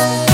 Hey, 0.00 0.29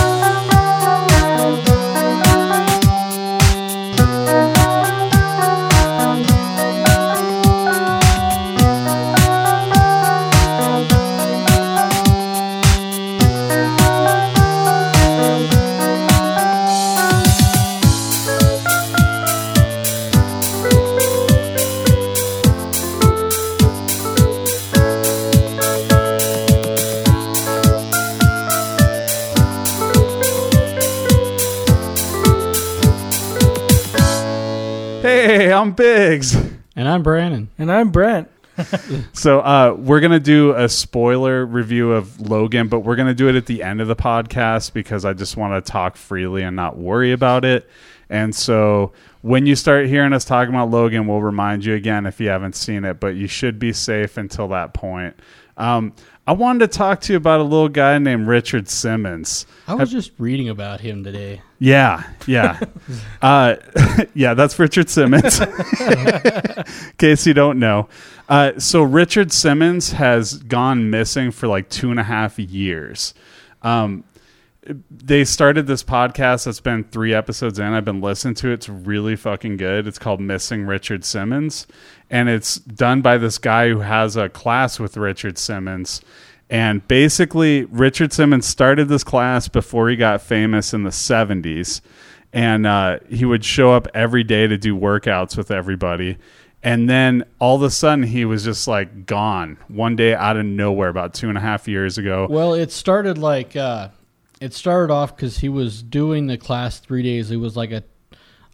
And 37.67 37.73
I'm 37.73 37.91
Brent. 37.91 38.31
So 39.13 39.41
uh, 39.41 39.75
we're 39.77 39.99
gonna 39.99 40.21
do 40.21 40.55
a 40.55 40.69
spoiler 40.69 41.45
review 41.45 41.93
of 41.93 42.21
Logan, 42.21 42.69
but 42.69 42.81
we're 42.81 42.95
gonna 42.95 43.13
do 43.13 43.29
it 43.29 43.35
at 43.35 43.47
the 43.47 43.63
end 43.63 43.81
of 43.81 43.89
the 43.89 43.97
podcast 43.97 44.73
because 44.73 45.05
I 45.05 45.15
just 45.15 45.37
want 45.37 45.63
to 45.63 45.73
talk 45.73 45.97
freely 45.97 46.43
and 46.43 46.55
not 46.55 46.79
worry 46.79 47.11
about 47.11 47.45
it. 47.45 47.69
And 48.09 48.33
so 48.35 48.93
when 49.23 49.47
you 49.47 49.57
start 49.57 49.89
hearing 49.89 50.13
us 50.13 50.25
talking 50.25 50.55
about 50.55 50.71
Logan, 50.71 51.09
we'll 51.09 51.21
remind 51.21 51.65
you 51.65 51.75
again 51.75 52.07
if 52.07 52.21
you 52.21 52.29
haven't 52.29 52.55
seen 52.55 52.85
it, 52.85 53.01
but 53.01 53.17
you 53.17 53.27
should 53.27 53.59
be 53.59 53.73
safe 53.73 54.17
until 54.17 54.49
that 54.49 54.73
point. 54.73 55.19
Um, 55.57 55.93
I 56.27 56.33
wanted 56.33 56.71
to 56.71 56.79
talk 56.79 57.01
to 57.03 57.13
you 57.13 57.17
about 57.17 57.41
a 57.41 57.43
little 57.43 57.69
guy 57.69 57.99
named 57.99 58.29
Richard 58.29 58.69
Simmons. 58.69 59.45
I 59.67 59.75
was 59.75 59.91
just 59.91 60.13
reading 60.19 60.49
about 60.49 60.81
him 60.81 61.03
today. 61.03 61.43
Yeah, 61.59 62.03
yeah, 62.27 62.61
uh, 63.23 63.57
yeah. 64.15 64.35
That's 64.35 64.59
Richard 64.59 64.91
Simmons. 64.91 65.41
In 65.81 66.65
case 66.99 67.27
you 67.27 67.35
don't 67.35 67.59
know, 67.59 67.89
uh, 68.29 68.59
so 68.59 68.83
Richard 68.83 69.33
Simmons 69.33 69.93
has 69.93 70.35
gone 70.35 70.91
missing 70.91 71.31
for 71.31 71.47
like 71.47 71.69
two 71.71 71.91
and 71.91 71.99
a 71.99 72.05
half 72.05 72.39
years. 72.39 73.15
Um, 73.63 74.05
they 74.91 75.25
started 75.25 75.67
this 75.67 75.83
podcast 75.85 76.45
that's 76.45 76.61
been 76.61 76.85
three 76.85 77.15
episodes 77.15 77.59
in. 77.59 77.67
I've 77.67 77.85
been 77.85 78.01
listening 78.01 78.35
to 78.35 78.51
it. 78.51 78.55
It's 78.55 78.69
really 78.69 79.15
fucking 79.17 79.57
good. 79.59 79.87
It's 79.87 79.99
called 79.99 80.21
Missing 80.21 80.67
Richard 80.67 81.05
Simmons, 81.05 81.67
and 82.11 82.29
it's 82.29 82.57
done 82.57 83.01
by 83.01 83.17
this 83.17 83.39
guy 83.39 83.69
who 83.69 83.81
has 83.81 84.17
a 84.17 84.29
class 84.29 84.79
with 84.81 84.97
Richard 84.97 85.39
Simmons. 85.39 86.03
And 86.49 86.87
basically, 86.87 87.65
Richard 87.65 88.13
Simmons 88.13 88.47
started 88.47 88.89
this 88.89 89.03
class 89.03 89.49
before 89.49 89.89
he 89.89 89.97
got 89.97 90.23
famous 90.23 90.73
in 90.73 90.85
the 90.85 90.91
70s. 90.91 91.81
And 92.33 92.67
uh, 92.67 92.99
he 93.09 93.25
would 93.25 93.45
show 93.45 93.73
up 93.73 93.89
every 93.95 94.23
day 94.23 94.47
to 94.47 94.59
do 94.59 94.77
workouts 94.77 95.37
with 95.37 95.51
everybody. 95.51 96.19
And 96.63 96.89
then 96.91 97.25
all 97.39 97.57
of 97.57 97.63
a 97.63 97.71
sudden, 97.71 98.05
he 98.05 98.25
was 98.25 98.45
just 98.45 98.67
like 98.67 99.07
gone 99.07 99.57
one 99.69 99.97
day 99.97 100.15
out 100.15 100.37
of 100.37 100.45
nowhere 100.45 100.89
about 100.89 101.15
two 101.15 101.29
and 101.29 101.39
a 101.39 101.41
half 101.41 101.69
years 101.69 101.97
ago. 101.99 102.27
Well, 102.29 102.55
it 102.55 102.73
started 102.73 103.19
like 103.19 103.55
uh, 103.55 103.91
it 104.41 104.53
started 104.53 104.93
off 104.93 105.15
because 105.15 105.39
he 105.39 105.49
was 105.49 105.83
doing 105.83 106.27
the 106.27 106.37
class 106.37 106.81
three 106.81 107.03
days. 107.03 107.31
It 107.31 107.37
was 107.37 107.57
like 107.57 107.71
a 107.71 107.85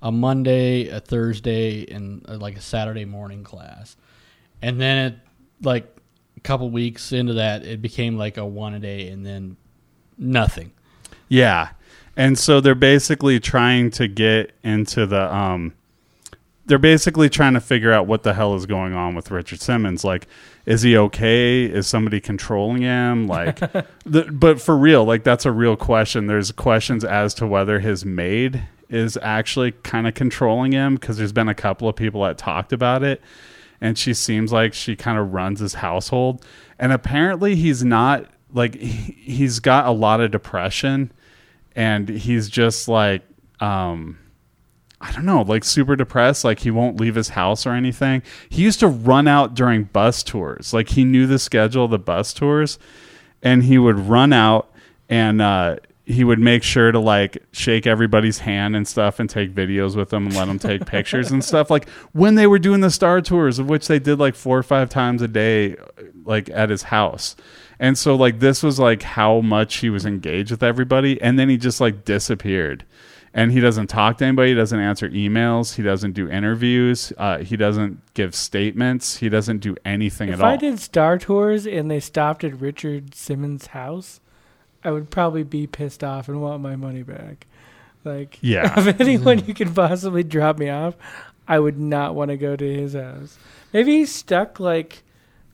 a 0.03 0.13
Monday, 0.13 0.89
a 0.89 1.01
Thursday, 1.01 1.87
and 1.91 2.29
uh, 2.29 2.37
like 2.37 2.57
a 2.57 2.61
Saturday 2.61 3.05
morning 3.05 3.45
class. 3.45 3.97
And 4.61 4.81
then 4.81 5.13
it 5.13 5.19
like 5.63 5.97
couple 6.43 6.71
weeks 6.71 7.13
into 7.13 7.35
that, 7.35 7.65
it 7.65 7.83
became 7.83 8.17
like 8.17 8.37
a 8.37 8.45
one 8.45 8.75
a 8.75 8.79
day, 8.79 9.09
and 9.09 9.25
then 9.25 9.57
nothing. 10.19 10.73
Yeah. 11.29 11.71
And 12.17 12.39
so 12.39 12.61
they're 12.61 12.75
basically 12.75 13.41
trying 13.41 13.91
to 13.93 14.07
get 14.07 14.53
into 14.63 15.07
the 15.07 15.35
um 15.35 15.73
they're 16.67 16.79
basically 16.79 17.29
trying 17.29 17.55
to 17.55 17.61
figure 17.61 17.93
out 17.93 18.07
what 18.07 18.23
the 18.23 18.35
hell 18.35 18.55
is 18.55 18.67
going 18.67 18.95
on 18.95 19.15
with 19.15 19.31
Richard 19.31 19.61
Simmons. 19.61 20.05
Like, 20.05 20.29
is 20.65 20.83
he 20.83 20.97
okay? 20.97 21.65
Is 21.65 21.87
somebody 21.89 22.21
controlling 22.21 22.83
him? 22.83 23.27
Like, 23.27 23.59
the, 24.07 24.31
but 24.31 24.61
for 24.61 24.77
real, 24.77 25.05
like 25.05 25.25
that's 25.25 25.45
a 25.45 25.53
real 25.53 25.77
question. 25.77 26.29
There's 26.29 26.53
questions 26.53 27.05
as 27.05 27.35
to 27.35 27.47
whether 27.47 27.81
his 27.81 28.05
maid 28.05 28.63
is 28.89 29.19
actually 29.23 29.73
kind 29.83 30.07
of 30.07 30.15
controlling 30.15 30.73
him 30.73 30.95
because 30.95 31.17
there's 31.17 31.33
been 31.33 31.49
a 31.49 31.55
couple 31.55 31.89
of 31.89 31.97
people 31.97 32.23
that 32.23 32.39
talked 32.39 32.73
about 32.73 33.03
it, 33.03 33.21
and 33.83 33.99
she 33.99 34.15
seems 34.15 34.51
like 34.53 34.73
she 34.73 34.97
kind 34.97 35.19
of 35.19 35.35
runs 35.35 35.61
his 35.61 35.75
household. 35.75 36.43
And 36.79 36.93
apparently, 36.93 37.55
he's 37.57 37.85
not 37.85 38.27
like 38.55 38.75
he- 38.77 39.13
he's 39.21 39.59
got 39.61 39.87
a 39.87 39.91
lot 39.91 40.21
of 40.23 40.31
depression, 40.31 41.13
and 41.77 42.09
he's 42.09 42.49
just 42.49 42.89
like 42.89 43.23
um 43.61 44.19
I 45.01 45.11
don't 45.11 45.25
know, 45.25 45.43
like 45.43 45.65
super 45.65 45.97
depressed, 45.97 46.45
like 46.45 46.61
he 46.61 46.71
won't 46.71 47.01
leave 47.01 47.17
his 47.17 47.31
house 47.31 47.67
or 47.67 47.73
anything. 47.73 48.23
He 48.49 48.63
used 48.63 48.79
to 48.81 48.87
run 48.87 49.27
out 49.27 49.55
during 49.55 49.85
bus 49.85 50.23
tours. 50.23 50.73
Like 50.73 50.91
he 50.91 51.03
knew 51.05 51.27
the 51.27 51.41
schedule 51.41 51.87
of 51.87 51.91
the 51.91 51.99
bus 51.99 52.33
tours 52.33 52.79
and 53.43 53.65
he 53.65 53.79
would 53.79 53.99
run 53.99 54.33
out 54.33 54.71
and 55.09 55.43
uh 55.43 55.77
he 56.05 56.25
would 56.25 56.39
make 56.39 56.63
sure 56.63 56.91
to 56.91 56.99
like 56.99 57.39
shake 57.53 57.87
everybody's 57.87 58.39
hand 58.39 58.75
and 58.75 58.87
stuff 58.89 59.21
and 59.21 59.31
take 59.31 59.55
videos 59.55 59.95
with 59.97 60.11
them 60.11 60.27
and 60.27 60.35
let 60.37 60.47
them 60.47 60.59
take 60.59 60.85
pictures 60.87 61.31
and 61.31 61.45
stuff 61.45 61.71
like 61.71 61.89
when 62.13 62.35
they 62.35 62.47
were 62.47 62.59
doing 62.59 62.81
the 62.81 62.91
star 62.91 63.21
tours 63.21 63.59
of 63.59 63.69
which 63.69 63.87
they 63.87 63.99
did 63.99 64.19
like 64.19 64.35
four 64.35 64.59
or 64.59 64.63
five 64.63 64.89
times 64.89 65.23
a 65.23 65.29
day 65.29 65.77
like 66.25 66.51
at 66.51 66.71
his 66.71 66.85
house 66.85 67.37
and 67.79 67.97
so 67.97 68.15
like 68.17 68.41
this 68.41 68.63
was 68.63 68.79
like 68.81 69.03
how 69.03 69.41
much 69.41 69.77
he 69.77 69.91
was 69.91 70.05
engaged 70.05 70.51
with 70.51 70.63
everybody 70.63 71.21
and 71.23 71.39
then 71.39 71.49
he 71.49 71.57
just 71.57 71.81
like 71.81 72.05
disappeared 72.05 72.85
and 73.35 73.53
he 73.53 73.61
doesn't 73.61 73.87
talk 73.87 74.19
to 74.19 74.27
anybody. 74.27 74.51
He 74.51 74.55
doesn't 74.55 74.79
answer 74.79 75.09
emails. 75.09 75.75
He 75.77 75.83
doesn't 75.83 76.13
do 76.13 76.29
interviews. 76.29 77.13
Uh, 77.17 77.39
he 77.39 77.57
doesn't 77.57 77.99
give 78.13 78.35
statements. 78.35 79.17
He 79.17 79.31
doesn't 79.31 79.61
do 79.61 79.75
anything 79.87 80.29
If 80.29 80.35
at 80.35 80.41
all. 80.43 80.51
if 80.51 80.55
I 80.55 80.57
did 80.59 80.79
Star 80.81 81.17
Tours 81.19 81.67
and 81.67 81.91
they 81.91 81.99
stopped 81.99 82.45
at 82.45 82.61
Richard 82.61 83.15
Simmons' 83.15 83.69
house, 83.69 84.21
I 84.85 84.91
would 84.91 85.11
probably 85.11 85.43
be 85.43 85.67
pissed 85.67 86.03
off 86.03 86.29
and 86.29 86.41
want 86.41 86.63
my 86.63 86.77
money 86.77 87.03
back. 87.03 87.47
Like, 88.05 88.39
Yeah. 88.43 88.79
of 88.79 89.01
anyone 89.01 89.39
mm-hmm. 89.39 89.49
you 89.49 89.55
could 89.55 89.75
possibly 89.75 90.23
drop 90.23 90.59
me 90.59 90.69
off, 90.69 90.95
I 91.47 91.59
would 91.59 91.79
not 91.79 92.15
want 92.15 92.31
to 92.31 92.37
go 92.37 92.57
to 92.57 92.75
his 92.75 92.95
house. 92.95 93.39
Maybe 93.73 93.99
he's 93.99 94.15
stuck 94.15 94.61
like 94.61 95.03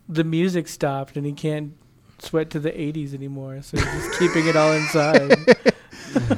the 0.07 0.23
music 0.23 0.67
stopped 0.67 1.15
and 1.15 1.25
he 1.25 1.33
can't 1.33 1.73
sweat 2.19 2.49
to 2.51 2.59
the 2.59 2.71
80s 2.71 3.13
anymore, 3.13 3.61
so 3.61 3.77
he's 3.77 3.85
just 3.85 4.19
keeping 4.19 4.47
it 4.47 4.55
all 4.55 4.73
inside. 4.73 5.37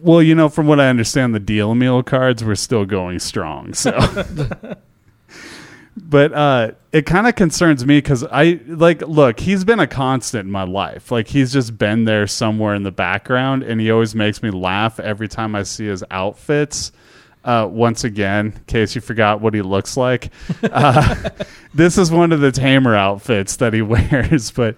well, 0.00 0.22
you 0.22 0.34
know, 0.34 0.48
from 0.48 0.66
what 0.66 0.80
I 0.80 0.88
understand, 0.88 1.34
the 1.34 1.40
deal 1.40 1.74
meal 1.74 2.02
cards 2.02 2.42
were 2.42 2.56
still 2.56 2.84
going 2.84 3.18
strong. 3.18 3.74
So, 3.74 3.92
but 5.96 6.32
uh, 6.32 6.70
it 6.92 7.04
kind 7.06 7.26
of 7.26 7.34
concerns 7.34 7.84
me 7.84 7.98
because 7.98 8.24
I 8.24 8.60
like 8.66 9.02
look. 9.02 9.38
He's 9.40 9.64
been 9.64 9.80
a 9.80 9.86
constant 9.86 10.46
in 10.46 10.50
my 10.50 10.64
life. 10.64 11.10
Like 11.10 11.28
he's 11.28 11.52
just 11.52 11.76
been 11.76 12.04
there 12.04 12.26
somewhere 12.26 12.74
in 12.74 12.82
the 12.82 12.92
background, 12.92 13.62
and 13.62 13.80
he 13.80 13.90
always 13.90 14.14
makes 14.14 14.42
me 14.42 14.50
laugh 14.50 14.98
every 15.00 15.28
time 15.28 15.54
I 15.54 15.64
see 15.64 15.86
his 15.86 16.02
outfits. 16.10 16.92
Uh, 17.44 17.68
once 17.68 18.04
again, 18.04 18.46
in 18.56 18.64
case 18.68 18.94
you 18.94 19.00
forgot 19.00 19.40
what 19.40 19.52
he 19.52 19.62
looks 19.62 19.96
like, 19.96 20.30
uh, 20.62 21.28
this 21.74 21.98
is 21.98 22.08
one 22.10 22.30
of 22.30 22.38
the 22.40 22.52
tamer 22.52 22.94
outfits 22.94 23.56
that 23.56 23.72
he 23.74 23.82
wears. 23.82 24.52
But 24.52 24.76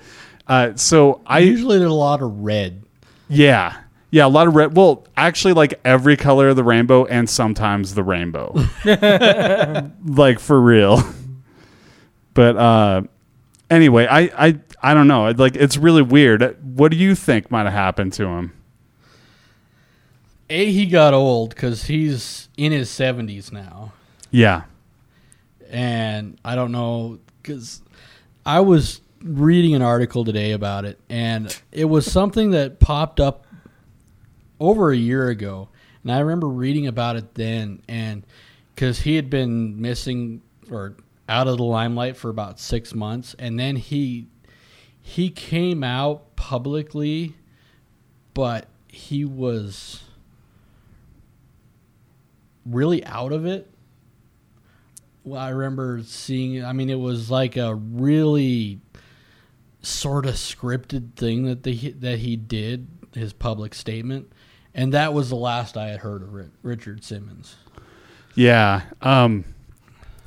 uh, 0.49 0.75
so 0.75 1.21
I 1.27 1.41
Usually 1.41 1.79
there's 1.79 1.91
a 1.91 1.95
lot 1.95 2.23
of 2.23 2.41
red. 2.41 2.83
yeah. 3.29 3.77
Yeah, 4.15 4.27
a 4.27 4.29
lot 4.29 4.47
of 4.47 4.55
red. 4.55 4.77
Well, 4.77 5.09
actually, 5.17 5.55
like 5.55 5.81
every 5.85 6.17
color 6.17 6.51
of 6.51 6.55
the 6.55 6.63
rainbow 6.63 7.05
and 7.07 7.29
sometimes 7.29 7.95
the 7.97 8.05
rainbow. 8.05 8.55
like 10.07 10.39
for 10.39 10.61
real. 10.61 11.03
But 12.33 12.57
uh 12.57 13.03
anyway, 13.69 14.07
I 14.09 14.21
I 14.47 14.61
I 14.81 14.95
don't 14.95 15.09
know. 15.09 15.31
Like 15.31 15.57
it's 15.57 15.77
really 15.77 16.03
weird. 16.03 16.57
What 16.63 16.93
do 16.93 16.97
you 16.97 17.17
think 17.17 17.51
might 17.51 17.65
have 17.65 17.73
happened 17.73 18.13
to 18.13 18.27
him? 18.27 18.53
A, 20.49 20.71
he 20.71 20.87
got 20.87 21.13
old 21.13 21.51
because 21.51 21.83
he's 21.87 22.49
in 22.57 22.71
his 22.71 22.91
70s 22.91 23.51
now. 23.51 23.95
Yeah. 24.31 24.63
and 25.71 26.39
I 26.45 26.55
don't 26.55 26.71
know 26.71 27.19
because 27.43 27.83
I 28.47 28.61
was 28.61 29.01
reading 29.23 29.75
an 29.75 29.83
article 29.83 30.25
today 30.25 30.53
about 30.53 30.85
it, 30.85 31.01
and 31.09 31.61
it 31.73 31.87
was 31.87 32.09
something 32.09 32.51
that 32.53 32.79
popped 32.79 33.19
up 33.19 33.44
over 34.69 34.91
a 34.91 34.97
year 34.97 35.29
ago, 35.29 35.69
and 36.03 36.13
I 36.13 36.19
remember 36.21 36.49
reading 36.49 36.87
about 36.87 37.17
it 37.17 37.35
then, 37.35 37.83
and 37.89 38.27
because 38.75 39.01
he 39.01 39.17
had 39.17 39.31
been 39.31 39.81
missing 39.81 40.43
or 40.71 40.97
out 41.29 41.49
of 41.49 41.57
the 41.57 41.65
limelight 41.65 42.17
for 42.17 42.29
about 42.29 42.59
six 42.59 42.95
months, 42.95 43.35
and 43.39 43.59
then 43.59 43.77
he 43.77 44.29
he 45.01 45.31
came 45.31 45.85
out 45.85 46.37
publicly, 46.37 47.35
but 48.33 48.67
he 48.89 49.25
was 49.25 50.03
really 52.65 53.05
out 53.05 53.33
of 53.33 53.45
it 53.45 53.71
well, 55.25 55.41
I 55.41 55.49
remember 55.49 56.03
seeing. 56.05 56.63
I 56.65 56.73
mean, 56.73 56.91
it 56.91 56.99
was 56.99 57.31
like 57.31 57.57
a 57.57 57.75
really 57.75 58.81
sort 59.81 60.27
of 60.27 60.35
scripted 60.35 61.15
thing 61.15 61.45
that 61.45 61.63
they 61.63 61.75
that 61.75 62.19
he 62.19 62.37
did. 62.37 62.89
his 63.15 63.33
public 63.33 63.75
statement, 63.75 64.31
and 64.75 64.93
that 64.93 65.15
was 65.15 65.31
the 65.31 65.37
last 65.37 65.77
I 65.77 65.89
had 65.89 66.01
heard 66.01 66.23
of 66.23 66.35
Richard 66.63 67.05
Simmons. 67.05 67.57
Yeah. 68.35 68.83
Um 69.03 69.45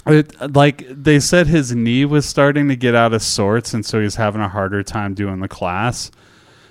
it, 0.06 0.56
like 0.56 0.86
they 0.90 1.20
said 1.20 1.48
his 1.48 1.76
knee 1.76 2.06
was 2.06 2.26
starting 2.26 2.70
to 2.70 2.76
get 2.78 2.96
out 2.96 3.14
of 3.14 3.22
sorts 3.22 3.74
and 3.74 3.86
so 3.86 4.00
he's 4.02 4.16
having 4.16 4.42
a 4.42 4.48
harder 4.48 4.82
time 4.84 5.14
doing 5.14 5.40
the 5.42 5.50
class. 5.50 6.12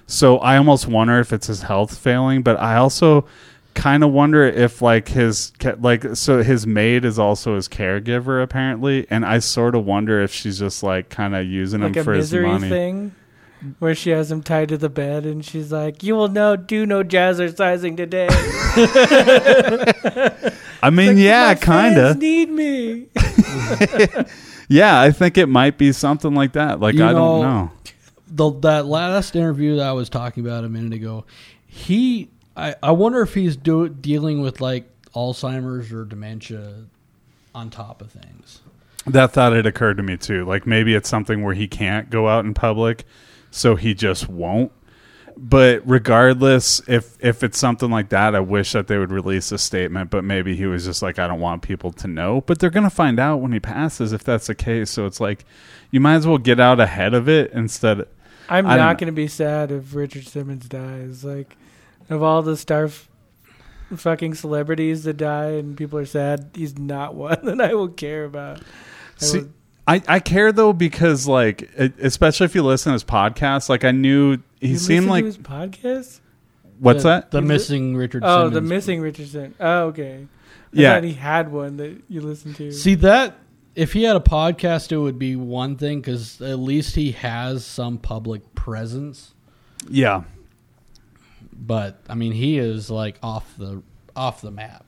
So 0.07 0.39
I 0.39 0.57
almost 0.57 0.87
wonder 0.87 1.19
if 1.19 1.33
it's 1.33 1.49
his 1.49 1.63
health 1.63 1.99
failing, 1.99 2.43
but 2.43 2.59
I 2.59 2.77
also 2.77 3.27
kind 3.75 4.03
of 4.03 4.11
wonder 4.11 4.43
if 4.45 4.81
like 4.81 5.09
his 5.09 5.53
like 5.81 6.17
so 6.17 6.43
his 6.43 6.67
maid 6.67 7.05
is 7.05 7.19
also 7.19 7.57
his 7.57 7.69
caregiver 7.69 8.43
apparently 8.43 9.07
and 9.11 9.23
I 9.27 9.41
sort 9.41 9.75
of 9.75 9.85
wonder 9.85 10.23
if 10.23 10.33
she's 10.33 10.59
just 10.59 10.83
like 10.83 11.11
kind 11.11 11.37
of 11.37 11.45
using 11.45 11.83
like 11.83 11.95
him 11.95 12.01
a 12.01 12.05
for 12.05 12.15
his 12.15 12.33
money. 12.33 12.71
thing 12.71 13.15
where 13.79 13.95
she 13.95 14.11
has 14.11 14.31
him 14.31 14.43
tied 14.43 14.69
to 14.71 14.79
the 14.79 14.89
bed 14.89 15.27
and 15.27 15.45
she's 15.45 15.73
like, 15.73 16.03
"You 16.03 16.15
will 16.15 16.29
no 16.29 16.57
do 16.57 16.87
no 16.87 17.03
jazzercising 17.03 17.97
today." 17.97 18.29
I 20.83 20.91
mean, 20.91 21.09
Like, 21.09 21.17
yeah, 21.19 21.47
"My 21.49 21.55
kind 21.55 21.95
fans 21.97 22.11
of. 22.17 22.19
need 22.19 22.51
me. 22.51 23.07
Yeah, 24.69 25.01
I 25.01 25.13
think 25.13 25.39
it 25.39 25.47
might 25.47 25.79
be 25.79 25.93
something 25.93 26.35
like 26.35 26.55
that. 26.55 26.81
Like 26.81 26.97
You 26.97 27.05
I 27.05 27.13
know- 27.13 27.15
don't 27.15 27.43
know. 27.43 27.71
the 28.27 28.51
that 28.69 28.87
last 28.87 29.37
interview 29.37 29.77
that 29.77 29.87
I 29.87 29.93
was 29.93 30.09
talking 30.09 30.45
about 30.45 30.65
a 30.65 30.69
minute 30.69 30.93
ago, 30.93 31.25
he 31.69 32.31
I, 32.57 32.75
I 32.83 32.91
wonder 32.91 33.23
if 33.23 33.35
he's 33.35 33.57
do, 33.57 33.89
dealing 33.89 34.41
with 34.41 34.61
like 34.61 34.89
Alzheimer's 35.15 35.93
or 35.93 36.05
dementia 36.05 36.73
on 37.55 37.71
top 37.71 38.03
of 38.03 38.11
things. 38.11 38.61
That 39.07 39.31
thought 39.33 39.53
had 39.53 39.67
occurred 39.67 39.99
to 39.99 40.03
me 40.03 40.17
too. 40.17 40.45
Like 40.45 40.67
maybe 40.67 40.95
it's 40.97 41.09
something 41.09 41.45
where 41.45 41.55
he 41.55 41.69
can't 41.69 42.11
go 42.11 42.27
out 42.29 42.45
in 42.45 42.53
public, 42.53 43.05
so 43.57 43.77
he 43.77 43.95
just 43.95 44.29
won't. 44.29 44.73
But 45.39 45.83
regardless, 45.85 46.81
if 46.89 47.17
if 47.21 47.43
it's 47.43 47.59
something 47.59 47.91
like 47.91 48.09
that, 48.09 48.35
I 48.35 48.41
wish 48.41 48.73
that 48.73 48.87
they 48.87 48.97
would 48.97 49.11
release 49.13 49.53
a 49.53 49.59
statement. 49.59 50.09
But 50.11 50.25
maybe 50.25 50.57
he 50.57 50.65
was 50.67 50.85
just 50.87 51.03
like, 51.03 51.19
I 51.19 51.27
don't 51.27 51.41
want 51.41 51.61
people 51.63 51.93
to 51.93 52.09
know. 52.09 52.41
But 52.41 52.59
they're 52.59 52.71
gonna 52.71 52.89
find 52.89 53.21
out 53.21 53.39
when 53.43 53.53
he 53.53 53.61
passes 53.61 54.13
if 54.15 54.25
that's 54.25 54.47
the 54.47 54.55
case. 54.55 54.91
So 54.91 55.05
it's 55.05 55.21
like, 55.21 55.45
you 55.91 56.01
might 56.01 56.15
as 56.15 56.27
well 56.27 56.39
get 56.39 56.59
out 56.59 56.81
ahead 56.81 57.13
of 57.13 57.29
it 57.29 57.53
instead. 57.53 58.07
I'm 58.49 58.65
going 58.65 58.97
to 59.07 59.13
be 59.13 59.27
sad 59.27 59.73
if 59.73 59.93
Richard 59.95 60.27
Simmons 60.27 60.69
dies. 60.69 61.25
Like, 61.25 61.57
of 62.09 62.23
all 62.23 62.43
the 62.43 62.57
star 62.57 62.89
fucking 63.95 64.35
celebrities 64.35 65.05
that 65.05 65.17
die 65.17 65.51
and 65.51 65.77
people 65.77 65.99
are 65.99 66.07
sad, 66.07 66.51
he's 66.55 66.79
not 66.79 67.15
one 67.17 67.39
that 67.45 67.61
I 67.61 67.75
will 67.75 67.89
care 67.89 68.25
about. 68.25 68.61
I 68.61 69.25
See, 69.25 69.39
will- 69.41 69.49
I, 69.89 70.03
I 70.09 70.19
care 70.21 70.51
though 70.53 70.73
because 70.73 71.29
like 71.29 71.63
it, 71.77 71.95
especially 72.01 72.47
if 72.47 72.55
you 72.55 72.63
listen 72.63 72.91
to 72.91 72.95
his 72.95 73.05
podcast, 73.05 73.69
like 73.69 73.85
I 73.85 73.93
knew 73.93 74.39
he 74.61 74.69
You 74.71 74.79
seemed 74.79 75.07
like 75.07 75.23
to 75.23 75.27
his 75.27 75.39
podcast. 75.39 76.21
what's 76.81 77.03
the, 77.05 77.09
that? 77.11 77.31
The 77.31 77.39
Is 77.39 77.45
it- 77.45 77.47
missing 77.49 77.97
Richard. 77.97 78.23
Oh, 78.25 78.39
Simmons. 78.49 78.55
the 78.55 78.61
missing 78.63 79.01
Richardson. 79.01 79.55
Oh, 79.61 79.85
okay. 79.87 80.27
I 80.27 80.29
Yeah. 80.73 80.95
thought 80.95 81.05
he 81.05 81.13
had 81.13 81.53
one 81.53 81.77
that 81.77 82.03
you 82.09 82.21
listened 82.21 82.57
to. 82.57 82.73
See 82.73 82.95
that 82.97 83.37
if 83.77 83.93
he 83.93 84.03
had 84.05 84.17
a 84.17 84.21
podcast, 84.21 84.91
it 84.91 84.97
would 84.99 85.19
be 85.19 85.37
one 85.37 85.77
thing 85.77 86.01
because 86.01 86.41
at 86.41 86.59
least 86.59 86.95
he 86.97 87.13
has 87.13 87.65
some 87.65 87.99
public 87.99 88.55
presence. 88.55 89.35
Yeah. 89.89 90.25
But 91.53 92.01
I 92.09 92.15
mean, 92.15 92.33
he 92.33 92.59
is 92.59 92.91
like 92.91 93.19
off 93.23 93.55
the 93.57 93.83
off 94.17 94.41
the 94.41 94.51
map. 94.51 94.85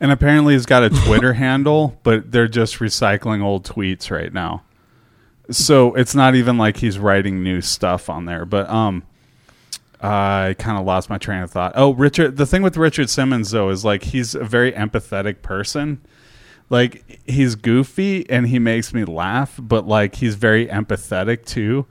And 0.00 0.12
apparently 0.12 0.54
he's 0.54 0.66
got 0.66 0.82
a 0.82 0.90
Twitter 0.90 1.32
handle, 1.44 1.98
but 2.02 2.30
they're 2.32 2.48
just 2.48 2.78
recycling 2.78 3.42
old 3.42 3.64
tweets 3.64 4.10
right 4.10 4.32
now. 4.32 4.62
So 5.50 5.94
it's 5.94 6.14
not 6.14 6.34
even 6.34 6.58
like 6.58 6.78
he's 6.78 6.98
writing 6.98 7.42
new 7.42 7.60
stuff 7.60 8.10
on 8.10 8.24
there. 8.24 8.44
But 8.44 8.68
um 8.68 9.04
I 10.00 10.54
kind 10.58 10.78
of 10.78 10.84
lost 10.84 11.08
my 11.08 11.18
train 11.18 11.42
of 11.42 11.50
thought. 11.50 11.72
Oh, 11.74 11.94
Richard 11.94 12.36
the 12.36 12.46
thing 12.46 12.62
with 12.62 12.76
Richard 12.76 13.08
Simmons 13.08 13.50
though 13.50 13.70
is 13.70 13.84
like 13.84 14.04
he's 14.04 14.34
a 14.34 14.44
very 14.44 14.72
empathetic 14.72 15.42
person. 15.42 16.00
Like 16.68 17.20
he's 17.26 17.54
goofy 17.54 18.28
and 18.28 18.48
he 18.48 18.58
makes 18.58 18.92
me 18.92 19.04
laugh, 19.04 19.58
but 19.58 19.86
like 19.86 20.16
he's 20.16 20.34
very 20.34 20.66
empathetic 20.66 21.44
too. 21.46 21.86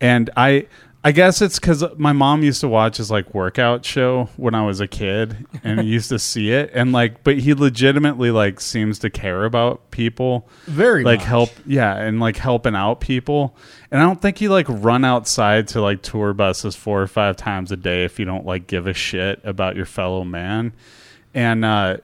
And 0.00 0.30
I 0.36 0.66
I 1.06 1.12
guess 1.12 1.40
it's 1.40 1.60
because 1.60 1.84
my 1.98 2.12
mom 2.12 2.42
used 2.42 2.60
to 2.62 2.68
watch 2.68 2.96
his 2.96 3.12
like 3.12 3.32
workout 3.32 3.84
show 3.84 4.28
when 4.36 4.56
I 4.56 4.66
was 4.66 4.80
a 4.80 4.88
kid, 4.88 5.46
and 5.62 5.86
used 5.86 6.08
to 6.08 6.18
see 6.18 6.50
it, 6.50 6.72
and 6.74 6.90
like, 6.90 7.22
but 7.22 7.38
he 7.38 7.54
legitimately 7.54 8.32
like 8.32 8.60
seems 8.60 8.98
to 8.98 9.08
care 9.08 9.44
about 9.44 9.92
people, 9.92 10.48
Very 10.64 11.04
like 11.04 11.20
much. 11.20 11.28
help, 11.28 11.50
yeah, 11.64 11.94
and 11.96 12.18
like 12.18 12.36
helping 12.36 12.74
out 12.74 12.98
people. 13.00 13.56
And 13.92 14.02
I 14.02 14.04
don't 14.04 14.20
think 14.20 14.40
you 14.40 14.48
like 14.50 14.66
run 14.68 15.04
outside 15.04 15.68
to 15.68 15.80
like 15.80 16.02
tour 16.02 16.34
buses 16.34 16.74
four 16.74 17.02
or 17.02 17.06
five 17.06 17.36
times 17.36 17.70
a 17.70 17.76
day 17.76 18.04
if 18.04 18.18
you 18.18 18.24
don't 18.24 18.44
like 18.44 18.66
give 18.66 18.88
a 18.88 18.92
shit 18.92 19.40
about 19.44 19.76
your 19.76 19.86
fellow 19.86 20.24
man. 20.24 20.72
And 21.34 21.64
uh, 21.64 21.98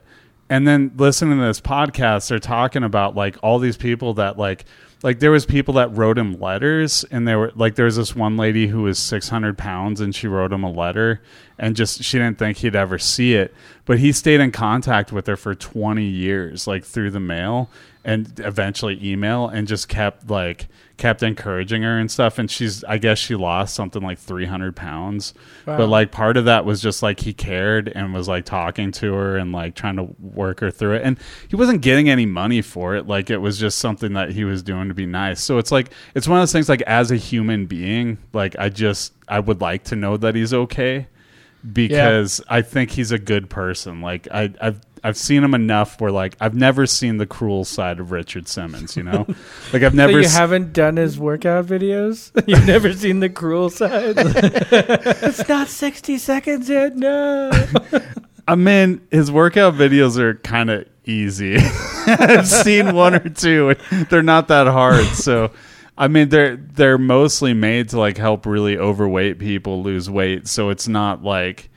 and 0.49 0.69
then 0.69 0.93
listening 0.97 1.41
to 1.41 1.45
this 1.45 1.61
podcast, 1.61 2.29
they're 2.29 2.39
talking 2.39 2.85
about 2.85 3.17
like 3.17 3.37
all 3.43 3.59
these 3.59 3.77
people 3.77 4.15
that 4.15 4.39
like 4.39 4.65
like 5.03 5.19
there 5.19 5.31
was 5.31 5.45
people 5.45 5.75
that 5.75 5.97
wrote 5.97 6.17
him 6.17 6.39
letters 6.39 7.05
and 7.11 7.27
there 7.27 7.39
were 7.39 7.53
like 7.55 7.75
there 7.75 7.87
was 7.87 7.97
this 7.97 8.15
one 8.15 8.37
lady 8.37 8.69
who 8.69 8.83
was 8.83 8.99
600 8.99 9.59
pounds 9.59 10.01
and 10.01 10.15
she 10.15 10.29
wrote 10.29 10.53
him 10.53 10.63
a 10.63 10.71
letter 10.71 11.21
and 11.59 11.75
just 11.75 12.03
she 12.03 12.19
didn't 12.19 12.39
think 12.39 12.59
he'd 12.59 12.77
ever 12.77 12.99
see 12.99 13.35
it. 13.35 13.55
But 13.85 13.99
he 13.99 14.13
stayed 14.13 14.41
in 14.41 14.53
contact 14.53 15.13
with 15.13 15.27
her 15.27 15.37
for 15.37 15.55
20 15.55 16.05
years 16.05 16.67
like 16.67 16.85
through 16.85 17.11
the 17.11 17.21
mail 17.21 17.69
and 18.05 18.39
eventually 18.41 18.99
email 19.03 19.49
and 19.49 19.67
just 19.67 19.89
kept 19.89 20.31
like 20.31 20.67
kept 21.03 21.21
encouraging 21.25 21.83
her 21.83 21.99
and 21.99 22.13
stuff 22.13 22.39
and 22.39 22.49
she's 22.49 22.85
i 22.85 22.97
guess 22.97 23.19
she 23.19 23.35
lost 23.35 23.75
something 23.75 24.03
like 24.03 24.21
300 24.21 24.77
pounds. 24.77 25.35
Wow. 25.67 25.77
but 25.77 25.89
like 25.89 26.13
part 26.13 26.37
of 26.37 26.45
that 26.45 26.65
was 26.65 26.81
just 26.81 27.03
like 27.03 27.19
he 27.19 27.33
cared 27.33 27.89
and 27.89 28.15
was 28.15 28.29
like 28.29 28.45
talking 28.45 28.93
to 28.93 29.13
her 29.13 29.37
and 29.37 29.51
like 29.51 29.75
trying 29.75 29.97
to 29.97 30.05
work 30.21 30.61
her 30.61 30.71
through 30.71 30.95
it. 30.95 31.03
And 31.03 31.19
he 31.49 31.57
wasn't 31.57 31.83
getting 31.83 32.09
any 32.09 32.25
money 32.25 32.63
for 32.63 32.95
it. 32.95 33.09
Like 33.09 33.31
it 33.31 33.39
was 33.39 33.59
just 33.59 33.81
something 33.81 34.13
that 34.13 34.31
he 34.31 34.45
was 34.45 34.63
doing 34.63 34.87
to 34.89 34.95
be 34.95 35.07
nice. 35.07 35.41
So 35.41 35.59
it's 35.59 35.73
like 35.73 35.91
it's 36.15 36.29
one 36.29 36.39
of 36.39 36.43
those 36.43 36.53
things 36.53 36.69
like 36.69 36.83
as 36.83 37.11
a 37.11 37.17
human 37.17 37.67
being 37.67 38.19
like 38.33 38.55
i 38.61 38.69
just 38.69 39.13
i 39.27 39.41
would 39.41 39.61
like 39.61 39.83
to 39.85 39.97
know 39.97 40.17
that 40.17 40.37
he's 40.37 40.55
okay 40.55 41.09
because 41.73 42.41
i 42.49 42.63
think 42.63 42.91
he's 42.93 43.11
a 43.11 43.19
good 43.19 43.51
person. 43.51 44.01
Like 44.01 44.29
i 44.31 44.53
i've 44.61 44.81
I've 45.05 45.17
seen 45.17 45.43
him 45.43 45.53
enough 45.55 46.01
where 46.01 46.13
like 46.13 46.37
I've 46.41 46.55
never 46.55 46.87
seen 46.87 47.17
the 47.17 47.27
cruel 47.27 47.65
side 47.65 47.99
of 47.99 48.13
Richard 48.13 48.47
Simmons, 48.49 48.97
you 48.97 49.03
know? 49.03 49.27
like 49.73 49.83
I've 49.83 49.93
so 49.93 49.97
never 49.97 50.19
you 50.21 50.25
s- 50.25 50.37
haven't 50.37 50.73
done 50.73 50.97
his 50.97 51.19
workout 51.19 51.67
videos? 51.67 52.31
You've 52.47 52.67
never 52.67 52.93
seen 52.93 53.21
the 53.21 53.29
cruel 53.29 53.69
side? 53.71 54.15
it's 54.17 55.49
not 55.49 55.69
60 55.69 56.19
seconds 56.19 56.69
yet. 56.69 56.97
No. 56.97 57.51
I 58.47 58.55
mean, 58.55 59.01
his 59.11 59.31
workout 59.31 59.75
videos 59.75 60.19
are 60.19 60.35
kind 60.35 60.71
of 60.71 60.87
easy. 61.05 61.57
I've 62.07 62.47
seen 62.49 62.95
one 62.95 63.15
or 63.15 63.29
two. 63.29 63.75
They're 64.09 64.23
not 64.23 64.49
that 64.49 64.67
hard. 64.67 65.05
So, 65.07 65.51
I 65.99 66.09
mean, 66.09 66.29
they're 66.29 66.57
they're 66.57 66.99
mostly 66.99 67.55
made 67.55 67.89
to 67.91 67.99
like 67.99 68.19
help 68.19 68.47
really 68.47 68.79
overweight 68.79 69.39
people 69.39 69.83
lose 69.83 70.09
weight. 70.11 70.49
So 70.49 70.71
it's 70.71 70.89
not 70.89 71.23
like 71.23 71.71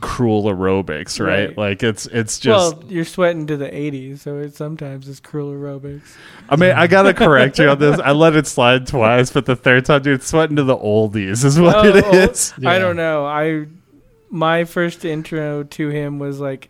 cruel 0.00 0.44
aerobics, 0.44 1.24
right? 1.24 1.48
Right. 1.48 1.58
Like 1.58 1.82
it's 1.82 2.06
it's 2.06 2.38
just. 2.38 2.76
well, 2.76 2.84
you're 2.90 3.04
sweating 3.04 3.46
to 3.48 3.56
the 3.56 3.68
80s, 3.68 4.20
so 4.20 4.38
it 4.38 4.54
sometimes 4.54 5.08
it's 5.08 5.20
cruel 5.20 5.52
aerobics. 5.52 6.14
I 6.48 6.56
mean, 6.56 6.72
I 6.72 6.86
gotta 6.86 7.14
correct 7.14 7.58
you 7.58 7.68
on 7.68 7.78
this. 7.78 7.98
I 8.00 8.12
let 8.12 8.36
it 8.36 8.46
slide 8.46 8.86
twice, 8.86 9.30
but 9.32 9.46
the 9.46 9.56
third 9.56 9.84
time, 9.86 10.02
dude, 10.02 10.22
sweating 10.22 10.56
to 10.56 10.64
the 10.64 10.76
oldies 10.76 11.44
is 11.44 11.58
what 11.58 11.76
Oh, 11.76 11.84
it 11.84 12.04
oh, 12.04 12.14
is. 12.14 12.54
I 12.64 12.78
don't 12.78 12.96
know. 12.96 13.26
I 13.26 13.66
my 14.30 14.64
first 14.64 15.04
intro 15.04 15.64
to 15.64 15.88
him 15.88 16.18
was 16.18 16.38
like 16.40 16.68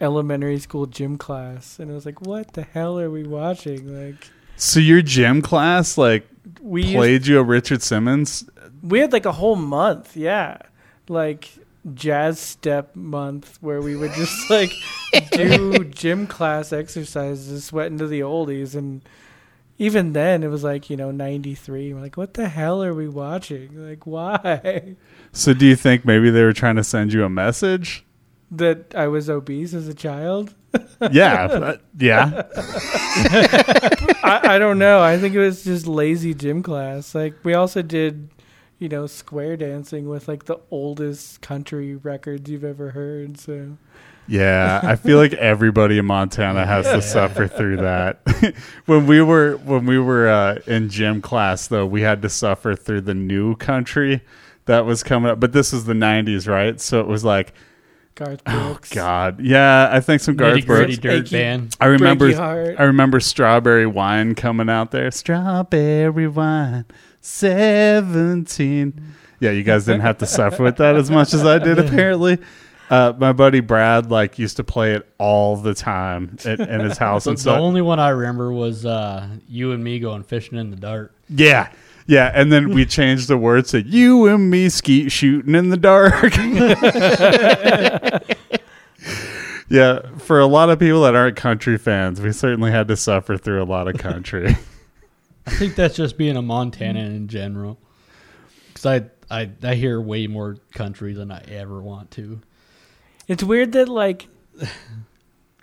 elementary 0.00 0.58
school 0.58 0.86
gym 0.86 1.16
class, 1.18 1.78
and 1.78 1.90
I 1.90 1.94
was 1.94 2.06
like, 2.06 2.20
"What 2.20 2.54
the 2.54 2.62
hell 2.62 2.98
are 2.98 3.10
we 3.10 3.24
watching?" 3.24 4.08
Like 4.10 4.28
So 4.56 4.80
your 4.80 5.02
gym 5.02 5.42
class 5.42 5.96
like 5.98 6.26
we 6.60 6.82
used, 6.82 6.94
played 6.94 7.26
you 7.26 7.38
a 7.38 7.42
Richard 7.42 7.82
Simmons? 7.82 8.48
we 8.82 8.98
had 9.00 9.12
like 9.12 9.26
a 9.26 9.32
whole 9.32 9.56
month, 9.56 10.16
yeah, 10.16 10.58
like 11.08 11.50
jazz 11.92 12.38
step 12.40 12.96
month 12.96 13.58
where 13.60 13.82
we 13.82 13.94
would 13.96 14.12
just 14.14 14.48
like 14.48 14.72
do 15.32 15.84
gym 15.90 16.26
class 16.26 16.72
exercises, 16.72 17.64
sweating 17.64 17.94
into 17.94 18.06
the 18.06 18.20
oldies, 18.20 18.74
and 18.74 19.02
even 19.76 20.12
then 20.12 20.42
it 20.42 20.48
was 20.48 20.62
like 20.64 20.88
you 20.88 20.96
know 20.96 21.10
93 21.10 21.92
we're 21.92 22.00
like 22.00 22.16
what 22.16 22.34
the 22.34 22.48
hell 22.48 22.82
are 22.82 22.94
we 22.94 23.08
watching 23.08 23.70
like 23.88 24.06
why 24.06 24.94
So 25.32 25.52
do 25.52 25.66
you 25.66 25.74
think 25.74 26.04
maybe 26.04 26.30
they 26.30 26.44
were 26.44 26.52
trying 26.52 26.76
to 26.76 26.84
send 26.84 27.12
you 27.12 27.24
a 27.24 27.28
message? 27.28 28.04
that 28.50 28.94
i 28.94 29.08
was 29.08 29.28
obese 29.28 29.74
as 29.74 29.88
a 29.88 29.94
child 29.94 30.54
Yeah, 31.10 31.76
yeah. 31.98 32.42
I, 34.22 34.40
I 34.44 34.58
don't 34.58 34.78
know. 34.78 35.00
I 35.02 35.18
think 35.18 35.34
it 35.34 35.38
was 35.38 35.64
just 35.64 35.86
lazy 35.86 36.34
gym 36.34 36.62
class. 36.62 37.14
Like 37.14 37.34
we 37.44 37.54
also 37.54 37.82
did, 37.82 38.28
you 38.84 38.90
know, 38.90 39.06
square 39.06 39.56
dancing 39.56 40.10
with 40.10 40.28
like 40.28 40.44
the 40.44 40.58
oldest 40.70 41.40
country 41.40 41.96
records 41.96 42.50
you've 42.50 42.64
ever 42.64 42.90
heard. 42.90 43.40
So 43.40 43.78
Yeah, 44.28 44.78
I 44.82 44.96
feel 44.96 45.16
like 45.16 45.32
everybody 45.32 45.96
in 45.96 46.04
Montana 46.04 46.66
has 46.66 46.84
to 46.84 47.00
suffer 47.00 47.48
through 47.48 47.78
that. 47.78 48.20
when 48.84 49.06
we 49.06 49.22
were 49.22 49.56
when 49.56 49.86
we 49.86 49.98
were 49.98 50.28
uh, 50.28 50.58
in 50.66 50.90
gym 50.90 51.22
class, 51.22 51.66
though, 51.66 51.86
we 51.86 52.02
had 52.02 52.20
to 52.22 52.28
suffer 52.28 52.74
through 52.74 53.00
the 53.00 53.14
new 53.14 53.56
country 53.56 54.20
that 54.66 54.84
was 54.84 55.02
coming 55.02 55.30
up. 55.30 55.40
But 55.40 55.52
this 55.52 55.72
was 55.72 55.86
the 55.86 55.94
'90s, 55.94 56.46
right? 56.46 56.78
So 56.78 57.00
it 57.00 57.06
was 57.06 57.24
like, 57.24 57.54
Garth 58.16 58.42
oh 58.46 58.78
god, 58.90 59.40
yeah. 59.40 59.88
I 59.90 60.00
think 60.00 60.20
some 60.20 60.36
Garth 60.36 60.58
Nitty 60.58 60.66
Brooks. 60.66 60.98
dirt 60.98 61.24
Achy- 61.24 61.36
band. 61.36 61.74
I 61.80 61.86
remember. 61.86 62.26
I 62.78 62.82
remember 62.82 63.18
strawberry 63.18 63.86
wine 63.86 64.34
coming 64.34 64.68
out 64.68 64.90
there. 64.90 65.10
Strawberry 65.10 66.28
wine, 66.28 66.84
seventeen. 67.24 69.14
Yeah, 69.40 69.50
you 69.50 69.62
guys 69.62 69.84
didn't 69.84 70.02
have 70.02 70.18
to 70.18 70.26
suffer 70.26 70.62
with 70.62 70.76
that 70.76 70.96
as 70.96 71.10
much 71.10 71.34
as 71.34 71.44
I 71.44 71.58
did. 71.58 71.78
Apparently, 71.78 72.38
uh, 72.90 73.12
my 73.18 73.32
buddy 73.32 73.60
Brad 73.60 74.10
like 74.10 74.38
used 74.38 74.56
to 74.56 74.64
play 74.64 74.92
it 74.92 75.08
all 75.18 75.56
the 75.56 75.74
time 75.74 76.36
at, 76.44 76.60
in 76.60 76.80
his 76.80 76.98
house 77.04 77.26
and 77.26 77.38
so 77.38 77.52
the 77.52 77.58
only 77.58 77.82
one 77.82 77.98
I 77.98 78.10
remember 78.10 78.52
was 78.52 78.86
uh, 78.86 79.28
you 79.48 79.72
and 79.72 79.82
me 79.82 79.98
going 79.98 80.22
fishing 80.22 80.58
in 80.58 80.70
the 80.70 80.76
dark. 80.76 81.14
Yeah. 81.28 81.70
Yeah, 82.06 82.30
and 82.34 82.52
then 82.52 82.74
we 82.74 82.84
changed 82.84 83.28
the 83.28 83.38
words 83.38 83.70
to 83.70 83.80
"you 83.80 84.26
and 84.26 84.50
me 84.50 84.68
skeet 84.68 85.10
shooting 85.10 85.54
in 85.54 85.70
the 85.70 85.78
dark." 85.78 86.36
yeah, 89.70 90.00
for 90.18 90.38
a 90.38 90.44
lot 90.44 90.68
of 90.68 90.78
people 90.78 91.00
that 91.00 91.14
aren't 91.14 91.36
country 91.36 91.78
fans, 91.78 92.20
we 92.20 92.30
certainly 92.32 92.70
had 92.70 92.88
to 92.88 92.96
suffer 92.98 93.38
through 93.38 93.62
a 93.62 93.64
lot 93.64 93.88
of 93.88 93.96
country. 93.96 94.54
I 95.46 95.50
think 95.50 95.74
that's 95.74 95.96
just 95.96 96.16
being 96.16 96.36
a 96.36 96.42
Montanan 96.42 96.96
mm-hmm. 96.96 97.16
in 97.16 97.28
general. 97.28 97.78
Because 98.68 98.86
I, 98.86 99.42
I 99.42 99.50
I 99.62 99.74
hear 99.74 100.00
way 100.00 100.26
more 100.26 100.56
country 100.74 101.12
than 101.14 101.30
I 101.30 101.42
ever 101.48 101.80
want 101.82 102.10
to. 102.12 102.40
It's 103.28 103.42
weird 103.42 103.72
that 103.72 103.88
like 103.88 104.28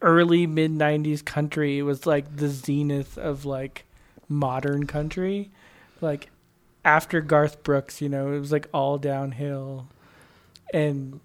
early 0.01 0.47
mid 0.47 0.71
'90s 0.71 1.23
country 1.23 1.81
was 1.81 2.05
like 2.05 2.35
the 2.35 2.47
zenith 2.47 3.17
of 3.17 3.45
like 3.45 3.85
modern 4.29 4.87
country. 4.87 5.51
Like 5.99 6.29
after 6.85 7.21
Garth 7.21 7.63
Brooks, 7.63 8.01
you 8.01 8.09
know, 8.09 8.31
it 8.33 8.39
was 8.39 8.51
like 8.51 8.67
all 8.73 8.97
downhill. 8.97 9.87
And 10.73 11.19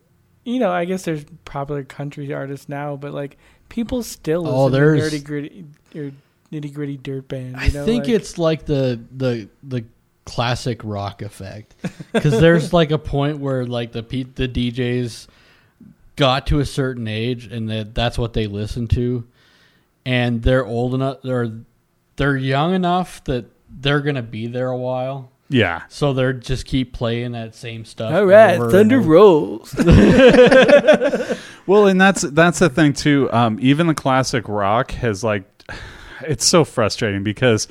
you 0.45 0.59
know, 0.59 0.71
I 0.71 0.85
guess 0.85 1.05
there's 1.05 1.25
popular 1.45 1.85
country 1.85 2.33
artists 2.33 2.69
now, 2.69 2.97
but 2.97 3.13
like 3.13 3.37
people 3.69 4.03
still 4.03 4.47
oh, 4.47 4.51
listen 4.51 4.59
Oh, 4.61 4.69
to 4.69 4.73
there's- 4.73 5.13
nitty 5.15 5.25
gritty 5.25 5.65
or 5.95 6.13
nitty 6.53 6.73
gritty 6.73 6.97
dirt 6.97 7.29
band. 7.29 7.53
You 7.57 7.61
I 7.63 7.69
know, 7.69 7.85
think 7.85 8.05
like- 8.05 8.15
it's 8.15 8.39
like 8.39 8.67
the 8.67 9.01
the 9.17 9.49
the 9.63 9.85
classic 10.25 10.81
rock 10.83 11.23
effect 11.23 11.75
because 12.13 12.41
there's 12.41 12.73
like 12.73 12.91
a 12.91 12.99
point 12.99 13.39
where 13.39 13.65
like 13.65 13.93
the 13.93 14.03
P- 14.03 14.25
the 14.35 14.49
DJs 14.49 15.29
got 16.17 16.47
to 16.49 16.59
a 16.61 16.65
certain 16.67 17.07
age 17.07 17.47
and 17.47 17.69
that 17.71 17.95
that's 17.95 18.19
what 18.19 18.33
they 18.33 18.47
listen 18.47 18.89
to, 18.89 19.25
and 20.05 20.43
they're 20.43 20.67
old 20.67 20.95
enough 20.95 21.19
or 21.25 21.53
they're 22.17 22.37
young 22.37 22.75
enough 22.75 23.23
that 23.25 23.45
they're 23.81 24.01
gonna 24.01 24.23
be 24.23 24.47
there 24.47 24.69
a 24.69 24.77
while. 24.77 25.31
yeah. 25.49 25.83
So 25.89 26.13
they're 26.13 26.33
just 26.33 26.65
keep 26.67 26.93
playing 26.93 27.33
that 27.33 27.55
same 27.55 27.85
stuff. 27.85 28.13
all 28.13 28.25
right, 28.25 28.59
Thunder. 28.59 29.01
Rolls. 29.01 29.75
Well, 31.67 31.89
and 31.89 32.01
that's 32.01 32.23
that's 32.23 32.61
the 32.61 32.71
thing 32.71 32.93
too. 32.93 33.29
Um, 33.33 33.59
even 33.61 33.89
the 33.89 33.95
classic 33.95 34.49
rock 34.49 34.93
has 34.93 35.25
like, 35.25 35.45
it's 36.23 36.47
so 36.47 36.65
frustrating 36.65 37.23
because 37.23 37.69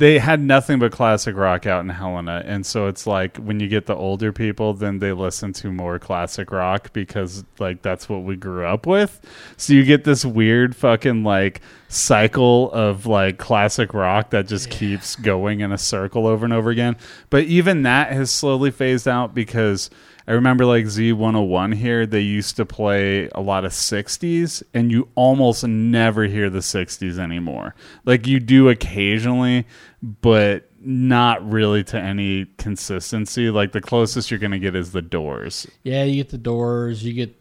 they 0.00 0.18
had 0.18 0.40
nothing 0.40 0.78
but 0.78 0.92
classic 0.92 1.36
rock 1.36 1.66
out 1.66 1.80
in 1.80 1.90
Helena, 1.90 2.42
and 2.46 2.64
so 2.64 2.86
it's 2.86 3.06
like 3.06 3.36
when 3.36 3.60
you 3.60 3.68
get 3.68 3.84
the 3.84 3.94
older 3.94 4.32
people, 4.32 4.72
then 4.72 4.98
they 4.98 5.12
listen 5.12 5.52
to 5.52 5.70
more 5.70 5.98
classic 5.98 6.50
rock 6.50 6.90
because 6.94 7.44
like 7.58 7.82
that's 7.82 8.08
what 8.08 8.22
we 8.22 8.34
grew 8.34 8.64
up 8.64 8.86
with. 8.86 9.20
So 9.58 9.74
you 9.74 9.84
get 9.84 10.04
this 10.04 10.24
weird 10.24 10.74
fucking 10.74 11.22
like 11.22 11.60
cycle 11.88 12.72
of 12.72 13.04
like 13.04 13.36
classic 13.36 13.92
rock 13.92 14.30
that 14.30 14.48
just 14.48 14.70
keeps 14.70 15.16
going 15.16 15.60
in 15.60 15.70
a 15.70 15.78
circle 15.78 16.26
over 16.26 16.46
and 16.46 16.54
over 16.54 16.70
again. 16.70 16.96
But 17.28 17.44
even 17.44 17.82
that 17.82 18.10
has 18.10 18.30
slowly 18.30 18.70
phased 18.70 19.06
out 19.06 19.34
because 19.34 19.90
I 20.30 20.34
remember 20.34 20.64
like 20.64 20.84
Z101 20.84 21.74
here, 21.74 22.06
they 22.06 22.20
used 22.20 22.54
to 22.54 22.64
play 22.64 23.28
a 23.34 23.40
lot 23.40 23.64
of 23.64 23.72
60s, 23.72 24.62
and 24.72 24.88
you 24.88 25.08
almost 25.16 25.66
never 25.66 26.22
hear 26.26 26.48
the 26.48 26.60
60s 26.60 27.18
anymore. 27.18 27.74
Like 28.04 28.28
you 28.28 28.38
do 28.38 28.68
occasionally, 28.68 29.66
but 30.00 30.70
not 30.80 31.50
really 31.50 31.82
to 31.82 31.98
any 31.98 32.46
consistency. 32.58 33.50
Like 33.50 33.72
the 33.72 33.80
closest 33.80 34.30
you're 34.30 34.38
going 34.38 34.52
to 34.52 34.60
get 34.60 34.76
is 34.76 34.92
the 34.92 35.02
doors. 35.02 35.66
Yeah, 35.82 36.04
you 36.04 36.22
get 36.22 36.30
the 36.30 36.38
Doors, 36.38 37.02
you 37.02 37.12
get 37.12 37.34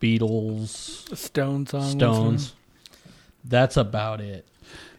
Beatles, 0.00 1.14
Stone 1.14 1.66
song. 1.66 1.80
once 1.82 1.92
in 1.92 1.98
a 1.98 2.00
Stones. 2.00 2.54
That's 3.44 3.76
about 3.76 4.22
it. 4.22 4.46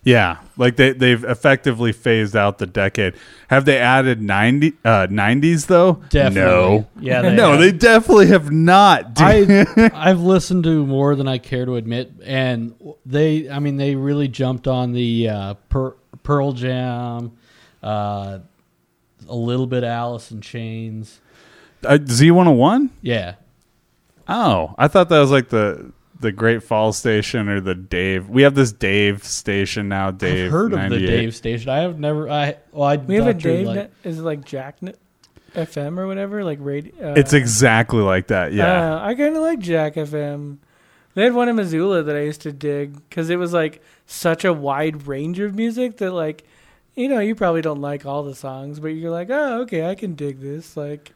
Yeah, 0.03 0.38
like 0.58 0.77
they 0.77 0.93
they've 0.93 1.24
effectively 1.24 1.91
phased 1.91 2.36
out 2.36 2.58
the 2.58 2.65
decade. 2.65 3.13
Have 3.50 3.65
they 3.65 3.77
added 3.77 4.20
90 4.20 4.74
uh 4.84 5.05
90s 5.08 5.67
though? 5.67 6.01
Definitely. 6.10 6.41
No. 6.41 6.88
Yeah, 7.00 7.22
they 7.22 7.36
no, 7.36 7.51
have. 7.51 7.60
they 7.60 7.72
definitely 7.72 8.27
have 8.27 8.50
not. 8.51 9.12
I 9.17 9.65
I've 9.93 10.22
listened 10.22 10.63
to 10.63 10.86
more 10.88 11.15
than 11.15 11.27
I 11.27 11.38
care 11.38 11.65
to 11.65 11.75
admit, 11.75 12.13
and 12.24 12.74
they 13.05 13.48
I 13.48 13.60
mean 13.60 13.77
they 13.77 13.93
really 13.96 14.27
jumped 14.27 14.67
on 14.67 14.91
the 14.93 15.29
uh, 15.29 15.53
per, 15.70 15.91
Pearl 16.24 16.53
Jam, 16.53 17.38
uh, 17.84 18.39
a 19.29 19.36
little 19.36 19.67
bit 19.67 19.84
Alice 19.84 20.31
in 20.31 20.41
Chains. 20.41 21.20
uh, 21.86 22.00
Z101? 22.01 22.89
Yeah, 23.03 23.36
Oh, 24.27 24.74
I 24.79 24.88
thought 24.88 25.10
that 25.10 25.20
was 25.20 25.29
like 25.31 25.50
the 25.50 25.91
the 26.21 26.31
Great 26.31 26.63
Falls 26.63 26.97
station 26.97 27.49
or 27.49 27.59
the 27.59 27.75
Dave. 27.75 28.29
We 28.29 28.43
have 28.43 28.55
this 28.55 28.71
Dave 28.71 29.23
station 29.25 29.89
now. 29.89 30.11
Dave, 30.11 30.45
I've 30.45 30.51
heard 30.51 30.73
of 30.73 30.79
the 30.79 30.89
98. 30.89 31.07
Dave 31.07 31.35
station. 31.35 31.69
I 31.69 31.79
have 31.79 31.99
never. 31.99 32.29
I 32.29 32.55
well, 32.71 32.87
I 32.87 32.95
We 32.97 33.15
have 33.15 33.27
a 33.27 33.33
thought 33.33 33.43
you 33.43 33.49
were 33.51 33.57
Dave. 33.57 33.67
like- 33.67 33.75
net, 33.75 33.91
is 34.03 34.19
it 34.19 34.23
like 34.23 34.45
Jack 34.45 34.81
net, 34.81 34.97
FM 35.55 35.97
or 35.99 36.07
whatever? 36.07 36.43
Like 36.43 36.59
radio. 36.61 37.11
Uh, 37.11 37.15
It's 37.15 37.33
exactly 37.33 38.01
like 38.01 38.27
that. 38.27 38.53
Yeah, 38.53 38.95
Uh, 38.95 38.99
I 39.05 39.15
kind 39.15 39.35
of 39.35 39.41
like 39.41 39.59
Jack 39.59 39.95
FM. 39.95 40.57
They 41.13 41.23
had 41.23 41.33
one 41.33 41.49
in 41.49 41.57
Missoula 41.57 42.03
that 42.03 42.15
I 42.15 42.21
used 42.21 42.41
to 42.43 42.53
dig 42.53 42.93
because 43.09 43.29
it 43.29 43.35
was 43.35 43.51
like 43.51 43.81
such 44.05 44.45
a 44.45 44.53
wide 44.53 45.07
range 45.07 45.39
of 45.39 45.53
music 45.53 45.97
that 45.97 46.11
like, 46.11 46.45
you 46.95 47.09
know, 47.09 47.19
you 47.19 47.35
probably 47.35 47.61
don't 47.61 47.81
like 47.81 48.05
all 48.05 48.23
the 48.23 48.33
songs, 48.35 48.79
but 48.79 48.89
you're 48.89 49.11
like, 49.11 49.29
oh, 49.29 49.61
okay, 49.63 49.89
I 49.89 49.95
can 49.95 50.15
dig 50.15 50.39
this. 50.39 50.77
Like, 50.77 51.11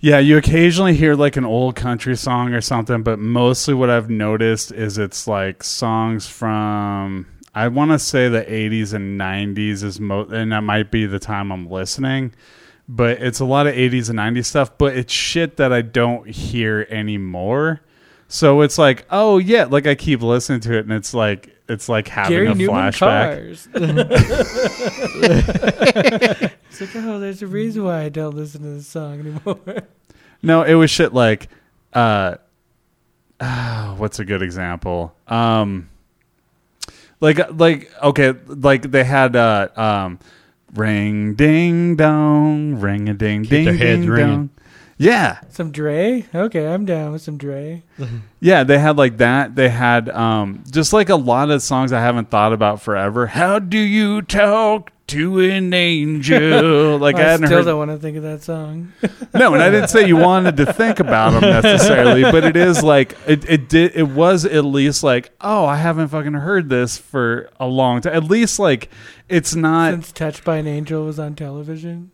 yeah. 0.00 0.18
You 0.18 0.36
occasionally 0.36 0.94
hear 0.94 1.14
like 1.14 1.36
an 1.36 1.44
old 1.44 1.76
country 1.76 2.16
song 2.16 2.52
or 2.52 2.60
something, 2.60 3.02
but 3.02 3.18
mostly 3.18 3.74
what 3.74 3.90
I've 3.90 4.10
noticed 4.10 4.72
is 4.72 4.98
it's 4.98 5.26
like 5.26 5.62
songs 5.62 6.26
from 6.26 7.26
I 7.54 7.68
want 7.68 7.90
to 7.90 7.98
say 7.98 8.28
the 8.28 8.42
80s 8.42 8.94
and 8.94 9.20
90s 9.20 9.82
is 9.82 9.98
mo, 10.00 10.24
and 10.24 10.52
that 10.52 10.62
might 10.62 10.90
be 10.90 11.06
the 11.06 11.18
time 11.18 11.50
I'm 11.50 11.68
listening. 11.68 12.32
But 12.88 13.20
it's 13.22 13.40
a 13.40 13.44
lot 13.44 13.66
of 13.66 13.74
80s 13.74 14.08
and 14.10 14.18
90s 14.18 14.46
stuff, 14.46 14.76
but 14.78 14.96
it's 14.96 15.12
shit 15.12 15.56
that 15.58 15.72
I 15.72 15.82
don't 15.82 16.28
hear 16.28 16.86
anymore. 16.90 17.80
So 18.28 18.60
it's 18.60 18.78
like, 18.78 19.04
oh 19.10 19.38
yeah, 19.38 19.64
like 19.64 19.86
I 19.86 19.94
keep 19.96 20.22
listening 20.22 20.60
to 20.60 20.76
it, 20.76 20.80
and 20.80 20.92
it's 20.92 21.12
like 21.12 21.56
it's 21.68 21.88
like 21.88 22.08
having 22.08 22.32
Gary 22.32 22.46
a 22.46 22.54
Newman 22.54 22.92
flashback. 22.92 23.68
cars. 26.44 26.50
it's 26.70 26.80
like, 26.80 26.90
oh, 26.96 27.18
there's 27.18 27.42
a 27.42 27.46
reason 27.46 27.84
why 27.84 28.02
I 28.02 28.08
don't 28.08 28.34
listen 28.34 28.62
to 28.62 28.68
this 28.68 28.86
song 28.86 29.20
anymore. 29.20 29.58
No, 30.42 30.62
it 30.62 30.72
was 30.72 30.90
shit 30.90 31.12
like, 31.12 31.48
uh, 31.92 32.36
ah, 33.40 33.94
what's 33.98 34.18
a 34.20 34.24
good 34.24 34.40
example? 34.40 35.14
Um, 35.26 35.90
like 37.20 37.38
like 37.52 37.92
okay, 38.02 38.32
like 38.46 38.90
they 38.90 39.04
had 39.04 39.36
uh 39.36 39.68
um, 39.76 40.18
ring 40.74 41.34
ding 41.34 41.96
dong, 41.96 42.76
ring 42.80 43.08
a 43.10 43.12
ding 43.12 43.42
Keep 43.42 43.50
ding 43.50 43.64
their 43.66 43.74
heads 43.74 44.00
ding 44.00 44.10
ringing. 44.10 44.50
Yeah, 45.02 45.40
some 45.48 45.70
Dre? 45.72 46.26
Okay, 46.34 46.66
I'm 46.68 46.84
down 46.84 47.12
with 47.12 47.22
some 47.22 47.38
Dre. 47.38 47.82
Yeah, 48.42 48.64
they 48.64 48.78
had 48.78 48.96
like 48.96 49.18
that. 49.18 49.54
They 49.54 49.68
had 49.68 50.08
um 50.08 50.64
just 50.70 50.94
like 50.94 51.10
a 51.10 51.14
lot 51.16 51.50
of 51.50 51.60
songs 51.62 51.92
I 51.92 52.00
haven't 52.00 52.30
thought 52.30 52.54
about 52.54 52.80
forever. 52.80 53.26
How 53.26 53.58
do 53.58 53.76
you 53.78 54.22
talk 54.22 54.92
to 55.08 55.40
an 55.40 55.74
angel? 55.74 56.98
Like 57.00 57.16
I, 57.16 57.20
I 57.20 57.22
hadn't 57.32 57.46
still 57.48 57.58
heard. 57.58 57.64
don't 57.66 57.78
want 57.78 57.90
to 57.90 57.98
think 57.98 58.16
of 58.16 58.22
that 58.22 58.42
song. 58.42 58.92
No, 59.34 59.54
and 59.54 59.62
I 59.62 59.70
didn't 59.70 59.88
say 59.88 60.06
you 60.08 60.16
wanted 60.16 60.56
to 60.56 60.72
think 60.72 60.98
about 61.00 61.30
them 61.38 61.42
necessarily, 61.42 62.22
but 62.22 62.44
it 62.44 62.56
is 62.56 62.82
like 62.82 63.16
it, 63.26 63.48
it 63.48 63.68
did. 63.68 63.92
It 63.94 64.08
was 64.08 64.44
at 64.44 64.64
least 64.64 65.02
like, 65.04 65.30
oh, 65.40 65.66
I 65.66 65.76
haven't 65.76 66.08
fucking 66.08 66.32
heard 66.32 66.68
this 66.68 66.98
for 66.98 67.48
a 67.60 67.66
long 67.66 68.00
time. 68.00 68.14
At 68.14 68.24
least 68.24 68.58
like 68.58 68.88
it's 69.28 69.54
not. 69.54 69.92
Since 69.92 70.12
Touched 70.12 70.44
by 70.44 70.56
an 70.56 70.66
Angel 70.66 71.04
was 71.04 71.18
on 71.20 71.36
television. 71.36 72.10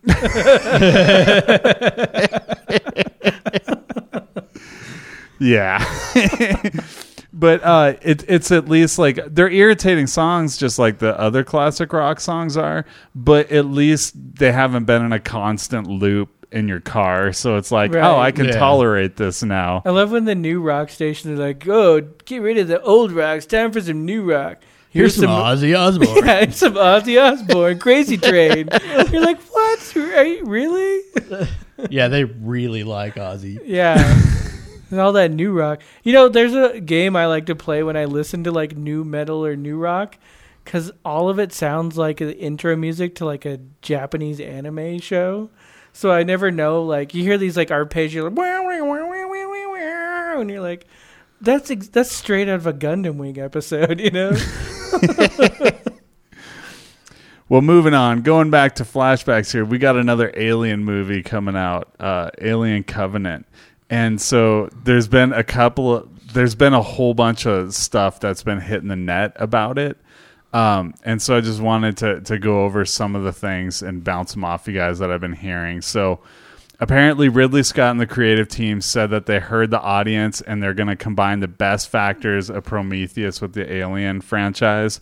Yeah. 5.39 5.83
but 7.33 7.63
uh 7.63 7.93
it, 8.01 8.23
it's 8.27 8.51
at 8.51 8.67
least 8.69 8.97
like 8.97 9.19
they're 9.27 9.49
irritating 9.49 10.07
songs 10.07 10.57
just 10.57 10.79
like 10.79 10.97
the 10.99 11.17
other 11.19 11.43
classic 11.43 11.93
rock 11.93 12.19
songs 12.19 12.57
are, 12.57 12.85
but 13.15 13.51
at 13.51 13.65
least 13.65 14.13
they 14.35 14.51
haven't 14.51 14.85
been 14.85 15.03
in 15.05 15.11
a 15.13 15.19
constant 15.19 15.87
loop 15.87 16.29
in 16.51 16.67
your 16.67 16.79
car. 16.79 17.33
So 17.33 17.57
it's 17.57 17.71
like, 17.71 17.93
Right. 17.93 18.03
oh, 18.03 18.17
I 18.17 18.31
can 18.31 18.45
Yeah. 18.45 18.57
tolerate 18.57 19.17
this 19.17 19.43
now. 19.43 19.81
I 19.85 19.89
love 19.89 20.11
when 20.11 20.23
the 20.25 20.33
new 20.35 20.61
rock 20.61 20.89
stations 20.89 21.37
are 21.37 21.43
like, 21.43 21.67
"Oh, 21.67 22.01
get 22.25 22.41
rid 22.41 22.57
of 22.57 22.67
the 22.69 22.81
old 22.81 23.11
rock. 23.11 23.37
It's 23.37 23.45
time 23.45 23.71
for 23.71 23.81
some 23.81 24.05
new 24.05 24.23
rock." 24.23 24.59
Here's, 24.89 25.15
some, 25.15 25.25
Ozzy 25.25 25.77
Osbourne. 25.77 26.25
yeah, 26.25 26.39
it's 26.39 26.57
some 26.57 26.73
Ozzy 26.75 27.21
Osbourne, 27.21 27.77
Crazy 27.77 28.17
Train. 28.17 28.69
You're 29.11 29.21
like, 29.21 29.39
what? 29.51 29.95
Right? 29.95 30.39
Really? 30.43 31.01
yeah, 31.89 32.07
they 32.07 32.23
really 32.23 32.83
like 32.85 33.15
Ozzy. 33.15 33.59
Yeah. 33.65 33.97
And 34.89 34.99
all 34.99 35.13
that 35.13 35.31
new 35.31 35.51
rock. 35.51 35.81
You 36.03 36.13
know, 36.13 36.29
there's 36.29 36.53
a 36.53 36.79
game 36.79 37.15
I 37.15 37.27
like 37.27 37.45
to 37.47 37.55
play 37.55 37.83
when 37.83 37.97
I 37.97 38.05
listen 38.05 38.43
to 38.45 38.51
like 38.51 38.75
new 38.75 39.03
metal 39.03 39.45
or 39.45 39.55
new 39.55 39.77
rock 39.77 40.17
because 40.63 40.91
all 41.05 41.29
of 41.29 41.39
it 41.39 41.53
sounds 41.53 41.97
like 41.97 42.17
the 42.17 42.37
intro 42.37 42.75
music 42.75 43.15
to 43.15 43.25
like 43.25 43.45
a 43.45 43.59
Japanese 43.81 44.39
anime 44.39 44.99
show. 44.99 45.49
So 45.93 46.11
I 46.11 46.23
never 46.23 46.51
know. 46.51 46.83
Like 46.83 47.13
you 47.13 47.23
hear 47.23 47.37
these 47.37 47.57
like 47.57 47.69
arpeggios, 47.69 48.35
like, 48.37 50.39
and 50.39 50.49
you're 50.49 50.61
like, 50.61 50.85
"That's 51.41 51.71
ex- 51.71 51.87
that's 51.87 52.11
straight 52.11 52.47
out 52.47 52.55
of 52.55 52.67
a 52.67 52.73
Gundam 52.73 53.15
Wing 53.15 53.39
episode," 53.39 53.99
you 54.03 54.11
know? 54.11 54.33
Well, 57.49 57.61
moving 57.61 57.93
on, 57.93 58.23
going 58.23 58.49
back 58.49 58.75
to 58.75 58.83
flashbacks 58.83 59.53
here, 59.53 59.63
we 59.63 59.77
got 59.77 59.95
another 59.95 60.33
Alien 60.35 60.83
movie 60.83 61.23
coming 61.23 61.55
out, 61.55 61.95
uh, 61.97 62.29
Alien 62.41 62.83
Covenant, 62.83 63.45
and 63.89 64.19
so 64.19 64.69
there's 64.83 65.07
been 65.07 65.33
a 65.33 65.43
couple 65.43 65.95
of, 65.95 66.33
there's 66.33 66.55
been 66.55 66.73
a 66.73 66.81
whole 66.81 67.13
bunch 67.13 67.45
of 67.45 67.73
stuff 67.73 68.19
that's 68.19 68.43
been 68.43 68.59
hitting 68.59 68.89
the 68.89 68.95
net 68.95 69.33
about 69.35 69.77
it, 69.77 69.97
um, 70.53 70.93
and 71.03 71.21
so 71.21 71.37
I 71.37 71.41
just 71.41 71.61
wanted 71.61 71.97
to 71.97 72.21
to 72.21 72.39
go 72.39 72.63
over 72.63 72.85
some 72.85 73.15
of 73.15 73.23
the 73.23 73.33
things 73.33 73.81
and 73.81 74.03
bounce 74.03 74.33
them 74.33 74.43
off 74.43 74.67
you 74.67 74.73
guys 74.73 74.99
that 74.99 75.11
I've 75.11 75.21
been 75.21 75.33
hearing. 75.33 75.81
So 75.81 76.19
apparently 76.79 77.29
Ridley 77.29 77.63
Scott 77.63 77.91
and 77.91 77.99
the 77.99 78.07
creative 78.07 78.47
team 78.47 78.81
said 78.81 79.09
that 79.09 79.25
they 79.25 79.39
heard 79.39 79.71
the 79.71 79.81
audience 79.81 80.41
and 80.41 80.61
they're 80.61 80.73
going 80.73 80.87
to 80.87 80.95
combine 80.95 81.39
the 81.39 81.47
best 81.47 81.89
factors 81.89 82.49
of 82.49 82.63
Prometheus 82.63 83.41
with 83.41 83.53
the 83.53 83.71
Alien 83.71 84.21
franchise. 84.21 85.01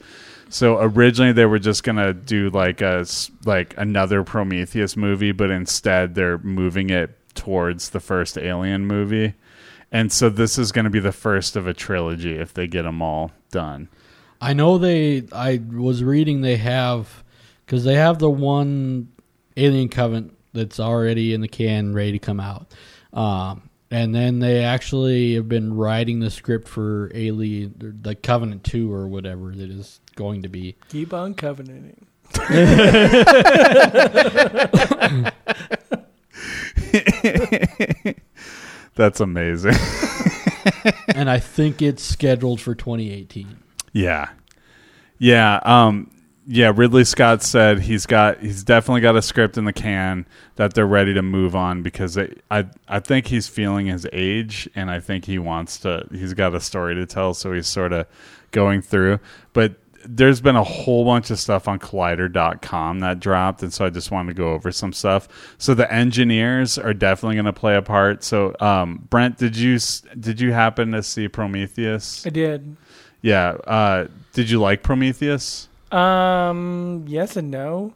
So 0.49 0.79
originally 0.79 1.33
they 1.33 1.45
were 1.45 1.59
just 1.59 1.83
going 1.83 1.97
to 1.97 2.13
do 2.13 2.49
like 2.49 2.81
a 2.81 3.05
like 3.45 3.75
another 3.77 4.23
Prometheus 4.23 4.95
movie, 4.95 5.31
but 5.31 5.49
instead 5.51 6.15
they're 6.15 6.37
moving 6.39 6.89
it 6.89 7.17
towards 7.35 7.89
the 7.89 7.99
first 7.99 8.37
Alien 8.37 8.85
movie. 8.85 9.33
And 9.91 10.11
so 10.11 10.29
this 10.29 10.57
is 10.57 10.71
going 10.71 10.85
to 10.85 10.91
be 10.91 10.99
the 10.99 11.11
first 11.11 11.55
of 11.55 11.67
a 11.67 11.73
trilogy 11.73 12.35
if 12.35 12.53
they 12.53 12.67
get 12.67 12.83
them 12.83 13.01
all 13.01 13.31
done. 13.51 13.89
I 14.41 14.53
know 14.53 14.77
they. 14.77 15.23
I 15.31 15.61
was 15.71 16.03
reading 16.03 16.41
they 16.41 16.57
have 16.57 17.23
because 17.65 17.83
they 17.83 17.95
have 17.95 18.19
the 18.19 18.29
one 18.29 19.11
Alien 19.55 19.89
Covenant 19.89 20.37
that's 20.53 20.79
already 20.79 21.33
in 21.33 21.41
the 21.41 21.47
can, 21.47 21.93
ready 21.93 22.13
to 22.13 22.19
come 22.19 22.39
out. 22.39 22.73
Um, 23.13 23.69
and 23.89 24.13
then 24.13 24.39
they 24.39 24.63
actually 24.63 25.35
have 25.35 25.47
been 25.47 25.73
writing 25.73 26.19
the 26.19 26.29
script 26.29 26.67
for 26.67 27.11
Alien, 27.13 27.99
the 28.01 28.15
Covenant 28.15 28.63
Two 28.63 28.91
or 28.91 29.07
whatever 29.07 29.51
it 29.51 29.59
is 29.59 30.01
going 30.15 30.41
to 30.41 30.49
be. 30.49 30.75
Keep 30.89 31.13
on 31.13 31.35
covenanting. 31.35 32.05
That's 38.95 39.19
amazing. 39.19 39.75
and 41.15 41.29
I 41.29 41.39
think 41.39 41.81
it's 41.81 42.03
scheduled 42.03 42.61
for 42.61 42.75
2018. 42.75 43.57
Yeah. 43.93 44.29
Yeah, 45.17 45.59
um 45.63 46.11
yeah, 46.47 46.71
Ridley 46.75 47.05
Scott 47.05 47.41
said 47.41 47.79
he's 47.79 48.05
got 48.05 48.39
he's 48.39 48.63
definitely 48.63 49.01
got 49.01 49.15
a 49.15 49.21
script 49.21 49.57
in 49.57 49.65
the 49.65 49.73
can 49.73 50.27
that 50.57 50.73
they're 50.75 50.85
ready 50.85 51.13
to 51.13 51.23
move 51.23 51.55
on 51.55 51.81
because 51.81 52.13
they, 52.13 52.35
I 52.51 52.67
I 52.87 52.99
think 52.99 53.27
he's 53.27 53.47
feeling 53.47 53.87
his 53.87 54.07
age 54.13 54.69
and 54.75 54.91
I 54.91 54.99
think 54.99 55.25
he 55.25 55.39
wants 55.39 55.79
to 55.79 56.07
he's 56.11 56.33
got 56.33 56.53
a 56.53 56.59
story 56.59 56.93
to 56.95 57.05
tell 57.05 57.33
so 57.33 57.51
he's 57.51 57.67
sort 57.67 57.93
of 57.93 58.05
going 58.51 58.81
through 58.81 59.19
but 59.53 59.75
there's 60.07 60.41
been 60.41 60.55
a 60.55 60.63
whole 60.63 61.05
bunch 61.05 61.29
of 61.31 61.39
stuff 61.39 61.67
on 61.67 61.79
collider.com 61.79 62.99
that 62.99 63.19
dropped 63.19 63.63
and 63.63 63.73
so 63.73 63.85
I 63.85 63.89
just 63.89 64.11
wanted 64.11 64.29
to 64.29 64.37
go 64.37 64.53
over 64.53 64.71
some 64.71 64.93
stuff. 64.93 65.27
So 65.57 65.73
the 65.73 65.91
engineers 65.91 66.77
are 66.77 66.93
definitely 66.93 67.35
going 67.35 67.45
to 67.45 67.53
play 67.53 67.75
a 67.75 67.81
part. 67.81 68.23
So 68.23 68.55
um 68.59 69.05
Brent, 69.09 69.37
did 69.37 69.55
you 69.57 69.77
did 70.19 70.39
you 70.39 70.51
happen 70.53 70.91
to 70.91 71.03
see 71.03 71.27
Prometheus? 71.27 72.25
I 72.25 72.29
did. 72.29 72.77
Yeah. 73.21 73.49
Uh, 73.65 74.07
did 74.33 74.49
you 74.49 74.59
like 74.59 74.83
Prometheus? 74.83 75.67
Um, 75.91 77.05
yes 77.07 77.35
and 77.37 77.49
no. 77.49 77.93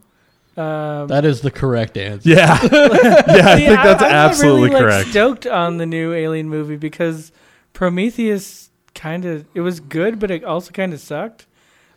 Um, 0.58 1.08
That 1.08 1.24
is 1.24 1.42
the 1.42 1.52
correct 1.52 1.98
answer. 1.98 2.28
Yeah. 2.30 2.60
yeah, 2.64 3.48
I 3.48 3.58
See, 3.58 3.66
think 3.68 3.82
that's 3.84 4.04
I'm 4.04 4.12
absolutely 4.12 4.70
really, 4.70 4.82
correct. 4.82 5.06
Like, 5.06 5.12
stoked 5.12 5.46
on 5.48 5.78
the 5.78 5.86
new 5.86 6.14
Alien 6.14 6.50
movie 6.50 6.78
because 6.78 7.32
Prometheus 7.74 8.70
kind 8.96 9.24
of 9.26 9.46
it 9.54 9.62
was 9.62 9.80
good, 9.80 10.20
but 10.20 10.32
it 10.32 10.44
also 10.44 10.72
kind 10.72 10.94
of 10.94 11.00
sucked. 11.00 11.46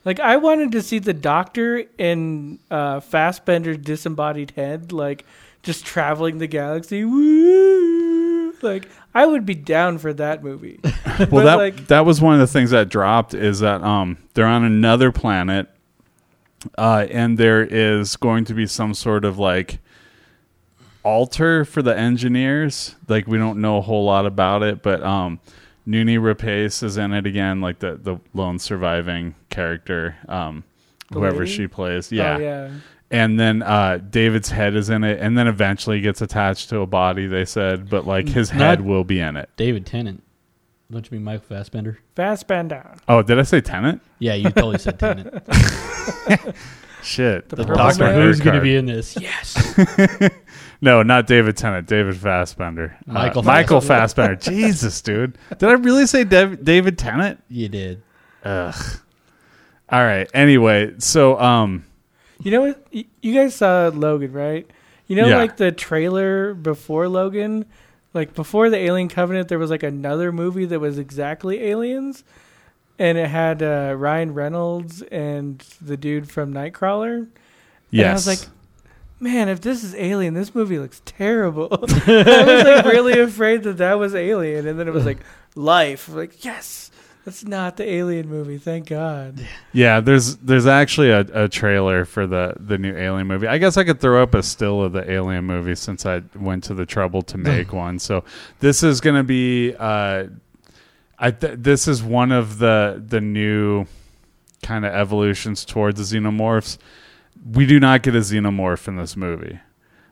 Like 0.05 0.21
I 0.21 0.37
wanted 0.37 0.73
to 0.73 0.83
see 0.83 0.99
the 0.99 1.13
Doctor 1.13 1.85
in 1.99 2.59
uh, 2.71 3.01
Fassbender's 3.01 3.79
disembodied 3.79 4.53
head, 4.53 4.93
like 4.93 5.25
just 5.63 5.85
traveling 5.87 6.39
the 6.39 6.47
galaxy. 6.47 7.05
Woo! 7.05 8.53
Like 8.63 8.89
I 9.15 9.27
would 9.27 9.47
be 9.47 9.55
down 9.55 9.99
for 9.99 10.13
that 10.15 10.43
movie. 10.43 10.81
well, 10.85 11.29
but, 11.31 11.45
that 11.45 11.55
like- 11.57 11.87
that 11.89 12.05
was 12.05 12.21
one 12.21 12.35
of 12.35 12.41
the 12.41 12.47
things 12.47 12.71
that 12.71 12.89
dropped 12.89 13.35
is 13.35 13.61
that 13.61 13.83
um, 13.83 14.19
they're 14.35 14.47
on 14.47 14.65
another 14.65 15.13
planet, 15.13 15.69
uh, 16.77 17.07
and 17.11 17.39
there 17.39 17.63
is 17.63 18.17
going 18.17 18.45
to 18.47 18.55
be 18.55 18.67
some 18.67 18.95
sort 18.95 19.25
of 19.25 19.39
like 19.39 19.79
altar 21.05 21.65
for 21.65 21.83
the 21.83 21.97
engineers. 21.97 22.97
Like 23.09 23.27
we 23.27 23.39
don't 23.39 23.61
know 23.61 23.79
a 23.79 23.83
whole 23.83 24.05
lot 24.05 24.27
about 24.27 24.63
it, 24.63 24.83
but 24.83 25.03
um, 25.03 25.41
Noomi 25.87 26.19
Rapace 26.19 26.83
is 26.83 26.97
in 26.97 27.13
it 27.13 27.27
again, 27.27 27.61
like 27.61 27.79
the 27.81 27.99
the 28.01 28.19
lone 28.35 28.59
surviving 28.59 29.35
character, 29.51 30.17
um, 30.29 30.65
whoever 31.13 31.41
lady? 31.41 31.51
she 31.51 31.67
plays. 31.67 32.13
Oh, 32.13 32.17
Yeah. 32.17 32.39
yeah. 32.39 32.71
and 33.11 33.39
then 33.39 33.63
uh, 33.63 33.99
David's 34.11 34.51
head 34.51 34.75
is 34.77 34.89
in 34.91 35.03
it, 35.05 35.19
and 35.21 35.37
then 35.37 35.47
eventually 35.49 36.01
gets 36.01 36.23
attached 36.23 36.69
to 36.71 36.81
a 36.81 36.87
body. 36.87 37.27
They 37.27 37.45
said, 37.45 37.91
but 37.91 38.07
like 38.07 38.29
his 38.29 38.51
Not- 38.53 38.59
head 38.61 38.81
will 38.83 39.05
be 39.05 39.19
in 39.21 39.37
it. 39.37 39.51
David 39.57 39.85
Tennant. 39.87 40.23
Don't 40.91 41.11
you 41.11 41.17
mean 41.17 41.25
Michael 41.25 41.47
Fassbender? 41.49 41.99
Fassbender. 42.17 42.95
Oh, 43.09 43.23
did 43.23 43.39
I 43.39 43.43
say 43.45 43.63
Tennant? 43.63 44.03
Yeah, 44.19 44.35
you 44.35 44.51
totally 44.51 44.77
said 44.79 44.99
Tennant. 44.99 45.33
Shit, 47.03 47.49
The 47.49 47.57
The 47.57 47.65
Doctor 47.65 48.13
Who's 48.13 48.41
going 48.41 48.57
to 48.57 48.63
be 48.63 48.77
in 48.77 48.87
this? 48.87 49.17
Yes. 49.21 49.75
No, 50.83 51.03
not 51.05 51.27
David 51.29 51.57
Tennant. 51.57 51.87
David 51.87 52.17
Fassbender. 52.17 52.99
Uh, 53.09 53.13
Michael 53.13 53.43
Michael 53.45 53.81
Fassbender. 53.81 54.35
Jesus, 54.51 55.01
dude. 55.01 55.39
Did 55.57 55.69
I 55.69 55.73
really 55.75 56.07
say 56.07 56.25
Dev- 56.25 56.63
David 56.65 56.99
Tennant? 56.99 57.43
you 57.49 57.69
did. 57.69 58.03
Ugh. 58.45 58.75
All 59.89 60.01
right. 60.05 60.29
Anyway, 60.35 60.95
so 60.99 61.39
um, 61.39 61.85
You 62.43 62.51
know 62.51 62.61
what? 62.63 62.87
You 62.91 63.35
guys 63.35 63.55
saw 63.55 63.91
Logan, 63.95 64.33
right? 64.33 64.69
You 65.07 65.17
know, 65.17 65.29
Yeah. 65.29 65.37
like 65.37 65.57
the 65.57 65.71
trailer 65.71 66.53
before 66.55 67.09
Logan, 67.09 67.65
like 68.13 68.35
before 68.35 68.69
the 68.69 68.79
Alien 68.79 69.09
Covenant, 69.09 69.49
there 69.49 69.59
was 69.61 69.71
like 69.71 69.83
another 69.85 70.33
movie 70.33 70.65
that 70.65 70.81
was 70.81 70.99
exactly 70.99 71.63
aliens, 71.63 72.25
and 72.99 73.17
it 73.19 73.29
had 73.29 73.63
uh, 73.63 73.95
Ryan 73.97 74.35
Reynolds 74.35 75.03
and 75.03 75.59
the 75.81 75.97
dude 75.97 76.29
from 76.31 76.53
Nightcrawler. 76.53 77.29
yes. 77.91 78.11
I 78.11 78.13
was 78.15 78.27
like, 78.27 78.49
man, 79.23 79.49
if 79.49 79.61
this 79.61 79.85
is 79.85 79.95
Alien, 79.95 80.35
this 80.35 80.55
movie 80.55 80.79
looks 80.79 81.01
terrible. 81.05 81.69
I 81.81 82.45
was 82.45 82.65
like 82.65 82.85
really 82.85 83.21
afraid 83.21 83.63
that 83.63 83.79
that 83.79 83.95
was 83.99 84.15
Alien, 84.15 84.67
and 84.67 84.79
then 84.79 84.89
it 84.89 84.95
was 84.95 85.07
like 85.07 85.19
Life. 85.55 86.09
I'm 86.09 86.17
like, 86.17 86.45
yes, 86.45 86.91
that's 87.25 87.45
not 87.45 87.77
the 87.77 87.89
Alien 87.89 88.29
movie. 88.29 88.59
Thank 88.59 88.89
God. 88.89 89.47
yeah, 89.73 90.01
there's 90.01 90.37
there's 90.39 90.67
actually 90.67 91.11
a, 91.11 91.21
a 91.21 91.49
trailer 91.49 92.05
for 92.05 92.27
the 92.27 92.55
the 92.59 92.79
new 92.79 92.97
Alien 92.97 93.27
movie. 93.29 93.47
I 93.47 93.59
guess 93.59 93.77
I 93.77 93.85
could 93.85 94.01
throw 94.01 94.23
up 94.23 94.35
a 94.35 94.43
still 94.43 94.83
of 94.83 94.93
the 94.93 95.09
Alien 95.11 95.45
movie 95.45 95.75
since 95.77 96.05
I 96.05 96.23
went 96.35 96.65
to 96.65 96.75
the 96.75 96.87
trouble 96.87 97.23
to 97.23 97.39
make 97.39 97.73
one. 97.87 97.99
So 97.99 98.25
this 98.59 98.83
is 98.83 99.01
going 99.01 99.17
to 99.17 99.23
be 99.23 99.75
uh, 99.79 100.25
I 101.19 101.31
th- 101.31 101.59
this 101.59 101.87
is 101.87 102.03
one 102.03 102.33
of 102.33 102.59
the 102.59 103.03
the 103.07 103.21
new 103.21 103.87
kind 104.63 104.85
of 104.85 104.93
evolutions 104.93 105.65
towards 105.65 106.11
the 106.11 106.19
xenomorphs. 106.19 106.79
We 107.45 107.67
do 107.67 107.81
not 107.81 108.03
get 108.03 108.15
a 108.15 108.19
xenomorph 108.19 108.87
in 108.89 108.97
this 108.97 109.17
movie. 109.17 109.59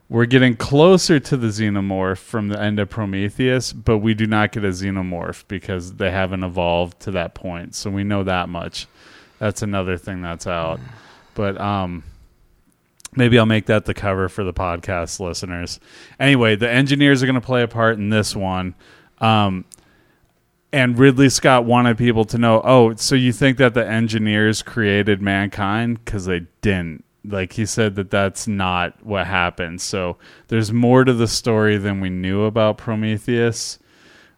We're 0.08 0.26
getting 0.26 0.56
closer 0.56 1.20
to 1.20 1.36
the 1.36 1.46
xenomorph 1.46 2.18
from 2.18 2.48
the 2.48 2.60
end 2.60 2.80
of 2.80 2.90
Prometheus, 2.90 3.72
but 3.72 3.98
we 3.98 4.12
do 4.12 4.26
not 4.26 4.50
get 4.50 4.64
a 4.64 4.70
xenomorph 4.70 5.44
because 5.46 5.94
they 5.94 6.10
haven't 6.10 6.42
evolved 6.42 6.98
to 7.02 7.12
that 7.12 7.34
point. 7.34 7.76
So 7.76 7.90
we 7.90 8.02
know 8.02 8.24
that 8.24 8.48
much. 8.48 8.88
That's 9.38 9.62
another 9.62 9.96
thing 9.96 10.20
that's 10.20 10.48
out. 10.48 10.80
But 11.34 11.60
um 11.60 12.02
maybe 13.14 13.38
I'll 13.38 13.46
make 13.46 13.66
that 13.66 13.84
the 13.84 13.94
cover 13.94 14.28
for 14.28 14.42
the 14.42 14.52
podcast 14.52 15.20
listeners. 15.20 15.78
Anyway, 16.18 16.56
the 16.56 16.68
engineers 16.68 17.22
are 17.22 17.26
going 17.26 17.34
to 17.34 17.40
play 17.40 17.62
a 17.62 17.68
part 17.68 17.96
in 17.96 18.10
this 18.10 18.34
one. 18.34 18.74
Um 19.18 19.64
and 20.72 20.98
Ridley 20.98 21.28
Scott 21.28 21.64
wanted 21.64 21.98
people 21.98 22.24
to 22.26 22.38
know, 22.38 22.60
oh, 22.64 22.94
so 22.96 23.14
you 23.14 23.32
think 23.32 23.58
that 23.58 23.74
the 23.74 23.86
engineers 23.86 24.62
created 24.62 25.22
mankind? 25.22 26.04
Because 26.04 26.26
they 26.26 26.46
didn't. 26.62 27.04
Like 27.24 27.52
he 27.52 27.66
said 27.66 27.96
that 27.96 28.10
that's 28.10 28.46
not 28.46 29.04
what 29.04 29.26
happened. 29.26 29.80
So 29.80 30.16
there's 30.48 30.72
more 30.72 31.04
to 31.04 31.12
the 31.12 31.28
story 31.28 31.76
than 31.76 32.00
we 32.00 32.08
knew 32.08 32.44
about 32.44 32.78
Prometheus, 32.78 33.78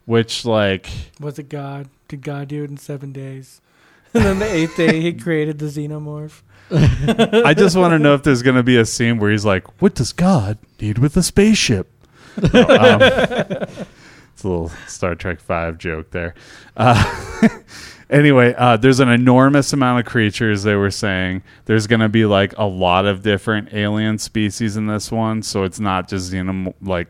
which, 0.04 0.44
like, 0.44 0.88
Was 1.20 1.38
it 1.38 1.48
God? 1.48 1.88
Did 2.08 2.22
God 2.22 2.48
do 2.48 2.64
it 2.64 2.70
in 2.70 2.76
seven 2.76 3.12
days? 3.12 3.60
and 4.14 4.24
then 4.24 4.38
the 4.40 4.52
eighth 4.52 4.76
day 4.76 5.00
he 5.00 5.12
created 5.12 5.58
the 5.58 5.66
xenomorph. 5.66 6.42
I 6.70 7.54
just 7.54 7.76
want 7.76 7.92
to 7.92 7.98
know 7.98 8.14
if 8.14 8.22
there's 8.22 8.42
going 8.42 8.56
to 8.56 8.62
be 8.62 8.76
a 8.76 8.84
scene 8.84 9.18
where 9.18 9.30
he's 9.30 9.44
like, 9.44 9.80
"What 9.80 9.94
does 9.94 10.12
God 10.12 10.58
need 10.80 10.98
with 10.98 11.16
a 11.16 11.22
spaceship?" 11.22 11.88
No, 12.54 12.62
um, 12.62 13.02
it's 13.02 14.42
a 14.42 14.48
little 14.48 14.70
Star 14.86 15.14
Trek 15.14 15.38
Five 15.40 15.76
joke 15.78 16.10
there. 16.12 16.34
Uh, 16.76 17.48
anyway, 18.12 18.54
uh, 18.56 18.76
there's 18.76 19.00
an 19.00 19.08
enormous 19.08 19.72
amount 19.72 20.00
of 20.00 20.06
creatures. 20.06 20.62
They 20.62 20.76
were 20.76 20.90
saying 20.90 21.42
there's 21.64 21.86
going 21.86 22.00
to 22.00 22.08
be 22.08 22.26
like 22.26 22.56
a 22.58 22.64
lot 22.64 23.06
of 23.06 23.22
different 23.22 23.72
alien 23.72 24.18
species 24.18 24.76
in 24.76 24.86
this 24.86 25.10
one, 25.10 25.42
so 25.42 25.64
it's 25.64 25.80
not 25.80 26.08
just 26.08 26.32
xenom 26.32 26.74
like 26.80 27.08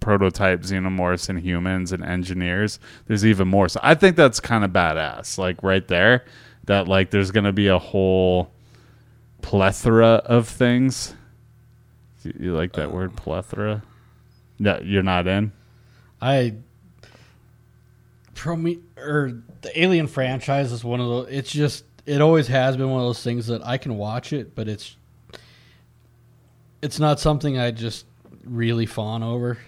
prototype 0.00 0.60
xenomorphs 0.62 1.28
and 1.28 1.40
humans 1.40 1.92
and 1.92 2.04
engineers. 2.04 2.78
There's 3.06 3.24
even 3.26 3.48
more. 3.48 3.68
So 3.68 3.80
I 3.82 3.94
think 3.94 4.16
that's 4.16 4.38
kind 4.38 4.64
of 4.64 4.70
badass. 4.70 5.38
Like 5.38 5.62
right 5.62 5.86
there, 5.88 6.24
that 6.64 6.86
like 6.86 7.10
there's 7.10 7.30
going 7.30 7.44
to 7.44 7.52
be 7.52 7.68
a 7.68 7.78
whole 7.78 8.52
plethora 9.42 10.22
of 10.24 10.48
things. 10.48 11.14
You, 12.22 12.34
you 12.38 12.56
like 12.56 12.74
that 12.74 12.92
word 12.92 13.16
plethora? 13.16 13.82
No, 14.58 14.80
you're 14.82 15.02
not 15.02 15.26
in. 15.26 15.52
I 16.20 16.54
Prome 18.34 18.82
or 19.06 19.42
the 19.62 19.80
Alien 19.80 20.06
franchise 20.06 20.72
is 20.72 20.84
one 20.84 21.00
of 21.00 21.06
those. 21.06 21.28
It's 21.30 21.50
just 21.50 21.84
it 22.04 22.20
always 22.20 22.46
has 22.48 22.76
been 22.76 22.90
one 22.90 23.00
of 23.00 23.06
those 23.06 23.22
things 23.22 23.46
that 23.48 23.66
I 23.66 23.78
can 23.78 23.96
watch 23.96 24.32
it, 24.32 24.54
but 24.54 24.68
it's 24.68 24.96
it's 26.82 26.98
not 26.98 27.20
something 27.20 27.58
I 27.58 27.70
just 27.70 28.06
really 28.44 28.86
fawn 28.86 29.22
over. 29.22 29.58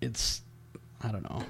It's 0.00 0.42
I 1.02 1.10
don't 1.10 1.28
know. 1.28 1.44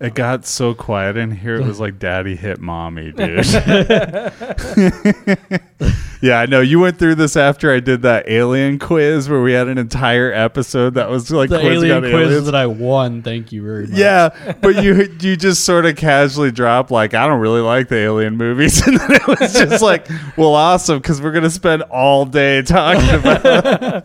It 0.00 0.14
got 0.14 0.46
so 0.46 0.74
quiet 0.74 1.16
in 1.16 1.30
here. 1.30 1.56
It 1.56 1.66
was 1.66 1.78
like 1.80 2.00
Daddy 2.00 2.34
hit 2.34 2.60
mommy, 2.60 3.12
dude. 3.16 3.46
yeah, 6.22 6.38
I 6.40 6.46
know. 6.46 6.60
You 6.60 6.78
went 6.80 6.98
through 6.98 7.16
this 7.16 7.36
after 7.36 7.72
I 7.74 7.80
did 7.80 8.02
that 8.02 8.28
alien 8.28 8.78
quiz 8.78 9.28
where 9.28 9.42
we 9.42 9.52
had 9.52 9.68
an 9.68 9.76
entire 9.76 10.32
episode 10.32 10.94
that 10.94 11.10
was 11.10 11.30
like 11.30 11.50
The 11.50 11.58
quizzing 11.60 11.90
alien 11.90 12.00
quiz 12.02 12.14
aliens. 12.28 12.44
that 12.46 12.54
I 12.54 12.66
won. 12.66 13.22
Thank 13.22 13.50
you 13.52 13.62
very 13.62 13.86
much. 13.88 13.98
Yeah, 13.98 14.28
but 14.62 14.82
you 14.82 15.14
you 15.20 15.36
just 15.36 15.64
sort 15.64 15.84
of 15.84 15.96
casually 15.96 16.50
drop 16.52 16.90
like 16.90 17.12
I 17.14 17.26
don't 17.26 17.40
really 17.40 17.60
like 17.60 17.88
the 17.88 17.96
alien 17.98 18.36
movies, 18.36 18.80
and 18.86 18.98
then 18.98 19.10
it 19.12 19.26
was 19.26 19.52
just 19.52 19.82
like, 19.82 20.06
well, 20.36 20.54
awesome 20.54 20.98
because 20.98 21.20
we're 21.20 21.32
gonna 21.32 21.50
spend 21.50 21.82
all 21.82 22.24
day 22.24 22.62
talking 22.62 23.10
about. 23.20 24.04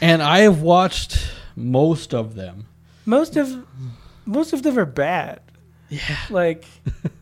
and 0.00 0.22
I 0.22 0.40
have 0.40 0.60
watched 0.60 1.30
most 1.54 2.14
of 2.14 2.34
them. 2.34 2.66
Most 3.04 3.36
of 3.36 3.64
most 4.24 4.52
of 4.52 4.62
them 4.62 4.78
are 4.78 4.84
bad. 4.84 5.40
Yeah. 5.88 6.00
Like, 6.30 6.64
it. 7.04 7.12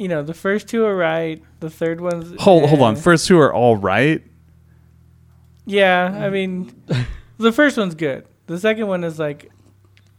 You 0.00 0.08
know, 0.08 0.22
the 0.22 0.32
first 0.32 0.66
two 0.66 0.86
are 0.86 0.96
right. 0.96 1.42
The 1.60 1.68
third 1.68 2.00
one's 2.00 2.40
hold 2.40 2.66
hold 2.70 2.80
on, 2.80 2.96
eh. 2.96 3.00
first 3.00 3.26
two 3.26 3.38
are 3.38 3.52
all 3.52 3.76
right. 3.76 4.22
Yeah, 5.66 6.06
I 6.24 6.30
mean, 6.30 6.72
the 7.36 7.52
first 7.52 7.76
one's 7.76 7.94
good. 7.94 8.24
The 8.46 8.58
second 8.58 8.86
one 8.88 9.04
is 9.04 9.18
like, 9.18 9.50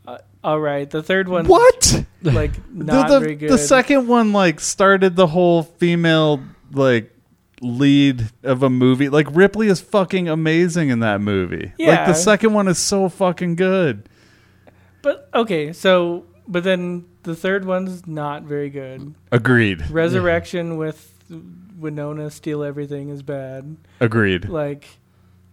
uh, 0.08 0.20
all 0.44 0.60
right. 0.60 0.88
The 0.88 1.02
third 1.02 1.28
one, 1.28 1.48
What? 1.48 2.06
like 2.22 2.52
not 2.72 3.08
the, 3.08 3.15
the, 3.15 3.20
very 3.22 3.36
good. 3.36 3.50
the 3.50 3.58
second 3.58 4.08
one 4.08 4.34
like 4.34 4.60
started 4.60 5.15
the 5.15 5.26
whole 5.26 5.63
female 5.63 6.44
like 6.72 7.12
lead 7.62 8.30
of 8.44 8.62
a 8.62 8.70
movie. 8.70 9.10
Like 9.10 9.28
Ripley 9.32 9.67
is 9.67 9.82
fucking 9.82 10.30
amazing 10.30 10.89
in 10.89 11.00
that 11.00 11.22
movie. 11.22 11.65
Like 11.65 11.74
Yeah. 11.80 12.06
the 12.06 12.13
second 12.13 12.54
one 12.54 12.67
is 12.67 12.78
so 12.78 13.10
fucking 13.10 13.56
good. 13.56 14.08
but 15.02 15.28
okay, 15.34 15.74
so 15.74 16.26
but 16.47 16.63
then 16.63 17.06
the 17.23 17.36
third 17.36 17.65
one's 17.65 18.06
not 18.08 18.43
very 18.43 18.69
good. 18.69 19.13
Agreed. 19.32 19.89
Resurrection 19.89 20.77
with 20.77 21.13
Winona 21.77 22.30
steal 22.32 22.63
everything 22.63 23.10
is 23.10 23.21
bad. 23.23 23.77
Agreed. 23.99 24.49
Like, 24.49 24.88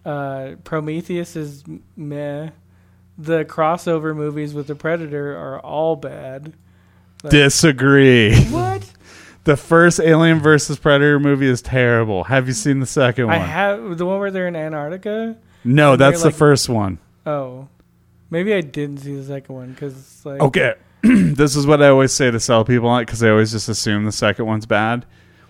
uh, 0.05 0.51
Prometheus 0.63 1.35
is 1.35 1.63
meh. 1.95 2.49
The 3.17 3.43
crossover 3.45 4.15
movies 4.15 4.53
with 4.53 4.67
the 4.67 4.75
Predator 4.75 5.35
are 5.37 5.59
all 5.59 5.95
bad. 5.95 6.53
Like, 7.23 7.31
Disagree. 7.31 8.35
what? 8.45 8.89
The 9.45 9.55
first 9.57 9.99
Alien 10.01 10.39
versus 10.41 10.77
Predator 10.77 11.17
movie 11.19 11.47
is 11.47 11.61
terrible. 11.61 12.25
Have 12.25 12.47
you 12.47 12.53
seen 12.53 12.81
the 12.81 12.85
second 12.85 13.27
one? 13.27 13.35
I 13.35 13.39
have 13.39 13.97
the 13.97 14.05
one 14.05 14.19
where 14.19 14.29
they're 14.29 14.47
in 14.47 14.55
Antarctica. 14.55 15.37
no, 15.63 15.95
that's 15.95 16.19
the 16.21 16.27
like- 16.27 16.35
first 16.35 16.69
one. 16.69 16.99
Oh, 17.25 17.67
maybe 18.29 18.53
I 18.53 18.61
didn't 18.61 18.97
see 18.97 19.15
the 19.15 19.23
second 19.23 19.55
one 19.55 19.71
because 19.73 20.25
like 20.25 20.41
Okay. 20.41 20.75
this 21.01 21.55
is 21.55 21.65
what 21.65 21.81
I 21.81 21.87
always 21.87 22.11
say 22.11 22.29
to 22.29 22.39
sell 22.39 22.65
people 22.65 22.89
on 22.89 23.01
it 23.01 23.05
because 23.05 23.19
they 23.19 23.29
always 23.29 23.51
just 23.51 23.69
assume 23.69 24.05
the 24.05 24.11
second 24.11 24.45
one's 24.45 24.65
bad. 24.65 25.05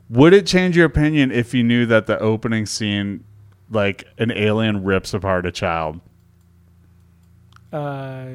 Would 0.10 0.34
it 0.34 0.46
change 0.46 0.76
your 0.78 0.86
opinion 0.86 1.32
if 1.32 1.54
you 1.54 1.63
knew 1.63 1.86
that 1.88 2.06
the 2.08 2.20
opening 2.20 2.65
scene, 2.65 3.24
like 3.70 4.06
an 4.18 4.32
alien 4.32 4.84
rips 4.84 5.13
apart 5.13 5.46
a 5.46 5.52
child? 5.52 6.00
Uh, 7.72 8.26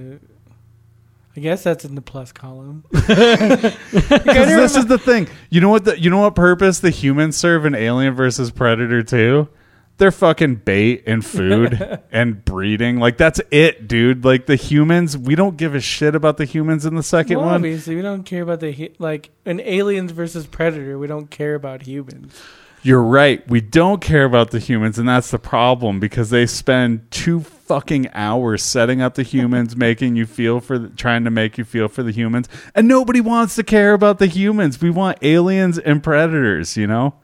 I 1.37 1.41
guess 1.41 1.65
that's 1.65 1.85
in 1.85 1.95
the 1.97 2.03
plus 2.03 2.33
column. 2.33 2.85
Because 2.93 4.49
this 4.49 4.77
is 4.77 4.87
the 4.87 4.99
thing. 4.99 5.29
You 5.51 5.61
know 5.61 5.69
what? 5.69 5.85
The, 5.85 5.99
you 6.01 6.11
know 6.11 6.21
what 6.21 6.35
purpose 6.35 6.79
the 6.81 6.91
humans 6.91 7.37
serve 7.37 7.67
in 7.67 7.75
Alien 7.75 8.15
versus 8.15 8.51
Predator 8.51 9.03
Two? 9.03 9.49
They're 9.97 10.11
fucking 10.11 10.57
bait 10.57 11.05
and 11.07 11.25
food 11.25 12.01
and 12.13 12.45
breeding. 12.45 12.99
Like 12.99 13.17
that's 13.17 13.41
it, 13.51 13.87
dude. 13.87 14.25
Like 14.25 14.47
the 14.47 14.57
humans, 14.57 15.17
we 15.17 15.35
don't 15.37 15.57
give 15.57 15.75
a 15.75 15.81
shit 15.81 16.15
about 16.15 16.37
the 16.37 16.45
humans 16.45 16.85
in 16.85 16.97
the 16.97 17.03
second 17.03 17.37
well, 17.39 17.47
one. 17.47 17.55
obviously, 17.57 17.95
we 17.95 18.03
don't 18.03 18.25
care 18.25 18.43
about 18.43 18.61
the 18.61 18.73
hu- 18.73 18.95
like 18.99 19.31
an 19.47 19.61
Aliens 19.61 20.11
versus 20.11 20.47
Predator. 20.47 20.99
We 20.99 21.07
don't 21.07 21.31
care 21.31 21.55
about 21.55 21.83
humans. 21.83 22.43
You're 22.85 23.03
right. 23.03 23.49
We 23.49 23.63
don't 23.63 24.03
care 24.03 24.25
about 24.25 24.51
the 24.51 24.59
humans, 24.59 24.99
and 24.99 25.09
that's 25.09 25.31
the 25.31 25.39
problem 25.39 26.01
because 26.01 26.29
they 26.29 26.45
spend 26.45 27.11
two 27.11 27.41
fucking 27.41 28.11
hours 28.13 28.63
setting 28.63 29.01
up 29.01 29.15
the 29.15 29.23
humans, 29.23 29.75
making 29.77 30.17
you 30.17 30.27
feel 30.27 30.61
for, 30.61 30.79
the, 30.79 30.91
trying 30.91 31.25
to 31.25 31.31
make 31.31 31.57
you 31.57 31.65
feel 31.65 31.89
for 31.89 32.03
the 32.03 32.11
humans, 32.11 32.47
and 32.75 32.87
nobody 32.87 33.23
wants 33.23 33.55
to 33.55 33.63
care 33.63 33.95
about 33.95 34.19
the 34.19 34.27
humans. 34.27 34.83
We 34.83 34.91
want 34.91 35.17
aliens 35.23 35.79
and 35.79 36.03
predators, 36.03 36.77
you 36.77 36.87
know. 36.87 37.15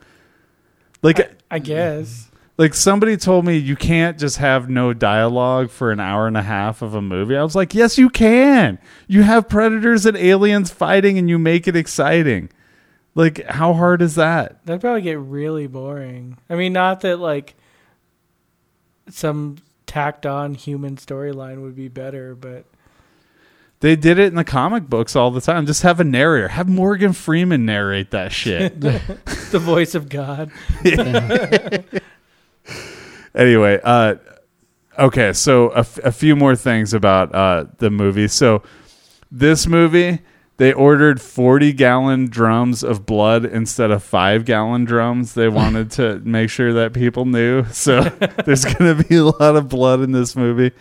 Like, 1.02 1.30
I 1.50 1.58
guess. 1.58 2.29
Like 2.60 2.74
somebody 2.74 3.16
told 3.16 3.46
me 3.46 3.56
you 3.56 3.74
can't 3.74 4.18
just 4.18 4.36
have 4.36 4.68
no 4.68 4.92
dialogue 4.92 5.70
for 5.70 5.90
an 5.92 5.98
hour 5.98 6.26
and 6.26 6.36
a 6.36 6.42
half 6.42 6.82
of 6.82 6.94
a 6.94 7.00
movie. 7.00 7.34
I 7.34 7.42
was 7.42 7.56
like, 7.56 7.74
yes, 7.74 7.96
you 7.96 8.10
can. 8.10 8.78
You 9.08 9.22
have 9.22 9.48
predators 9.48 10.04
and 10.04 10.14
aliens 10.14 10.70
fighting, 10.70 11.16
and 11.16 11.26
you 11.26 11.38
make 11.38 11.66
it 11.66 11.74
exciting. 11.74 12.50
Like, 13.14 13.46
how 13.46 13.72
hard 13.72 14.02
is 14.02 14.14
that? 14.16 14.60
That'd 14.66 14.82
probably 14.82 15.00
get 15.00 15.18
really 15.18 15.68
boring. 15.68 16.36
I 16.50 16.54
mean, 16.54 16.74
not 16.74 17.00
that 17.00 17.18
like 17.18 17.54
some 19.08 19.56
tacked 19.86 20.26
on 20.26 20.54
human 20.54 20.96
storyline 20.96 21.62
would 21.62 21.74
be 21.74 21.88
better, 21.88 22.34
but 22.34 22.66
They 23.80 23.96
did 23.96 24.18
it 24.18 24.26
in 24.26 24.34
the 24.34 24.44
comic 24.44 24.86
books 24.86 25.16
all 25.16 25.30
the 25.30 25.40
time. 25.40 25.64
Just 25.64 25.80
have 25.80 25.98
a 25.98 26.04
narrator. 26.04 26.48
Have 26.48 26.68
Morgan 26.68 27.14
Freeman 27.14 27.64
narrate 27.64 28.10
that 28.10 28.32
shit. 28.32 28.78
the 28.82 29.58
voice 29.58 29.94
of 29.94 30.10
God. 30.10 30.50
anyway, 33.34 33.80
uh, 33.82 34.16
okay, 34.98 35.32
so 35.32 35.70
a, 35.70 35.78
f- 35.80 35.98
a 35.98 36.12
few 36.12 36.36
more 36.36 36.56
things 36.56 36.94
about 36.94 37.34
uh, 37.34 37.66
the 37.78 37.90
movie. 37.90 38.28
So 38.28 38.62
this 39.30 39.66
movie, 39.66 40.20
they 40.56 40.72
ordered 40.72 41.20
40 41.20 41.72
gallon 41.72 42.28
drums 42.28 42.82
of 42.82 43.06
blood 43.06 43.44
instead 43.44 43.90
of 43.90 44.02
five 44.02 44.44
gallon 44.44 44.84
drums. 44.84 45.34
They 45.34 45.48
wanted 45.60 45.90
to 45.92 46.18
make 46.20 46.50
sure 46.50 46.72
that 46.74 46.92
people 46.92 47.24
knew. 47.24 47.64
So 47.72 48.02
there's 48.44 48.64
going 48.64 48.96
to 48.96 49.04
be 49.04 49.16
a 49.16 49.24
lot 49.24 49.56
of 49.56 49.68
blood 49.68 50.00
in 50.00 50.12
this 50.12 50.36
movie. 50.36 50.72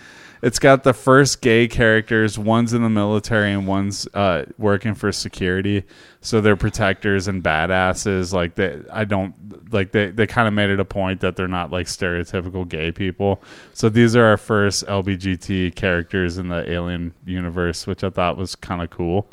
It's 0.42 0.60
got 0.60 0.84
the 0.84 0.94
first 0.94 1.42
gay 1.42 1.68
characters. 1.68 2.40
One's 2.40 2.74
in 2.74 2.82
the 2.82 2.90
military 2.90 3.52
and 3.52 3.68
one's 3.68 4.08
uh, 4.14 4.46
working 4.58 4.96
for 4.96 5.12
security. 5.12 5.84
So 6.22 6.40
they're 6.40 6.56
protectors 6.56 7.28
and 7.28 7.44
badasses. 7.44 8.32
Like 8.34 8.56
they, 8.56 8.80
I 8.92 9.06
don't 9.06 9.34
like 9.74 9.92
they. 9.92 10.12
They 10.12 10.28
kind 10.28 10.48
of 10.48 10.54
made 10.54 10.70
it 10.70 10.80
a 10.80 10.86
point 10.86 11.22
that 11.22 11.36
they're 11.36 11.48
not 11.48 11.72
like 11.72 11.88
stereotypical 11.88 12.68
gay 12.68 12.92
people. 12.92 13.42
So 13.74 13.90
these 13.90 14.16
are 14.16 14.26
our 14.26 14.38
first 14.38 14.86
LBGT 14.86 15.76
characters 15.76 16.38
in 16.38 16.50
the 16.50 16.70
Alien 16.70 17.14
universe, 17.26 17.86
which 17.86 18.04
I 18.04 18.10
thought 18.10 18.38
was 18.38 18.56
kind 18.56 18.82
of 18.82 18.90
cool. 18.90 19.30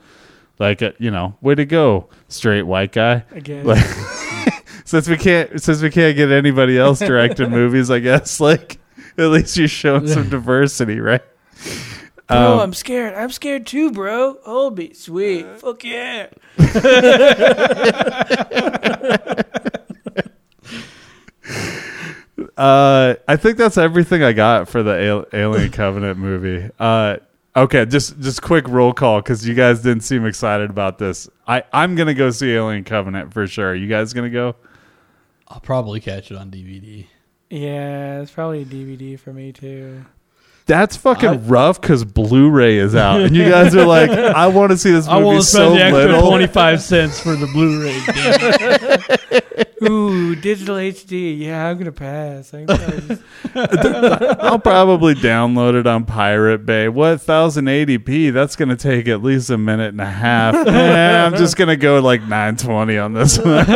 Like 0.59 0.83
uh, 0.83 0.93
you 0.99 1.11
know, 1.11 1.37
way 1.41 1.55
to 1.55 1.65
go, 1.65 2.09
straight 2.29 2.63
white 2.63 2.93
guy. 2.93 3.25
Guess. 3.43 3.65
Like 3.65 3.85
since 4.85 5.09
we 5.09 5.17
can't 5.17 5.61
since 5.63 5.83
we 5.83 5.91
can't 5.91 6.17
get 6.17 6.31
anybody 6.31 6.79
else 6.79 6.99
directing 6.99 7.51
movies, 7.53 7.91
I 7.91 7.99
guess 7.99 8.41
like 8.41 8.79
at 9.19 9.31
least 9.31 9.57
you're 9.57 9.69
showing 9.69 10.07
some 10.07 10.29
diversity, 10.29 11.01
right? 11.01 11.23
bro, 12.29 12.55
Um, 12.55 12.61
I'm 12.61 12.75
scared. 12.75 13.15
I'm 13.15 13.31
scared 13.31 13.67
too, 13.67 13.91
bro. 13.93 14.37
Hold 14.45 14.77
me, 14.79 14.93
sweet. 14.93 15.47
Fuck 15.61 15.85
yeah. 15.85 16.29
Uh, 22.57 23.15
I 23.29 23.37
think 23.37 23.59
that's 23.59 23.77
everything 23.77 24.23
I 24.23 24.33
got 24.33 24.69
for 24.69 24.83
the 24.83 25.27
Alien 25.33 25.71
Covenant 25.71 26.19
movie. 26.19 26.71
Uh, 26.79 27.17
Okay, 27.57 27.87
just 27.87 28.21
just 28.21 28.43
quick 28.43 28.69
roll 28.69 28.93
call 28.93 29.23
because 29.23 29.49
you 29.49 29.55
guys 29.55 29.81
didn't 29.81 30.03
seem 30.03 30.27
excited 30.27 30.69
about 30.69 30.99
this. 30.99 31.27
I 31.49 31.63
I'm 31.73 31.95
gonna 31.97 32.13
go 32.13 32.29
see 32.31 32.53
Alien 32.53 32.85
Covenant 32.85 33.33
for 33.33 33.47
sure. 33.47 33.71
Are 33.71 33.75
you 33.75 33.89
guys 33.89 34.13
gonna 34.13 34.29
go? 34.29 34.57
I'll 35.49 35.61
probably 35.61 36.01
catch 36.01 36.31
it 36.31 36.37
on 36.37 36.51
DVD. 36.51 37.07
Yeah, 37.51 38.21
it's 38.23 38.31
probably 38.31 38.63
a 38.63 38.65
DVD 38.65 39.19
for 39.19 39.33
me 39.33 39.53
too. 39.53 40.05
That's 40.67 40.97
fucking 40.97 41.29
I- 41.29 41.37
rough 41.37 41.81
because 41.81 42.05
Blu-ray 42.05 42.79
is 42.79 42.97
out, 42.97 43.21
and 43.21 43.37
you 43.37 43.45
guys 43.49 43.73
are 43.77 43.87
like, 43.87 44.11
I 44.11 44.49
want 44.49 44.73
to 44.73 44.77
see 44.77 44.91
this 44.91 45.07
I 45.07 45.15
movie 45.15 45.25
won't 45.27 45.45
so 45.45 45.59
spend 45.75 45.77
the 45.77 45.85
extra 45.85 46.07
little. 46.07 46.29
twenty 46.29 46.49
five 46.49 46.83
cents 46.83 47.21
for 47.21 47.37
the 47.37 47.47
Blu-ray. 47.47 48.03
Ooh, 49.89 50.35
digital 50.35 50.75
HD. 50.77 51.39
Yeah, 51.39 51.69
I'm 51.69 51.79
gonna 51.79 51.93
pass. 51.93 52.53
I 52.53 52.65
can 52.65 52.77
probably 52.77 53.01
just- 53.09 53.23
I'll 54.43 54.59
probably 54.59 55.15
download 55.15 55.79
it 55.79 55.87
on 55.87 56.05
Pirate 56.05 56.67
Bay. 56.67 56.89
What 56.89 57.19
1080p? 57.19 58.33
That's 58.33 58.57
gonna 58.57 58.75
take 58.75 59.07
at 59.07 59.23
least 59.23 59.51
a 59.51 59.59
minute 59.59 59.91
and 59.91 60.01
a 60.01 60.07
half. 60.07 60.55
Eh, 60.67 61.25
I'm 61.27 61.37
just 61.37 61.57
gonna 61.57 61.77
go 61.77 62.01
like 62.01 62.23
920 62.23 62.99
on 62.99 63.13
this 63.13 63.39
one. 63.39 63.67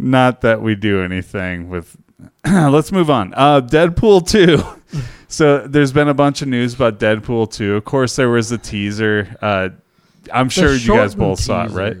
Not 0.00 0.40
that 0.40 0.62
we 0.62 0.74
do 0.74 1.02
anything 1.02 1.68
with. 1.68 1.96
Let's 2.46 2.90
move 2.90 3.10
on. 3.10 3.34
Uh, 3.36 3.60
Deadpool 3.60 4.26
2. 4.28 5.00
so 5.28 5.66
there's 5.66 5.92
been 5.92 6.08
a 6.08 6.14
bunch 6.14 6.40
of 6.42 6.48
news 6.48 6.74
about 6.74 6.98
Deadpool 6.98 7.52
2. 7.52 7.76
Of 7.76 7.84
course, 7.84 8.16
there 8.16 8.30
was 8.30 8.50
a 8.50 8.58
teaser. 8.58 9.36
Uh, 9.42 9.68
I'm 10.32 10.46
The 10.48 10.52
sure 10.52 10.74
you 10.74 10.88
guys 10.94 11.14
both 11.14 11.40
saw 11.40 11.64
it, 11.64 11.70
right? 11.72 11.96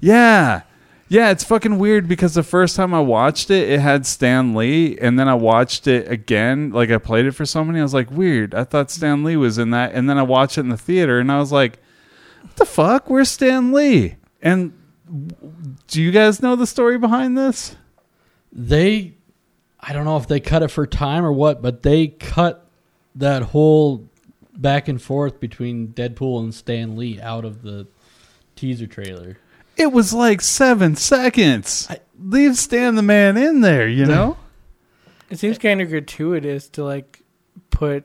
Yeah. 0.00 0.62
Yeah, 1.08 1.30
it's 1.30 1.42
fucking 1.44 1.78
weird 1.78 2.06
because 2.08 2.34
the 2.34 2.42
first 2.44 2.76
time 2.76 2.94
I 2.94 3.00
watched 3.00 3.50
it, 3.50 3.68
it 3.68 3.80
had 3.80 4.06
Stan 4.06 4.54
Lee, 4.54 4.96
and 4.98 5.18
then 5.18 5.28
I 5.28 5.34
watched 5.34 5.88
it 5.88 6.10
again. 6.10 6.70
Like 6.70 6.90
I 6.90 6.98
played 6.98 7.26
it 7.26 7.32
for 7.32 7.44
somebody, 7.44 7.80
I 7.80 7.82
was 7.82 7.94
like, 7.94 8.10
weird. 8.12 8.54
I 8.54 8.62
thought 8.62 8.92
Stan 8.92 9.24
Lee 9.24 9.36
was 9.36 9.58
in 9.58 9.70
that, 9.70 9.92
and 9.92 10.08
then 10.08 10.18
I 10.18 10.22
watched 10.22 10.56
it 10.56 10.60
in 10.60 10.68
the 10.68 10.76
theater, 10.76 11.18
and 11.18 11.30
I 11.32 11.38
was 11.38 11.50
like, 11.50 11.80
what 12.42 12.54
the 12.56 12.64
fuck? 12.64 13.10
Where's 13.10 13.28
Stan 13.28 13.72
Lee? 13.72 14.16
And 14.40 14.72
do 15.88 16.00
you 16.02 16.10
guys 16.10 16.40
know 16.42 16.56
the 16.56 16.66
story 16.66 16.98
behind 16.98 17.36
this? 17.36 17.76
They, 18.52 19.14
I 19.78 19.92
don't 19.92 20.04
know 20.04 20.16
if 20.16 20.28
they 20.28 20.40
cut 20.40 20.62
it 20.62 20.68
for 20.68 20.86
time 20.86 21.24
or 21.24 21.32
what, 21.32 21.62
but 21.62 21.82
they 21.82 22.08
cut 22.08 22.66
that 23.14 23.42
whole 23.42 24.08
back 24.56 24.88
and 24.88 25.00
forth 25.00 25.40
between 25.40 25.88
Deadpool 25.88 26.40
and 26.40 26.54
Stan 26.54 26.96
Lee 26.96 27.20
out 27.20 27.44
of 27.44 27.62
the 27.62 27.86
teaser 28.56 28.86
trailer. 28.86 29.38
It 29.76 29.92
was 29.92 30.12
like 30.12 30.40
seven 30.40 30.96
seconds. 30.96 31.86
I- 31.90 32.00
Leave 32.22 32.56
Stan 32.58 32.96
the 32.96 33.02
man 33.02 33.38
in 33.38 33.62
there, 33.62 33.88
you 33.88 34.04
know? 34.04 34.36
it 35.30 35.38
seems 35.38 35.56
kind 35.56 35.80
of 35.80 35.88
gratuitous 35.88 36.68
to 36.70 36.84
like 36.84 37.22
put 37.70 38.04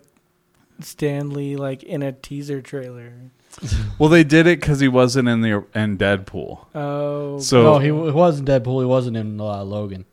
Stan 0.79 1.31
Lee 1.31 1.57
like 1.57 1.83
in 1.83 2.01
a 2.01 2.13
teaser 2.13 2.61
trailer. 2.61 3.13
well, 3.99 4.09
they 4.09 4.23
did 4.23 4.47
it 4.47 4.59
because 4.59 4.79
he 4.79 4.87
wasn't 4.87 5.27
in 5.29 5.41
the 5.41 5.63
in 5.73 5.97
Deadpool. 5.97 6.65
Oh, 6.75 7.39
So 7.39 7.63
no, 7.63 7.79
he 7.79 7.87
w- 7.89 8.13
wasn't 8.13 8.47
Deadpool. 8.47 8.81
He 8.81 8.85
wasn't 8.85 9.17
in 9.17 9.39
uh, 9.39 9.63
Logan. 9.63 10.05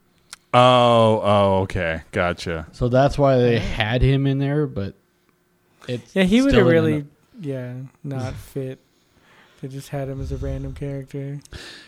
oh 0.55 1.21
oh 1.23 1.61
okay, 1.63 2.03
gotcha. 2.13 2.67
So 2.73 2.89
that's 2.89 3.19
why 3.19 3.39
they 3.39 3.59
had 3.59 4.03
him 4.03 4.27
in 4.27 4.39
there. 4.39 4.67
But 4.67 4.95
it's 5.89 6.15
yeah, 6.15 6.25
he 6.25 6.41
would 6.43 6.51
still 6.51 6.67
have 6.67 6.69
ended 6.75 6.83
really, 6.85 7.01
up- 7.01 7.07
yeah, 7.41 7.75
not 8.05 8.35
fit. 8.35 8.79
They 9.61 9.69
just 9.69 9.91
had 9.91 10.09
him 10.09 10.21
as 10.21 10.33
a 10.33 10.37
random 10.37 10.75
character. 10.75 11.39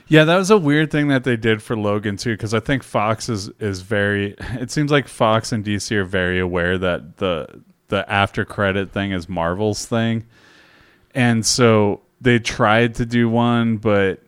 Yeah, 0.07 0.23
that 0.25 0.37
was 0.37 0.49
a 0.53 0.57
weird 0.59 0.93
thing 0.93 1.09
that 1.09 1.25
they 1.25 1.37
did 1.37 1.61
for 1.61 1.77
Logan 1.77 2.17
too, 2.17 2.35
because 2.35 2.55
I 2.55 2.61
think 2.61 2.83
Fox 2.85 3.29
is 3.29 3.49
is 3.61 3.81
very. 3.83 4.37
It 4.61 4.71
seems 4.71 4.90
like 4.93 5.09
Fox 5.09 5.51
and 5.53 5.64
DC 5.64 5.90
are 5.93 6.05
very 6.05 6.38
aware 6.38 6.79
that 6.79 7.17
the 7.19 7.62
the 7.88 8.11
after 8.11 8.45
credit 8.45 8.93
thing 8.93 9.11
is 9.12 9.29
Marvel's 9.29 9.87
thing, 9.87 10.25
and 11.14 11.44
so 11.44 12.00
they 12.20 12.38
tried 12.38 12.94
to 12.96 13.07
do 13.07 13.29
one, 13.29 13.77
but 13.77 14.20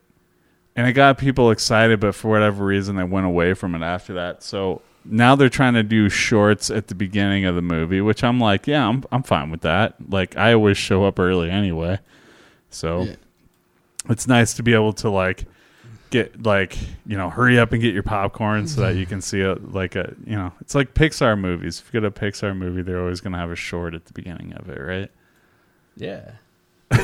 and 0.74 0.86
it 0.86 0.92
got 0.92 1.18
people 1.18 1.50
excited, 1.50 2.00
but 2.00 2.14
for 2.14 2.30
whatever 2.30 2.64
reason 2.64 2.96
they 2.96 3.04
went 3.04 3.26
away 3.26 3.54
from 3.54 3.74
it 3.74 3.82
after 3.82 4.14
that. 4.14 4.42
So 4.42 4.82
now 5.04 5.34
they're 5.36 5.48
trying 5.48 5.74
to 5.74 5.82
do 5.82 6.08
shorts 6.08 6.70
at 6.70 6.88
the 6.88 6.94
beginning 6.94 7.44
of 7.46 7.54
the 7.54 7.62
movie, 7.62 8.00
which 8.00 8.22
I'm 8.24 8.38
like, 8.40 8.66
yeah, 8.66 8.86
I'm 8.88 9.04
I'm 9.12 9.22
fine 9.22 9.50
with 9.50 9.62
that. 9.62 9.94
Like 10.10 10.36
I 10.36 10.52
always 10.52 10.76
show 10.76 11.04
up 11.04 11.18
early 11.18 11.50
anyway, 11.50 11.98
so 12.70 13.02
Yeah. 13.02 13.14
it's 14.10 14.26
nice 14.26 14.54
to 14.54 14.62
be 14.62 14.74
able 14.74 14.92
to 14.94 15.08
like 15.10 15.44
get 16.10 16.42
like 16.44 16.76
you 17.04 17.16
know 17.16 17.30
hurry 17.30 17.58
up 17.58 17.72
and 17.72 17.82
get 17.82 17.92
your 17.92 18.02
popcorn 18.04 18.68
so 18.68 18.80
that 18.82 18.94
you 18.94 19.06
can 19.06 19.20
see 19.20 19.40
a 19.40 19.54
like 19.54 19.96
a 19.96 20.14
you 20.24 20.36
know 20.36 20.52
it's 20.60 20.74
like 20.74 20.92
Pixar 20.94 21.38
movies. 21.38 21.80
If 21.80 21.92
you 21.94 22.00
go 22.00 22.08
to 22.08 22.14
a 22.26 22.30
Pixar 22.30 22.56
movie, 22.56 22.82
they're 22.82 23.00
always 23.00 23.20
going 23.20 23.32
to 23.32 23.38
have 23.38 23.50
a 23.50 23.56
short 23.56 23.94
at 23.94 24.04
the 24.04 24.12
beginning 24.12 24.52
of 24.54 24.68
it, 24.68 24.78
right? 24.80 25.10
yeah. 25.96 26.32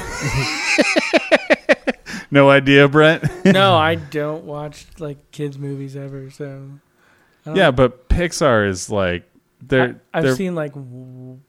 No 2.31 2.49
idea, 2.49 2.89
Brent. 2.89 3.25
no, 3.45 3.75
I 3.77 3.97
don't 3.97 4.45
watch 4.45 4.87
like 4.99 5.31
kids 5.33 5.59
movies 5.59 5.97
ever. 5.97 6.31
So 6.31 6.71
yeah, 7.53 7.71
but 7.71 8.09
Pixar 8.09 8.67
is 8.69 8.89
like 8.89 9.29
they're 9.61 10.01
I, 10.15 10.23
have 10.23 10.37
seen 10.37 10.55
like 10.55 10.73
w- 10.73 11.41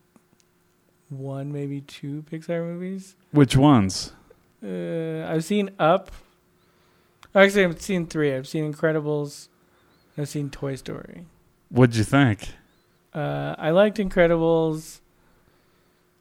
one, 1.09 1.53
maybe 1.53 1.79
two 1.81 2.25
Pixar 2.29 2.61
movies. 2.65 3.15
which 3.31 3.55
ones? 3.55 4.11
Uh, 4.61 5.25
I've 5.25 5.45
seen 5.45 5.69
Up. 5.79 6.11
Actually, 7.33 7.65
I've 7.65 7.81
seen 7.81 8.05
three. 8.05 8.33
I've 8.35 8.47
seen 8.47 8.71
Incredibles. 8.71 9.47
I've 10.17 10.29
seen 10.29 10.49
Toy 10.49 10.75
Story. 10.75 11.25
What'd 11.69 11.95
you 11.95 12.03
think? 12.03 12.49
Uh, 13.13 13.55
I 13.57 13.71
liked 13.71 13.97
Incredibles. 13.97 14.99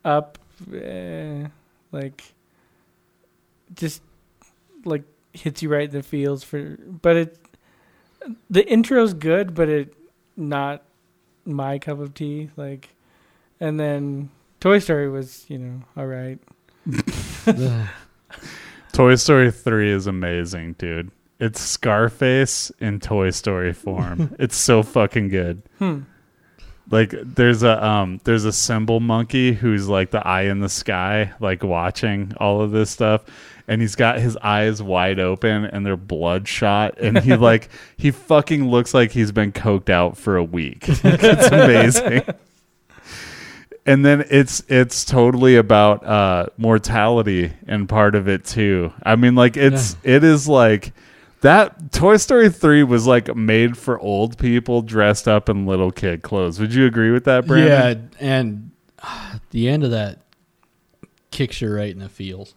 Up, 0.04 0.38
eh, 0.72 1.46
like, 1.92 2.34
just 3.74 4.02
like 4.84 5.04
hits 5.32 5.62
you 5.62 5.68
right 5.68 5.88
in 5.88 5.90
the 5.90 6.02
feels 6.02 6.42
for. 6.42 6.76
But 6.86 7.16
it, 7.16 7.38
the 8.50 8.68
intro's 8.68 9.14
good, 9.14 9.54
but 9.54 9.68
it 9.68 9.94
not 10.36 10.82
my 11.44 11.78
cup 11.78 12.00
of 12.00 12.14
tea. 12.14 12.50
Like, 12.56 12.88
and 13.60 13.78
then 13.78 14.30
Toy 14.60 14.78
Story 14.78 15.08
was, 15.08 15.44
you 15.48 15.58
know, 15.58 15.82
all 15.96 16.06
right. 16.06 16.38
Toy 18.92 19.14
Story 19.14 19.50
3 19.50 19.90
is 19.90 20.06
amazing, 20.06 20.74
dude. 20.74 21.10
It's 21.40 21.60
Scarface 21.60 22.70
in 22.78 23.00
Toy 23.00 23.30
Story 23.30 23.72
form. 23.72 24.34
it's 24.38 24.56
so 24.56 24.82
fucking 24.82 25.28
good. 25.28 25.62
Hmm. 25.78 26.00
Like 26.90 27.14
there's 27.22 27.62
a 27.62 27.84
um 27.84 28.20
there's 28.24 28.44
a 28.44 28.52
cymbal 28.52 29.00
monkey 29.00 29.52
who's 29.52 29.88
like 29.88 30.10
the 30.10 30.26
eye 30.26 30.42
in 30.42 30.60
the 30.60 30.68
sky, 30.68 31.32
like 31.40 31.62
watching 31.62 32.32
all 32.38 32.60
of 32.60 32.70
this 32.70 32.90
stuff. 32.90 33.22
And 33.68 33.80
he's 33.80 33.94
got 33.94 34.18
his 34.18 34.36
eyes 34.38 34.82
wide 34.82 35.20
open 35.20 35.64
and 35.64 35.86
they're 35.86 35.96
bloodshot. 35.96 36.98
And 36.98 37.18
he 37.18 37.36
like 37.36 37.68
he 37.96 38.10
fucking 38.10 38.68
looks 38.68 38.92
like 38.92 39.12
he's 39.12 39.32
been 39.32 39.52
coked 39.52 39.88
out 39.88 40.16
for 40.18 40.36
a 40.36 40.44
week. 40.44 40.84
it's 40.88 41.52
amazing. 41.52 42.22
and 43.86 44.04
then 44.04 44.24
it's 44.28 44.62
it's 44.68 45.04
totally 45.04 45.56
about 45.56 46.04
uh 46.04 46.46
mortality 46.58 47.52
and 47.66 47.88
part 47.88 48.14
of 48.14 48.28
it 48.28 48.44
too. 48.44 48.92
I 49.04 49.16
mean 49.16 49.34
like 49.34 49.56
it's 49.56 49.96
it 50.02 50.24
is 50.24 50.48
like 50.48 50.92
that 51.42 51.92
Toy 51.92 52.16
Story 52.16 52.48
3 52.48 52.82
was 52.84 53.06
like 53.06 53.34
made 53.36 53.76
for 53.76 54.00
old 54.00 54.38
people 54.38 54.82
dressed 54.82 55.28
up 55.28 55.48
in 55.48 55.66
little 55.66 55.92
kid 55.92 56.22
clothes. 56.22 56.58
Would 56.58 56.72
you 56.74 56.86
agree 56.86 57.10
with 57.10 57.24
that, 57.24 57.46
Brandon? 57.46 58.10
yeah, 58.18 58.26
and 58.26 58.70
uh, 59.02 59.38
the 59.50 59.68
end 59.68 59.84
of 59.84 59.90
that 59.90 60.20
kicks 61.30 61.60
you 61.60 61.72
right 61.72 61.90
in 61.90 61.98
the 61.98 62.08
feels. 62.08 62.54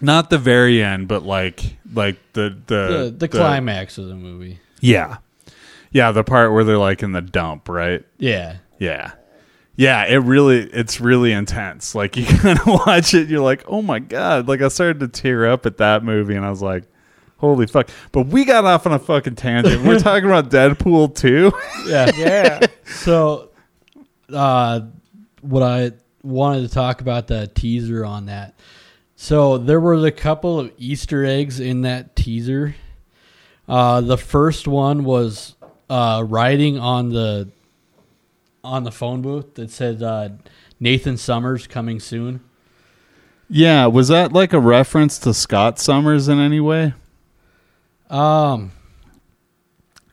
Not 0.00 0.30
the 0.30 0.38
very 0.38 0.82
end, 0.82 1.06
but 1.06 1.22
like 1.22 1.76
like 1.94 2.16
the 2.32 2.56
the 2.66 3.04
the, 3.04 3.14
the 3.18 3.28
climax 3.28 3.98
of 3.98 4.08
the 4.08 4.16
movie. 4.16 4.58
Yeah. 4.80 5.18
Yeah, 5.92 6.10
the 6.10 6.24
part 6.24 6.52
where 6.52 6.64
they're 6.64 6.78
like 6.78 7.02
in 7.02 7.12
the 7.12 7.20
dump, 7.20 7.68
right? 7.68 8.04
Yeah. 8.18 8.56
Yeah. 8.78 9.12
Yeah, 9.76 10.04
it 10.06 10.16
really 10.16 10.62
it's 10.70 11.00
really 11.00 11.32
intense. 11.32 11.94
Like 11.94 12.16
you 12.16 12.26
kind 12.26 12.58
of 12.58 12.66
watch 12.66 13.14
it, 13.14 13.28
you're 13.28 13.40
like, 13.42 13.64
"Oh 13.68 13.80
my 13.80 14.00
god." 14.00 14.48
Like 14.48 14.60
I 14.60 14.68
started 14.68 15.00
to 15.00 15.08
tear 15.08 15.46
up 15.46 15.66
at 15.66 15.76
that 15.76 16.02
movie 16.02 16.34
and 16.34 16.44
I 16.44 16.50
was 16.50 16.62
like, 16.62 16.84
"Holy 17.42 17.66
fuck." 17.66 17.90
But 18.12 18.28
we 18.28 18.46
got 18.46 18.64
off 18.64 18.86
on 18.86 18.92
a 18.92 18.98
fucking 18.98 19.34
tangent. 19.34 19.84
We're 19.84 19.98
talking 20.00 20.24
about 20.24 20.48
Deadpool 20.48 21.14
2. 21.14 21.52
Yeah. 21.86 22.10
Yeah. 22.16 22.66
So, 22.86 23.50
uh, 24.32 24.80
what 25.42 25.62
I 25.62 25.92
wanted 26.22 26.62
to 26.62 26.68
talk 26.72 27.00
about 27.02 27.26
the 27.26 27.48
teaser 27.48 28.04
on 28.04 28.26
that. 28.26 28.54
So 29.16 29.58
there 29.58 29.80
was 29.80 30.04
a 30.04 30.10
couple 30.10 30.58
of 30.60 30.72
Easter 30.78 31.24
eggs 31.24 31.60
in 31.60 31.82
that 31.82 32.16
teaser. 32.16 32.74
Uh, 33.68 34.00
the 34.00 34.16
first 34.18 34.66
one 34.66 35.04
was 35.04 35.54
uh, 35.88 36.24
writing 36.26 36.78
on 36.78 37.10
the 37.10 37.48
on 38.64 38.84
the 38.84 38.92
phone 38.92 39.22
booth 39.22 39.54
that 39.54 39.70
said 39.70 40.02
uh, 40.02 40.28
Nathan 40.80 41.16
Summers 41.16 41.66
coming 41.66 42.00
soon. 42.00 42.40
Yeah, 43.48 43.86
was 43.86 44.08
that 44.08 44.32
like 44.32 44.52
a 44.52 44.60
reference 44.60 45.18
to 45.20 45.34
Scott 45.34 45.78
Summers 45.78 46.28
in 46.28 46.38
any 46.38 46.60
way? 46.60 46.94
Um, 48.12 48.72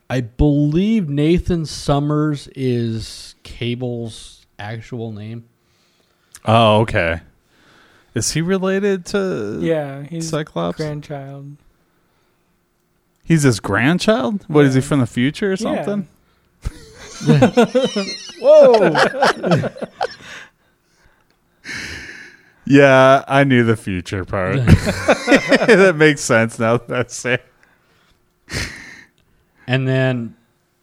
I 0.10 0.22
believe 0.22 1.10
Nathan 1.10 1.66
Summers 1.66 2.48
is 2.56 3.36
Cable's 3.44 4.46
actual 4.58 5.12
name. 5.12 5.46
Oh, 6.46 6.80
okay. 6.82 7.20
Is 8.16 8.32
he 8.32 8.42
related 8.42 9.06
to 9.08 9.60
Yeah, 9.62 10.04
he's 10.04 10.30
Cyclops? 10.30 10.78
grandchild. 10.78 11.58
He's 13.24 13.44
his 13.44 13.60
grandchild? 13.60 14.46
What 14.48 14.66
is 14.66 14.74
he 14.74 14.82
from 14.82 15.02
the 15.02 15.06
future 15.06 15.52
or 15.52 15.56
Yeah. 15.56 15.86
something? 15.86 16.08
Whoa! 18.42 19.70
Yeah, 22.66 23.24
I 23.28 23.46
knew 23.46 23.64
the 23.64 23.76
future 23.76 24.24
part. 24.26 24.58
that 24.66 25.96
makes 25.98 26.22
sense 26.22 26.60
now 26.60 26.78
that 26.78 27.06
I 27.08 27.10
say. 27.10 27.34
it. 27.36 27.46
And 29.70 29.88
then 29.88 30.36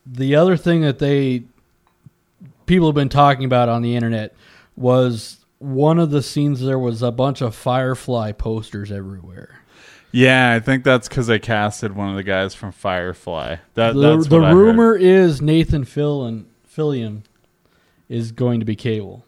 the 0.06 0.36
other 0.36 0.56
thing 0.56 0.82
that 0.82 1.00
they 1.00 1.42
people 2.66 2.86
have 2.86 2.94
been 2.94 3.08
talking 3.08 3.44
about 3.44 3.68
on 3.68 3.82
the 3.82 3.96
internet 3.96 4.32
was 4.76 5.44
one 5.58 5.98
of 5.98 6.10
the 6.10 6.22
scenes 6.22 6.60
there 6.60 6.78
was 6.78 7.02
a 7.02 7.10
bunch 7.10 7.40
of 7.40 7.52
Firefly 7.56 8.30
posters 8.30 8.92
everywhere. 8.92 9.58
Yeah, 10.12 10.52
I 10.52 10.60
think 10.60 10.84
that's 10.84 11.08
because 11.08 11.26
they 11.26 11.40
casted 11.40 11.96
one 11.96 12.10
of 12.10 12.16
the 12.16 12.22
guys 12.22 12.54
from 12.54 12.70
Firefly. 12.70 13.56
That, 13.74 13.94
the 13.94 14.16
that's 14.16 14.28
the 14.28 14.36
what 14.36 14.44
I 14.44 14.50
heard. 14.50 14.56
rumor 14.56 14.94
is 14.94 15.42
Nathan 15.42 15.84
Fillion, 15.84 16.44
Fillion 16.72 17.22
is 18.08 18.30
going 18.30 18.60
to 18.60 18.66
be 18.66 18.76
Cable. 18.76 19.24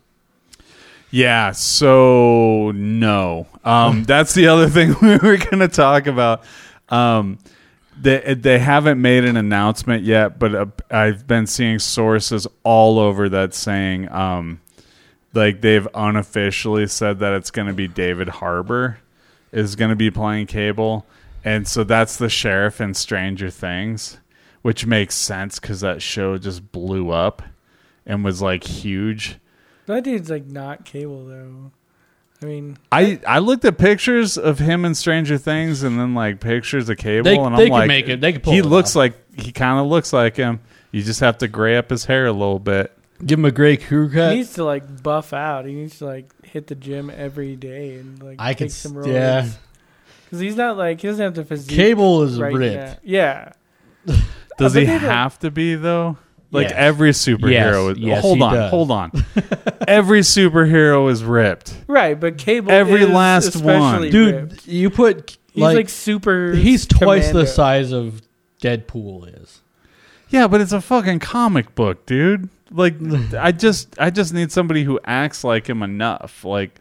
Yeah, 1.11 1.51
so 1.51 2.71
no. 2.77 3.49
Um, 3.65 4.05
that's 4.07 4.35
the 4.35 4.47
other 4.47 4.69
thing 4.69 4.95
we 5.03 5.17
were 5.17 5.37
going 5.37 5.59
to 5.59 5.69
talk 5.69 6.07
about. 6.07 6.45
Um, 6.91 7.39
they 8.01 8.35
they 8.35 8.59
haven't 8.59 9.01
made 9.01 9.25
an 9.25 9.37
announcement 9.37 10.05
yet, 10.05 10.39
but 10.39 10.55
uh, 10.55 10.67
I've 10.91 11.27
been 11.27 11.47
seeing 11.47 11.79
sources 11.79 12.47
all 12.63 12.99
over 12.99 13.29
that 13.29 13.55
saying, 13.55 14.11
um, 14.11 14.61
like 15.35 15.61
they've 15.61 15.89
unofficially 15.95 16.87
said 16.87 17.19
that 17.21 17.33
it's 17.35 17.51
going 17.51 17.69
to 17.69 17.75
be 17.75 17.89
David 17.89 18.29
Harbour 18.29 18.99
is 19.53 19.77
going 19.77 19.91
to 19.91 19.97
be 19.97 20.11
playing 20.11 20.47
Cable, 20.47 21.07
and 21.45 21.67
so 21.67 21.85
that's 21.85 22.17
the 22.17 22.29
sheriff 22.29 22.81
in 22.81 22.95
Stranger 22.95 23.51
Things, 23.51 24.19
which 24.63 24.87
makes 24.87 25.15
sense 25.15 25.59
because 25.59 25.81
that 25.81 26.03
show 26.03 26.39
just 26.39 26.71
blew 26.73 27.11
up 27.11 27.43
and 28.07 28.25
was 28.25 28.41
like 28.43 28.65
huge. 28.65 29.39
that 29.87 30.05
dude's 30.05 30.31
like 30.31 30.47
not 30.47 30.85
cable 30.85 31.27
though. 31.27 31.73
I 32.41 32.47
mean, 32.47 32.79
I, 32.93 33.19
I 33.27 33.41
looked 33.41 33.65
at 33.65 33.79
pictures 33.79 34.39
of 34.39 34.59
him 34.61 34.85
in 34.85 34.95
Stranger 34.95 35.39
Things 35.39 35.83
and 35.83 35.99
then 35.99 36.15
like 36.15 36.39
pictures 36.41 36.89
of 36.89 36.97
Cable 36.99 37.25
They- 37.25 37.37
and 37.37 37.57
they 37.59 37.63
I'm 37.65 37.69
can 37.69 37.71
like, 37.71 37.89
make 37.89 38.09
it- 38.09 38.21
they 38.21 38.33
can 38.33 38.41
pull 38.43 38.53
he 38.53 38.61
it 38.61 38.65
looks 38.67 38.91
off. 38.93 38.97
like 38.97 39.41
he 39.41 39.51
kind 39.53 39.81
of 39.81 39.87
looks 39.87 40.13
like 40.13 40.37
him. 40.37 40.61
You 40.93 41.03
just 41.03 41.21
have 41.21 41.39
to 41.39 41.49
gray 41.49 41.77
up 41.77 41.91
his 41.91 42.05
hair 42.05 42.27
a 42.27 42.33
little 42.33 42.59
bit. 42.61 42.93
Give 43.27 43.39
him 43.39 43.45
a 43.45 43.51
great 43.51 43.83
crew 43.85 44.09
cut. 44.11 44.31
he 44.31 44.37
needs 44.39 44.53
to 44.55 44.65
like 44.65 45.03
buff 45.03 45.33
out. 45.33 45.67
He 45.67 45.73
needs 45.75 45.99
to 45.99 46.07
like 46.07 46.31
hit 46.45 46.69
the 46.69 46.77
gym 46.77 47.11
every 47.11 47.57
day 47.57 47.97
and 47.97 48.23
like 48.23 48.37
I 48.39 48.51
take 48.53 48.59
could, 48.59 48.71
some 48.73 48.97
s- 48.99 49.05
roids. 49.07 49.13
yeah. 49.13 49.49
because 50.25 50.39
he's 50.41 50.55
not 50.57 50.77
like 50.77 51.01
he 51.01 51.09
doesn't 51.09 51.23
have 51.25 51.35
the 51.35 51.45
physique. 51.45 51.75
Cable 51.75 52.23
is 52.23 52.39
right 52.39 52.55
ripped. 52.55 52.77
now. 52.77 52.97
Yeah, 53.03 53.53
Does 54.59 54.77
uh, 54.77 54.79
he 54.81 54.87
they, 54.87 54.93
like- 54.93 55.01
have 55.03 55.39
to 55.41 55.51
be 55.51 55.75
though? 55.75 56.17
Like 56.51 56.69
Yes. 56.71 56.75
every 56.77 57.11
superhero 57.11 57.89
Yes, 57.89 57.97
is 57.97 57.99
yes, 57.99 58.23
hold 58.23 58.39
he 58.39 58.43
on, 58.45 58.55
does. 58.55 58.71
hold 58.71 58.91
on. 58.91 59.13
every 59.89 60.21
superhero 60.21 61.11
is 61.11 61.23
ripped. 61.23 61.75
right. 61.87 62.19
But 62.19 62.39
cable, 62.39 62.73
Every 62.73 63.03
is 63.03 63.09
last 63.11 63.55
especially 63.55 63.79
one. 63.79 64.11
Dude, 64.11 64.35
ripped. 64.35 64.67
you 64.67 64.89
put 64.91 65.37
he's 65.53 65.63
like, 65.63 65.77
like, 65.77 65.89
super. 65.91 66.53
he's 66.55 66.87
twice 66.87 67.31
the 67.33 67.47
size 67.47 67.93
of 67.93 68.23
Deadpool 68.63 69.43
is. 69.43 69.61
Yeah, 70.31 70.47
but 70.49 70.61
it's 70.61 70.73
a 70.73 70.81
fucking 70.81 71.19
comic 71.21 71.75
book, 71.75 72.07
dude. 72.07 72.49
Like 72.71 72.95
I 73.39 73.53
just 73.53 73.95
I 73.99 74.11
just 74.11 74.33
need 74.33 74.51
somebody 74.51 74.85
who 74.85 74.99
acts 75.05 75.45
like 75.45 75.69
him 75.69 75.83
enough. 75.83 76.45
Like 76.45 76.81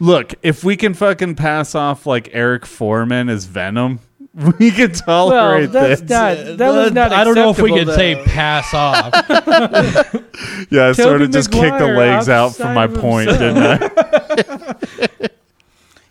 look, 0.00 0.34
if 0.42 0.62
we 0.64 0.76
can 0.76 0.92
fucking 0.94 1.34
pass 1.36 1.74
off 1.74 2.06
like 2.06 2.28
Eric 2.32 2.66
Forman 2.66 3.28
as 3.30 3.46
Venom, 3.46 4.00
we 4.58 4.70
can 4.70 4.92
Well, 5.06 5.30
tolerate 5.30 5.72
that's 5.72 6.00
this. 6.02 6.10
not. 6.48 6.58
That 6.58 6.70
was 6.72 6.92
not. 6.92 7.12
I 7.12 7.24
don't 7.24 7.34
know 7.34 7.50
if 7.50 7.60
we 7.60 7.72
acceptable, 7.72 7.92
could 7.92 7.98
say 7.98 8.22
pass 8.24 8.72
off. 8.74 9.12
yeah, 10.70 10.88
I 10.88 10.92
sort 10.92 11.14
Tobey 11.20 11.24
of 11.24 11.30
just 11.32 11.50
kicked 11.50 11.78
the 11.78 11.86
legs 11.88 12.28
out 12.28 12.54
from 12.54 12.74
my 12.74 12.86
point, 12.86 13.30
himself. 13.30 13.90
didn't 14.36 15.20
I? 15.20 15.28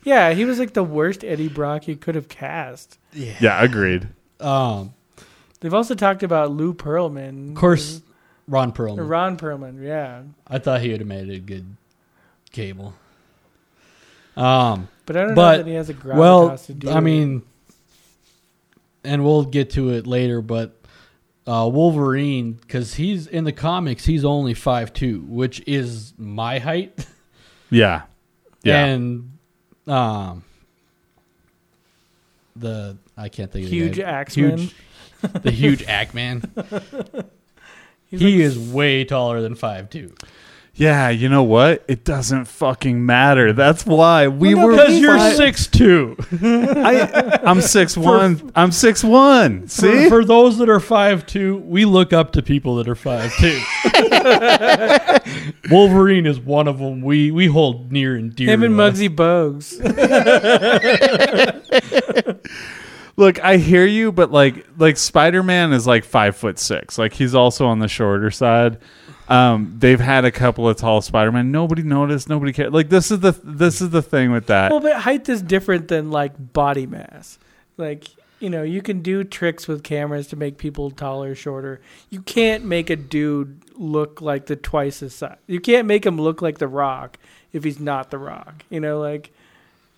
Yeah, 0.04 0.32
he 0.34 0.46
was 0.46 0.58
like 0.58 0.74
the 0.74 0.84
worst 0.84 1.24
Eddie 1.24 1.50
Brock 1.50 1.88
you 1.88 1.96
could 1.98 2.16
have 2.16 2.30
cast. 2.30 2.98
Yeah, 3.14 3.62
agreed. 3.62 4.08
um, 4.40 4.94
They've 5.60 5.74
also 5.74 5.96
talked 5.96 6.24
about 6.24 6.52
Lou 6.52 6.74
Pearlman. 6.74 7.50
of 7.50 7.56
course, 7.56 8.02
Ron 8.48 8.70
Or 8.70 8.72
Perlman. 8.74 9.10
Ron 9.10 9.38
Perlman. 9.38 9.84
Yeah, 9.84 10.24
I 10.48 10.60
thought 10.60 10.82
he 10.82 10.92
would 10.92 11.00
have 11.02 11.08
made 11.08 11.30
a 11.30 11.40
good 11.40 11.76
Cable. 12.52 12.94
Um, 14.38 14.88
but 15.06 15.18
I 15.18 15.24
don't 15.26 15.36
But, 15.36 15.52
know 15.52 15.64
that 15.64 15.70
he 15.70 15.76
has 15.76 15.90
a 15.90 15.94
gravitas 15.94 16.16
well, 16.16 16.58
to 16.58 16.74
do. 16.74 16.88
Well, 16.88 16.96
I 16.96 17.00
it. 17.00 17.04
mean, 17.04 17.42
and 19.08 19.24
we'll 19.24 19.46
get 19.46 19.72
to 19.72 19.90
it 19.92 20.06
later, 20.06 20.42
but 20.42 20.80
uh, 21.48 21.70
Wolverine, 21.72 22.54
because 22.54 22.94
he's 22.96 23.26
in 23.28 23.44
the 23.46 23.52
comics, 23.54 24.04
he's 24.06 24.26
only 24.26 24.54
five 24.54 24.92
two, 24.94 25.22
which 25.28 25.64
is 25.68 26.14
my 26.18 26.60
height. 26.60 27.06
Yeah. 27.70 28.04
Yeah. 28.64 28.86
And 28.86 29.38
um, 29.88 30.44
the 32.56 32.98
I 33.16 33.30
can't 33.30 33.52
think 33.52 33.66
of 33.66 33.72
huge 33.72 33.96
the 33.98 34.02
guy. 34.04 34.10
Axeman. 34.10 34.58
huge, 34.58 34.76
the 35.42 35.52
Hugh 35.52 35.76
Jackman. 35.76 36.44
He's 38.10 38.22
he 38.22 38.36
like- 38.36 38.46
is 38.46 38.58
way 38.58 39.04
taller 39.04 39.42
than 39.42 39.56
five 39.56 39.90
two. 39.90 40.14
Yeah, 40.78 41.10
you 41.10 41.28
know 41.28 41.42
what? 41.42 41.84
It 41.88 42.04
doesn't 42.06 42.46
fucking 42.46 43.04
matter. 43.04 43.52
That's 43.52 43.84
why 43.84 44.28
we 44.28 44.54
Well, 44.54 44.68
no, 44.68 44.74
were 44.74 44.78
Because 44.78 45.00
you're 45.00 45.20
six 45.32 45.66
two. 45.66 46.16
I, 46.42 47.40
I'm 47.44 47.62
six 47.62 47.98
one. 47.98 48.52
I'm 48.56 48.72
six 48.72 49.04
one. 49.04 49.68
See? 49.68 50.04
For, 50.04 50.22
for 50.22 50.26
those 50.26 50.60
that 50.60 50.70
are 50.70 50.80
five 50.80 51.26
two, 51.26 51.58
we 51.58 51.86
look 51.86 52.14
up 52.14 52.34
to 52.34 52.44
people 52.44 52.76
that 52.76 52.88
are 52.88 52.94
five 52.96 53.34
two. 53.38 53.60
Wolverine 55.72 56.28
is 56.28 56.40
one 56.40 56.68
of 56.68 56.78
them. 56.78 57.02
We 57.02 57.32
we 57.32 57.48
hold 57.48 57.92
near 57.92 58.16
and 58.16 58.36
dear. 58.36 58.52
him 58.52 58.62
and 58.62 58.78
to. 58.78 58.84
Muggsy 58.84 59.10
Bogues. 59.10 59.78
Look, 63.18 63.44
I 63.44 63.58
hear 63.58 63.84
you, 63.84 64.12
but 64.12 64.32
like 64.32 64.64
like 64.78 64.96
Spider 64.98 65.42
Man 65.42 65.74
is 65.74 65.88
like 65.88 66.04
five 66.04 66.36
foot 66.38 66.60
six. 66.60 67.00
Like 67.00 67.14
he's 67.14 67.34
also 67.34 67.66
on 67.66 67.80
the 67.80 67.88
shorter 67.88 68.30
side. 68.30 68.78
Um, 69.30 69.76
they've 69.78 70.00
had 70.00 70.24
a 70.26 70.32
couple 70.32 70.70
of 70.70 70.78
tall 70.78 71.02
Spider 71.02 71.32
Man. 71.32 71.52
Nobody 71.52 71.84
noticed. 71.84 72.30
Nobody 72.30 72.54
cared. 72.54 72.74
Like 72.74 72.90
this 72.90 73.12
is 73.12 73.20
the 73.20 73.38
this 73.44 73.82
is 73.82 73.90
the 73.90 74.02
thing 74.02 74.32
with 74.32 74.48
that. 74.48 74.72
well, 74.72 74.80
but 74.80 74.96
height 74.96 75.28
is 75.28 75.42
different 75.42 75.88
than 75.90 76.12
like 76.12 76.54
body 76.54 76.86
mass. 76.86 77.38
Like 77.76 78.06
you 78.40 78.50
know, 78.50 78.64
you 78.64 78.82
can 78.82 79.02
do 79.02 79.24
tricks 79.24 79.68
with 79.68 79.84
cameras 79.84 80.28
to 80.28 80.36
make 80.36 80.58
people 80.58 80.92
taller, 80.92 81.34
shorter. 81.36 81.82
You 82.10 82.22
can't 82.22 82.64
make 82.66 82.90
a 82.90 82.96
dude 82.96 83.62
look 83.76 84.22
like 84.22 84.46
the 84.46 84.56
twice 84.56 85.02
as 85.02 85.14
size. 85.14 85.38
You 85.48 85.60
can't 85.60 85.88
make 85.88 86.06
him 86.06 86.20
look 86.20 86.42
like 86.42 86.60
the 86.60 86.68
Rock 86.68 87.18
if 87.52 87.64
he's 87.64 87.80
not 87.80 88.12
the 88.12 88.18
Rock. 88.18 88.64
You 88.70 88.80
know, 88.80 89.00
like 89.00 89.32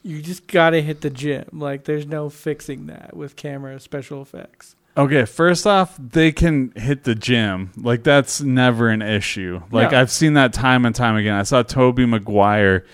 you 0.03 0.21
just 0.21 0.47
gotta 0.47 0.81
hit 0.81 1.01
the 1.01 1.09
gym. 1.09 1.45
Like 1.51 1.83
there's 1.83 2.05
no 2.05 2.29
fixing 2.29 2.87
that 2.87 3.15
with 3.15 3.35
camera 3.35 3.79
special 3.79 4.21
effects. 4.21 4.75
Okay, 4.99 5.23
first 5.23 5.65
off, 5.65 5.95
they 5.97 6.33
can 6.33 6.73
hit 6.75 7.05
the 7.05 7.15
gym. 7.15 7.71
Like 7.77 8.03
that's 8.03 8.41
never 8.41 8.89
an 8.89 9.01
issue. 9.01 9.61
Like 9.71 9.93
No. 9.93 10.01
I've 10.01 10.11
seen 10.11 10.33
that 10.33 10.51
time 10.51 10.85
and 10.85 10.93
time 10.93 11.15
again. 11.15 11.35
I 11.35 11.43
saw 11.43 11.63
Tobey 11.63 12.05
Maguire 12.05 12.85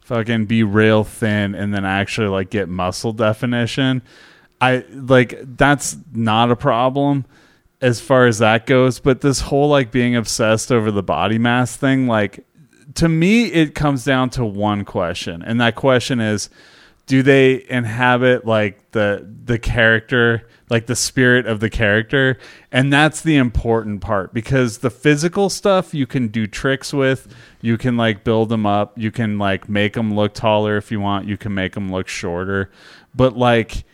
fucking 0.00 0.46
be 0.46 0.64
real 0.64 1.04
thin 1.04 1.54
and 1.54 1.72
then 1.72 1.84
actually 1.84 2.26
like 2.26 2.50
get 2.50 2.68
muscle 2.68 3.12
definition. 3.12 4.02
I 4.60 4.84
like 4.90 5.38
that's 5.56 5.96
not 6.12 6.50
a 6.50 6.56
problem 6.56 7.26
as 7.80 8.00
far 8.00 8.26
as 8.26 8.38
that 8.38 8.66
goes, 8.66 8.98
but 8.98 9.20
this 9.20 9.42
whole 9.42 9.68
like 9.68 9.92
being 9.92 10.16
obsessed 10.16 10.72
over 10.72 10.90
the 10.90 11.02
body 11.02 11.38
mass 11.38 11.76
thing 11.76 12.08
like 12.08 12.44
to 12.94 13.08
me 13.08 13.44
it 13.44 13.76
comes 13.76 14.04
down 14.04 14.30
to 14.30 14.44
one 14.44 14.84
question 14.84 15.42
and 15.42 15.60
that 15.60 15.76
question 15.76 16.20
is 16.20 16.50
do 17.06 17.22
they 17.22 17.64
inhabit 17.68 18.46
like 18.46 18.90
the 18.92 19.26
the 19.44 19.58
character 19.58 20.48
like 20.70 20.86
the 20.86 20.96
spirit 20.96 21.46
of 21.46 21.60
the 21.60 21.68
character? 21.68 22.38
And 22.70 22.92
that's 22.92 23.20
the 23.20 23.36
important 23.36 24.00
part 24.00 24.32
because 24.32 24.78
the 24.78 24.90
physical 24.90 25.50
stuff 25.50 25.92
you 25.94 26.06
can 26.06 26.28
do 26.28 26.46
tricks 26.46 26.92
with. 26.92 27.34
You 27.60 27.76
can 27.76 27.96
like 27.96 28.24
build 28.24 28.48
them 28.48 28.66
up. 28.66 28.96
You 28.98 29.10
can 29.10 29.38
like 29.38 29.68
make 29.68 29.94
them 29.94 30.14
look 30.14 30.34
taller 30.34 30.76
if 30.76 30.90
you 30.90 31.00
want. 31.00 31.26
You 31.28 31.36
can 31.36 31.54
make 31.54 31.72
them 31.74 31.90
look 31.90 32.08
shorter. 32.08 32.70
But 33.14 33.36
like 33.36 33.84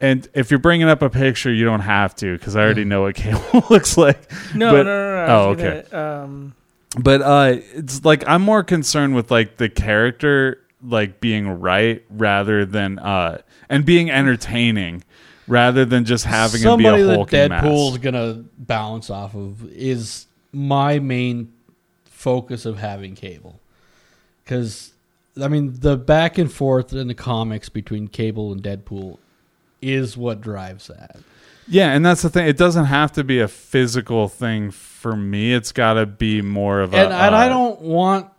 and 0.00 0.28
if 0.34 0.50
you're 0.50 0.58
bringing 0.58 0.88
up 0.88 1.02
a 1.02 1.08
picture 1.10 1.52
you 1.52 1.64
don't 1.64 1.80
have 1.80 2.14
to 2.16 2.36
because 2.36 2.56
i 2.56 2.60
already 2.60 2.84
know 2.84 3.02
what 3.02 3.14
cable 3.14 3.64
looks 3.70 3.96
like. 3.96 4.30
No, 4.54 4.72
But- 4.72 4.82
no, 4.82 4.84
no, 4.84 5.14
no. 5.14 5.24
I 5.24 5.34
oh, 5.36 5.48
was 5.50 5.58
gonna, 5.58 6.22
um, 6.24 6.54
but 6.98 7.22
uh 7.22 7.54
it's 7.74 8.04
like 8.04 8.22
i'm 8.28 8.42
more 8.42 8.62
concerned 8.62 9.14
with 9.14 9.30
like 9.30 9.56
the 9.56 9.68
character 9.68 10.63
like 10.84 11.20
being 11.20 11.48
right 11.60 12.04
rather 12.10 12.64
than 12.64 12.98
uh 12.98 13.40
and 13.68 13.84
being 13.84 14.10
entertaining 14.10 15.02
rather 15.46 15.84
than 15.84 16.04
just 16.04 16.24
having 16.24 16.60
somebody 16.60 17.02
be 17.02 17.10
a 17.10 17.16
that 17.16 17.50
Deadpool's 17.50 17.98
gonna 17.98 18.44
bounce 18.58 19.10
off 19.10 19.34
of 19.34 19.66
is 19.72 20.26
my 20.52 20.98
main 20.98 21.52
focus 22.24 22.64
of 22.64 22.78
having 22.78 23.14
cable. 23.14 23.60
Because, 24.42 24.94
I 25.40 25.48
mean, 25.48 25.78
the 25.80 25.96
back 25.96 26.38
and 26.38 26.50
forth 26.50 26.92
in 26.92 27.08
the 27.08 27.14
comics 27.14 27.68
between 27.68 28.08
Cable 28.08 28.52
and 28.52 28.62
Deadpool 28.62 29.18
is 29.82 30.16
what 30.16 30.40
drives 30.40 30.86
that. 30.86 31.16
Yeah, 31.66 31.92
and 31.92 32.04
that's 32.04 32.22
the 32.22 32.30
thing. 32.30 32.46
It 32.46 32.56
doesn't 32.56 32.86
have 32.86 33.12
to 33.12 33.24
be 33.24 33.40
a 33.40 33.48
physical 33.48 34.28
thing 34.28 34.70
for 34.70 35.16
me. 35.16 35.54
It's 35.54 35.72
got 35.72 35.94
to 35.94 36.06
be 36.06 36.42
more 36.42 36.80
of 36.80 36.92
a. 36.92 36.96
and, 36.96 37.12
and 37.12 37.34
I 37.34 37.46
uh, 37.46 37.48
don't 37.48 37.80
want, 37.80 38.30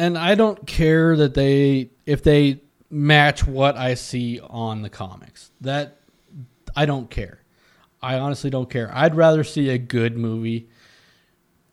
and 0.00 0.16
I 0.16 0.34
don't 0.34 0.66
care 0.66 1.14
that 1.14 1.34
they 1.34 1.90
if 2.06 2.22
they 2.22 2.62
match 2.88 3.46
what 3.46 3.76
I 3.76 3.94
see 3.94 4.40
on 4.40 4.80
the 4.80 4.88
comics. 4.88 5.50
That 5.60 5.98
I 6.74 6.86
don't 6.86 7.10
care. 7.10 7.40
I 8.02 8.18
honestly 8.18 8.48
don't 8.48 8.70
care. 8.70 8.90
I'd 8.94 9.14
rather 9.14 9.44
see 9.44 9.68
a 9.68 9.76
good 9.76 10.16
movie 10.16 10.68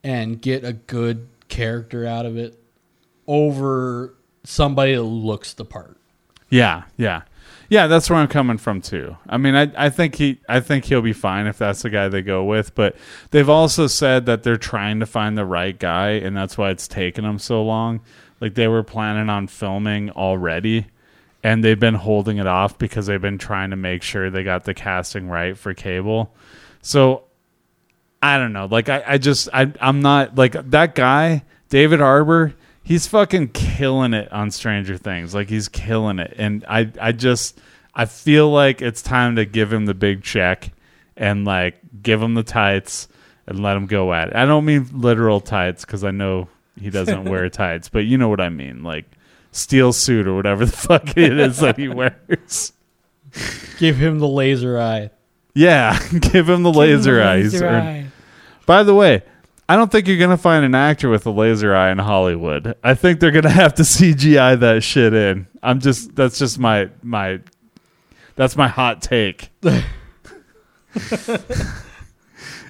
and 0.04 0.42
get 0.42 0.66
a 0.66 0.74
good 0.74 1.30
character 1.48 2.06
out 2.06 2.26
of 2.26 2.36
it 2.36 2.62
over 3.28 4.14
somebody 4.44 4.96
that 4.96 5.04
looks 5.04 5.54
the 5.54 5.64
part. 5.64 5.98
Yeah, 6.50 6.84
yeah, 6.98 7.22
yeah. 7.70 7.88
That's 7.88 8.10
where 8.10 8.20
I'm 8.20 8.28
coming 8.28 8.58
from 8.58 8.82
too. 8.82 9.18
I 9.28 9.38
mean, 9.38 9.56
I, 9.56 9.72
I 9.78 9.90
think 9.90 10.16
he, 10.16 10.40
I 10.48 10.60
think 10.60 10.86
he'll 10.86 11.02
be 11.02 11.14
fine 11.14 11.48
if 11.48 11.58
that's 11.58 11.82
the 11.82 11.90
guy 11.90 12.08
they 12.08 12.22
go 12.22 12.44
with. 12.44 12.76
But 12.76 12.96
they've 13.32 13.50
also 13.50 13.88
said 13.88 14.26
that 14.26 14.44
they're 14.44 14.58
trying 14.58 15.00
to 15.00 15.06
find 15.06 15.38
the 15.38 15.46
right 15.46 15.78
guy, 15.78 16.12
and 16.12 16.36
that's 16.36 16.58
why 16.58 16.70
it's 16.72 16.88
taken 16.88 17.24
them 17.24 17.40
so 17.40 17.64
long. 17.64 18.02
Like 18.40 18.54
they 18.54 18.68
were 18.68 18.84
planning 18.84 19.30
on 19.30 19.48
filming 19.48 20.12
already, 20.12 20.88
and 21.44 21.64
they've 21.64 21.80
been 21.80 21.96
holding 21.96 22.38
it 22.38 22.48
off 22.48 22.78
because 22.78 23.08
they've 23.08 23.22
been 23.22 23.38
trying 23.38 23.72
to 23.72 23.76
make 23.76 24.04
sure 24.04 24.30
they 24.30 24.44
got 24.44 24.64
the 24.64 24.74
casting 24.74 25.28
right 25.28 25.58
for 25.58 25.74
cable. 25.74 26.34
So 26.82 27.24
I 28.22 28.38
don't 28.38 28.54
know. 28.54 28.66
Like 28.66 28.90
I, 28.90 29.04
I 29.06 29.18
just 29.18 29.50
I 29.54 29.72
I'm 29.82 30.02
not 30.02 30.36
like 30.38 30.54
that 30.72 30.96
guy, 30.96 31.44
David 31.70 32.00
Harbour, 32.00 32.54
he's 32.88 33.06
fucking 33.06 33.50
killing 33.50 34.14
it 34.14 34.32
on 34.32 34.50
Stranger 34.50 34.96
Things. 34.98 35.36
Like 35.36 35.50
he's 35.50 35.68
killing 35.68 36.20
it. 36.20 36.34
And 36.38 36.64
I 36.70 36.90
I 37.02 37.12
just 37.12 37.60
I 37.94 38.06
feel 38.06 38.50
like 38.50 38.82
it's 38.82 39.02
time 39.02 39.36
to 39.36 39.46
give 39.46 39.72
him 39.72 39.86
the 39.86 39.94
big 39.94 40.24
check 40.24 40.72
and 41.18 41.44
like 41.46 41.76
give 42.02 42.22
him 42.22 42.34
the 42.34 42.44
tights 42.44 43.10
and 43.46 43.62
let 43.62 43.76
him 43.76 43.88
go 43.88 44.14
at 44.14 44.30
it. 44.30 44.36
I 44.36 44.46
don't 44.46 44.64
mean 44.66 44.88
literal 44.94 45.42
tights 45.42 45.84
cuz 45.84 46.04
I 46.06 46.12
know 46.12 46.48
he 46.80 46.90
doesn't 46.90 47.26
wear 47.26 47.50
tights, 47.64 47.90
but 47.90 48.06
you 48.06 48.18
know 48.18 48.30
what 48.30 48.40
I 48.40 48.50
mean. 48.50 48.84
Like 48.84 49.06
steel 49.52 49.92
suit 49.92 50.26
or 50.26 50.36
whatever 50.36 50.66
the 50.66 50.72
fuck 50.88 51.18
it 51.18 51.38
is 51.38 51.60
that 51.60 51.78
he 51.78 51.88
wears. 51.90 52.72
Give 53.80 53.98
him 53.98 54.20
the 54.20 54.28
laser 54.28 54.80
eye. 54.80 55.10
Yeah, 55.54 56.00
give 56.32 56.48
him 56.48 56.64
the 56.64 56.72
laser 56.72 57.22
eyes. 57.22 57.52
Laser 57.54 57.68
or- 57.68 57.76
eye. 57.76 58.06
By 58.66 58.84
the 58.84 58.94
way, 58.94 59.24
I 59.70 59.76
don't 59.76 59.92
think 59.92 60.08
you're 60.08 60.18
gonna 60.18 60.38
find 60.38 60.64
an 60.64 60.76
actor 60.76 61.10
with 61.10 61.26
a 61.26 61.30
laser 61.32 61.76
eye 61.76 61.92
in 61.92 61.98
Hollywood. 61.98 62.76
I 62.84 62.94
think 62.94 63.20
they're 63.20 63.32
gonna 63.32 63.50
have 63.50 63.74
to 63.76 63.84
CGI 63.84 64.60
that 64.60 64.82
shit 64.84 65.14
in. 65.14 65.48
I'm 65.62 65.80
just 65.80 66.16
that's 66.16 66.40
just 66.40 66.58
my 66.58 66.90
my 67.04 67.42
that's 68.36 68.56
my 68.56 68.68
hot 68.68 69.02
take. 69.02 69.50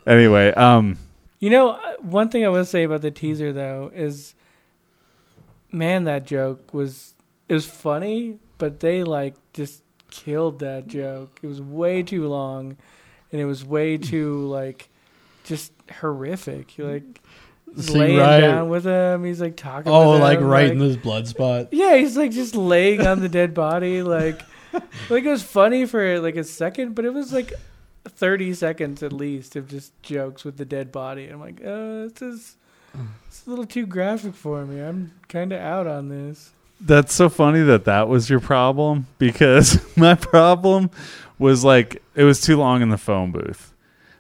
anyway, 0.08 0.52
um 0.54 0.98
You 1.40 1.50
know, 1.52 1.70
uh, 1.72 1.94
one 2.02 2.30
thing 2.30 2.46
I 2.46 2.50
will 2.50 2.66
say 2.66 2.84
about 2.84 3.02
the 3.02 3.12
teaser 3.12 3.54
though 3.54 3.92
is, 3.94 4.34
man, 5.72 6.06
that 6.06 6.26
joke 6.26 6.74
was 6.74 7.14
it 7.48 7.54
was 7.54 7.66
funny, 7.68 8.40
but 8.58 8.80
they 8.80 9.04
like 9.04 9.36
just 9.54 9.84
killed 10.10 10.60
that 10.60 10.88
joke. 10.88 11.40
It 11.44 11.48
was 11.48 11.62
way 11.62 12.02
too 12.02 12.28
long, 12.28 12.76
and 13.32 13.40
it 13.40 13.46
was 13.46 13.64
way 13.64 13.98
too 13.98 14.48
like 14.48 14.90
just 15.44 15.72
horrific. 15.92 16.78
You're 16.78 16.92
like 16.94 17.22
See, 17.78 17.94
laying 17.94 18.18
right- 18.18 18.42
down 18.42 18.70
with 18.70 18.86
him. 18.86 19.24
He's 19.24 19.42
like 19.42 19.56
talking. 19.58 19.92
Oh, 19.92 20.14
with 20.14 20.22
like 20.22 20.40
him, 20.40 20.46
right 20.46 20.70
in 20.72 20.80
this 20.80 20.96
blood 20.96 21.28
spot. 21.28 21.68
Yeah, 21.72 21.96
he's 21.98 22.18
like 22.18 22.32
just 22.32 22.56
laying 22.56 23.06
on 23.06 23.20
the 23.20 23.30
dead 23.30 23.54
body, 23.54 24.02
like 24.02 24.42
like 24.74 25.24
it 25.24 25.30
was 25.30 25.44
funny 25.44 25.86
for 25.86 26.20
like 26.20 26.36
a 26.36 26.44
second, 26.44 26.96
but 26.96 27.06
it 27.06 27.14
was 27.14 27.32
like 27.34 27.54
thirty 28.06 28.54
seconds 28.54 29.04
at 29.04 29.12
least 29.14 29.56
of 29.56 29.68
just 29.68 29.92
jokes 30.02 30.44
with 30.44 30.58
the 30.58 30.66
dead 30.66 30.92
body. 30.92 31.28
I'm 31.28 31.40
like, 31.40 31.62
oh, 31.64 32.08
this 32.08 32.22
is 32.22 32.56
it's 33.28 33.46
a 33.46 33.50
little 33.50 33.66
too 33.66 33.86
graphic 33.86 34.34
for 34.34 34.66
me. 34.66 34.80
I'm 34.82 35.12
kind 35.28 35.52
of 35.52 35.60
out 35.62 35.88
on 35.88 36.10
this. 36.10 36.52
that's 36.82 37.14
so 37.14 37.28
funny 37.30 37.62
that 37.64 37.86
that 37.86 38.08
was 38.08 38.30
your 38.30 38.40
problem 38.40 39.08
because 39.20 39.80
my 39.98 40.16
problem 40.16 40.90
was 41.38 41.64
like 41.64 42.02
it 42.16 42.24
was 42.24 42.40
too 42.42 42.56
long 42.58 42.82
in 42.82 42.90
the 42.90 42.98
phone 42.98 43.32
booth. 43.32 43.74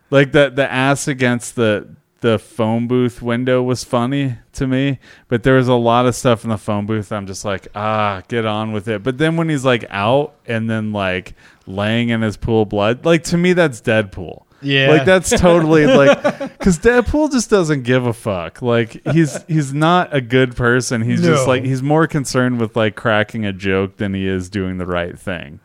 Like 0.09 0.31
the 0.31 0.49
the 0.49 0.69
ass 0.71 1.07
against 1.07 1.55
the 1.55 1.89
the 2.21 2.39
phone 2.39 2.87
booth 2.87 3.21
window 3.21 3.61
was 3.61 3.83
funny 3.83 4.37
to 4.53 4.65
me, 4.65 4.97
but 5.27 5.43
there 5.43 5.53
was 5.55 5.67
a 5.67 5.75
lot 5.75 6.05
of 6.07 6.15
stuff 6.15 6.43
in 6.43 6.49
the 6.49 6.57
phone 6.57 6.85
booth. 6.87 7.11
I'm 7.11 7.27
just 7.27 7.45
like, 7.45 7.67
ah, 7.75 8.23
get 8.27 8.43
on 8.45 8.71
with 8.71 8.87
it. 8.87 9.03
But 9.03 9.19
then 9.19 9.37
when 9.37 9.49
he's 9.49 9.63
like 9.65 9.85
out 9.89 10.33
and 10.47 10.67
then 10.69 10.91
like 10.93 11.35
laying 11.67 12.09
in 12.09 12.21
his 12.23 12.37
pool 12.37 12.63
of 12.63 12.69
blood, 12.69 13.05
like 13.05 13.23
to 13.25 13.37
me 13.37 13.53
that's 13.53 13.81
Deadpool. 13.81 14.43
Yeah. 14.61 14.87
Like 14.89 15.05
that's 15.05 15.29
totally 15.29 15.85
like 15.85 16.19
because 16.57 16.79
Deadpool 16.79 17.31
just 17.31 17.49
doesn't 17.51 17.83
give 17.83 18.07
a 18.07 18.13
fuck. 18.13 18.63
Like 18.63 19.05
he's 19.11 19.43
he's 19.43 19.71
not 19.73 20.15
a 20.15 20.21
good 20.21 20.55
person. 20.55 21.01
He's 21.03 21.21
just 21.21 21.47
like 21.47 21.63
he's 21.63 21.83
more 21.83 22.07
concerned 22.07 22.59
with 22.59 22.75
like 22.75 22.95
cracking 22.95 23.45
a 23.45 23.53
joke 23.53 23.97
than 23.97 24.15
he 24.15 24.25
is 24.27 24.49
doing 24.49 24.79
the 24.79 24.87
right 24.87 25.17
thing. 25.19 25.59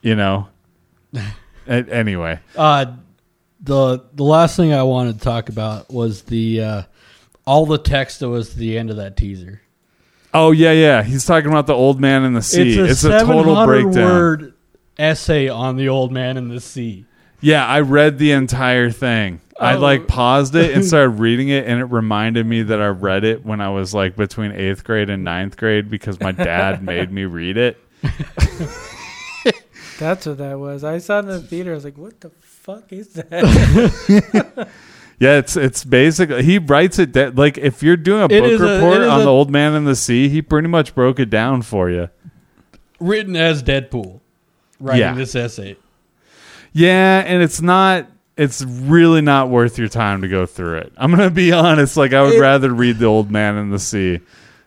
You 0.00 0.14
know. 0.14 0.48
A- 1.66 1.88
anyway, 1.90 2.40
Uh, 2.56 2.86
the 3.62 4.04
the 4.14 4.24
last 4.24 4.56
thing 4.56 4.72
I 4.72 4.82
wanted 4.82 5.18
to 5.18 5.24
talk 5.24 5.48
about 5.48 5.90
was 5.92 6.22
the 6.22 6.60
uh, 6.62 6.82
all 7.46 7.66
the 7.66 7.78
text 7.78 8.20
that 8.20 8.28
was 8.28 8.50
at 8.50 8.56
the 8.56 8.76
end 8.78 8.90
of 8.90 8.96
that 8.96 9.16
teaser. 9.16 9.62
oh 10.34 10.50
yeah, 10.50 10.72
yeah, 10.72 11.02
he's 11.02 11.24
talking 11.24 11.50
about 11.50 11.66
the 11.66 11.74
old 11.74 12.00
man 12.00 12.24
in 12.24 12.32
the 12.34 12.42
sea. 12.42 12.78
It's 12.78 13.04
a, 13.04 13.20
total 13.20 13.64
breakdown. 13.64 13.94
word 13.94 14.54
essay 14.98 15.48
on 15.48 15.76
the 15.76 15.88
old 15.88 16.12
man 16.12 16.36
in 16.36 16.48
the 16.48 16.60
sea. 16.60 17.06
Yeah, 17.40 17.66
I 17.66 17.80
read 17.80 18.18
the 18.18 18.32
entire 18.32 18.90
thing. 18.90 19.40
I 19.60 19.74
Oh. 19.74 19.78
like 19.80 20.06
paused 20.08 20.54
it 20.54 20.74
and 20.74 20.84
started 20.92 21.18
reading 21.20 21.48
it, 21.48 21.66
and 21.66 21.80
it 21.80 21.84
reminded 21.86 22.46
me 22.46 22.62
that 22.62 22.80
I 22.80 22.88
read 22.88 23.24
it 23.24 23.44
when 23.44 23.60
I 23.60 23.68
was 23.70 23.92
like 23.94 24.16
between 24.16 24.52
eighth 24.52 24.82
grade 24.84 25.10
and 25.10 25.22
ninth 25.24 25.56
grade 25.56 25.88
because 25.90 26.18
my 26.20 26.32
dad 26.32 26.82
made 26.92 27.10
me 27.12 27.24
read 27.26 27.56
it. 27.56 27.78
That's 29.98 30.26
what 30.26 30.38
that 30.38 30.58
was. 30.58 30.82
I 30.84 30.98
saw 30.98 31.18
it 31.18 31.20
in 31.20 31.26
the 31.28 31.40
theater. 31.40 31.72
I 31.72 31.74
was 31.74 31.84
like, 31.84 31.96
what 31.98 32.20
the 32.20 32.30
fuck 32.62 32.92
is 32.92 33.08
that? 33.14 34.68
Yeah, 35.20 35.38
it's 35.38 35.56
it's 35.56 35.84
basically 35.84 36.42
he 36.42 36.58
writes 36.58 36.98
it 36.98 37.12
that 37.12 37.36
like 37.36 37.56
if 37.56 37.80
you're 37.80 37.96
doing 37.96 38.22
a 38.22 38.24
It 38.24 38.40
book 38.40 38.50
is 38.50 38.60
a- 38.60 38.74
report 38.74 38.96
it 38.96 39.02
is 39.02 39.08
on 39.08 39.20
a- 39.20 39.24
the 39.24 39.30
old 39.30 39.52
man 39.52 39.74
in 39.74 39.84
the 39.84 39.94
sea, 39.94 40.28
he 40.28 40.42
pretty 40.42 40.66
much 40.66 40.96
broke 40.96 41.20
it 41.20 41.30
down 41.30 41.62
for 41.62 41.88
you. 41.90 42.08
Written 42.98 43.36
as 43.36 43.62
Deadpool, 43.62 44.18
writing 44.80 45.00
Yeah. 45.00 45.14
this 45.14 45.36
essay. 45.36 45.76
Yeah, 46.72 47.22
and 47.24 47.40
it's 47.40 47.60
not 47.62 48.08
it's 48.36 48.62
really 48.64 49.20
not 49.20 49.48
worth 49.48 49.78
your 49.78 49.86
time 49.88 50.22
to 50.22 50.28
go 50.28 50.44
through 50.44 50.78
it. 50.78 50.92
I'm 50.96 51.12
gonna 51.12 51.30
be 51.30 51.52
honest, 51.52 51.96
like 51.96 52.12
I 52.12 52.22
would 52.22 52.34
It- 52.34 52.40
rather 52.40 52.72
read 52.74 52.98
the 52.98 53.06
old 53.06 53.30
man 53.30 53.56
in 53.58 53.70
the 53.70 53.78
sea. 53.78 54.18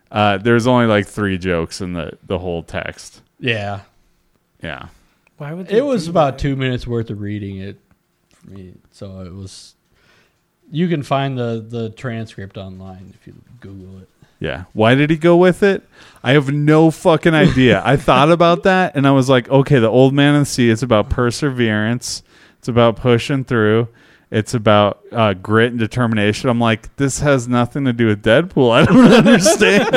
Uh, 0.10 0.38
there's 0.38 0.68
only 0.68 0.86
like 0.86 1.06
three 1.06 1.38
jokes 1.38 1.82
in 1.82 1.92
the 1.92 2.14
the 2.26 2.38
whole 2.40 2.64
text. 2.64 3.22
Yeah, 3.42 3.82
Yeah. 4.64 4.88
Why 5.38 5.52
would 5.54 5.68
they 5.68 5.80
it 5.80 5.86
was 5.86 6.06
do 6.06 6.12
about 6.12 6.38
that? 6.38 6.42
two 6.42 6.56
minutes 6.56 6.88
worth 6.88 7.10
of 7.10 7.20
reading 7.20 7.58
it 7.58 7.76
for 7.76 7.80
me. 7.80 7.85
So 8.92 9.22
it 9.22 9.34
was. 9.34 9.76
You 10.72 10.88
can 10.88 11.04
find 11.04 11.38
the 11.38 11.66
the 11.68 11.90
transcript 11.92 12.58
online 12.58 13.14
if 13.20 13.28
you 13.28 13.36
Google 13.60 14.00
it. 14.00 14.10
Yeah. 14.40 14.66
Why 14.74 14.96
did 14.96 15.10
he 15.10 15.18
go 15.18 15.38
with 15.38 15.64
it? 15.64 15.84
I 16.24 16.34
have 16.34 16.52
no 16.52 16.92
fucking 16.92 17.34
idea. 17.34 17.82
I 17.86 17.96
thought 18.08 18.32
about 18.32 18.64
that 18.64 18.96
and 18.96 19.08
I 19.08 19.12
was 19.12 19.30
like, 19.30 19.50
okay, 19.50 19.80
the 19.80 19.88
old 19.88 20.14
man 20.14 20.36
in 20.36 20.42
the 20.42 20.46
sea, 20.46 20.70
it's 20.70 20.84
about 20.84 21.10
perseverance. 21.10 22.22
It's 22.60 22.68
about 22.68 22.98
pushing 22.98 23.44
through. 23.46 23.88
It's 24.32 24.54
about 24.54 25.02
uh, 25.12 25.34
grit 25.34 25.72
and 25.72 25.80
determination. 25.80 26.50
I'm 26.50 26.60
like, 26.60 26.96
this 26.98 27.20
has 27.20 27.48
nothing 27.48 27.86
to 27.86 27.94
do 27.94 28.08
with 28.08 28.24
Deadpool. 28.24 28.72
I 28.72 28.86
don't 28.86 29.12
understand. 29.28 29.92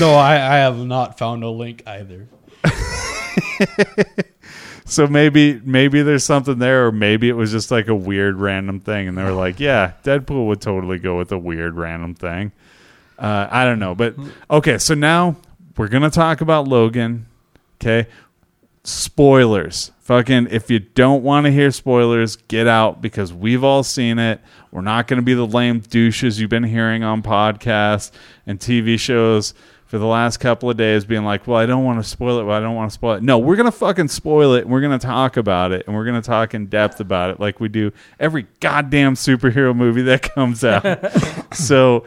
No, 0.00 0.14
I, 0.14 0.34
I 0.34 0.56
have 0.58 0.78
not 0.78 1.18
found 1.18 1.42
a 1.44 1.50
link 1.50 1.82
either. 1.86 2.28
so 4.84 5.06
maybe 5.06 5.60
maybe 5.64 6.02
there's 6.02 6.24
something 6.24 6.58
there, 6.58 6.86
or 6.86 6.92
maybe 6.92 7.28
it 7.28 7.34
was 7.34 7.50
just 7.50 7.70
like 7.70 7.88
a 7.88 7.94
weird 7.94 8.36
random 8.36 8.80
thing, 8.80 9.08
and 9.08 9.16
they 9.16 9.22
were 9.22 9.32
like, 9.32 9.58
yeah, 9.58 9.92
Deadpool 10.02 10.46
would 10.48 10.60
totally 10.60 10.98
go 10.98 11.16
with 11.16 11.32
a 11.32 11.38
weird 11.38 11.74
random 11.74 12.14
thing. 12.14 12.52
Uh, 13.18 13.48
I 13.50 13.64
don't 13.64 13.78
know, 13.78 13.94
but 13.94 14.14
okay. 14.50 14.78
So 14.78 14.94
now 14.94 15.36
we're 15.76 15.88
gonna 15.88 16.10
talk 16.10 16.40
about 16.40 16.68
Logan. 16.68 17.26
Okay, 17.80 18.08
spoilers. 18.82 19.90
Fucking, 20.00 20.48
if 20.50 20.70
you 20.70 20.80
don't 20.80 21.22
want 21.22 21.46
to 21.46 21.50
hear 21.50 21.70
spoilers, 21.70 22.36
get 22.36 22.66
out 22.66 23.00
because 23.00 23.32
we've 23.32 23.64
all 23.64 23.82
seen 23.82 24.18
it. 24.18 24.38
We're 24.70 24.82
not 24.82 25.06
going 25.06 25.16
to 25.16 25.24
be 25.24 25.32
the 25.32 25.46
lame 25.46 25.80
douches 25.80 26.38
you've 26.38 26.50
been 26.50 26.62
hearing 26.62 27.02
on 27.02 27.22
podcasts 27.22 28.10
and 28.46 28.60
TV 28.60 29.00
shows 29.00 29.54
for 29.94 29.98
the 29.98 30.06
last 30.06 30.38
couple 30.38 30.68
of 30.68 30.76
days 30.76 31.04
being 31.04 31.22
like, 31.22 31.46
well, 31.46 31.56
I 31.56 31.66
don't 31.66 31.84
want 31.84 32.02
to 32.02 32.08
spoil 32.08 32.40
it. 32.40 32.42
Well, 32.42 32.56
I 32.56 32.58
don't 32.58 32.74
want 32.74 32.90
to 32.90 32.94
spoil 32.94 33.14
it. 33.14 33.22
No, 33.22 33.38
we're 33.38 33.54
going 33.54 33.70
to 33.70 33.78
fucking 33.78 34.08
spoil 34.08 34.54
it. 34.54 34.64
And 34.64 34.72
we're 34.72 34.80
going 34.80 34.98
to 34.98 35.06
talk 35.06 35.36
about 35.36 35.70
it. 35.70 35.86
And 35.86 35.94
we're 35.94 36.04
going 36.04 36.20
to 36.20 36.26
talk 36.26 36.52
in 36.52 36.66
depth 36.66 36.98
about 36.98 37.30
it 37.30 37.38
like 37.38 37.60
we 37.60 37.68
do 37.68 37.92
every 38.18 38.48
goddamn 38.58 39.14
superhero 39.14 39.72
movie 39.72 40.02
that 40.02 40.22
comes 40.34 40.64
out. 40.64 40.84
so 41.54 42.04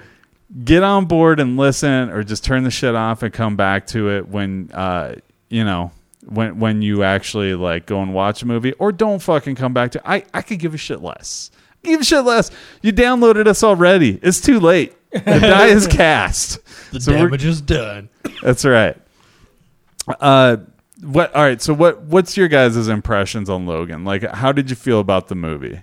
get 0.66 0.84
on 0.84 1.06
board 1.06 1.40
and 1.40 1.56
listen 1.56 2.10
or 2.10 2.26
just 2.26 2.44
turn 2.44 2.66
the 2.66 2.72
shit 2.72 2.94
off 2.94 3.24
and 3.24 3.34
come 3.34 3.56
back 3.56 3.88
to 3.88 4.10
it 4.10 4.28
when, 4.28 4.70
uh, 4.74 5.16
you 5.48 5.64
know, 5.64 5.94
when 6.26 6.60
when 6.60 6.82
you 6.82 7.04
actually 7.04 7.56
like 7.56 7.86
go 7.86 8.02
and 8.02 8.14
watch 8.14 8.42
a 8.42 8.46
movie 8.46 8.74
or 8.74 8.92
don't 8.92 9.20
fucking 9.20 9.56
come 9.56 9.74
back 9.74 9.92
to 9.92 10.02
I 10.06 10.26
I 10.34 10.42
could 10.42 10.60
give 10.60 10.74
a 10.74 10.78
shit 10.78 11.02
less. 11.02 11.52
Give 11.84 12.02
a 12.02 12.04
shit 12.04 12.26
less. 12.26 12.52
You 12.82 12.92
downloaded 12.92 13.48
us 13.48 13.64
already. 13.64 14.20
It's 14.22 14.42
too 14.42 14.60
late. 14.60 14.94
The 15.12 15.20
die 15.40 15.68
is 15.68 15.88
cast. 15.88 16.60
The 16.92 17.02
So 17.02 17.12
we're- 17.12 17.24
damage 17.24 17.46
is 17.46 17.62
done. 17.62 18.10
That's 18.42 18.64
right. 18.66 18.98
Uh, 20.20 20.58
what? 21.02 21.34
All 21.36 21.44
right. 21.44 21.62
So 21.62 21.74
what? 21.74 22.02
What's 22.04 22.38
your 22.38 22.48
guys' 22.48 22.88
impressions 22.88 23.50
on 23.50 23.66
Logan? 23.66 24.06
Like, 24.06 24.24
how 24.24 24.52
did 24.52 24.70
you 24.70 24.76
feel 24.76 25.00
about 25.00 25.28
the 25.28 25.36
movie? 25.36 25.82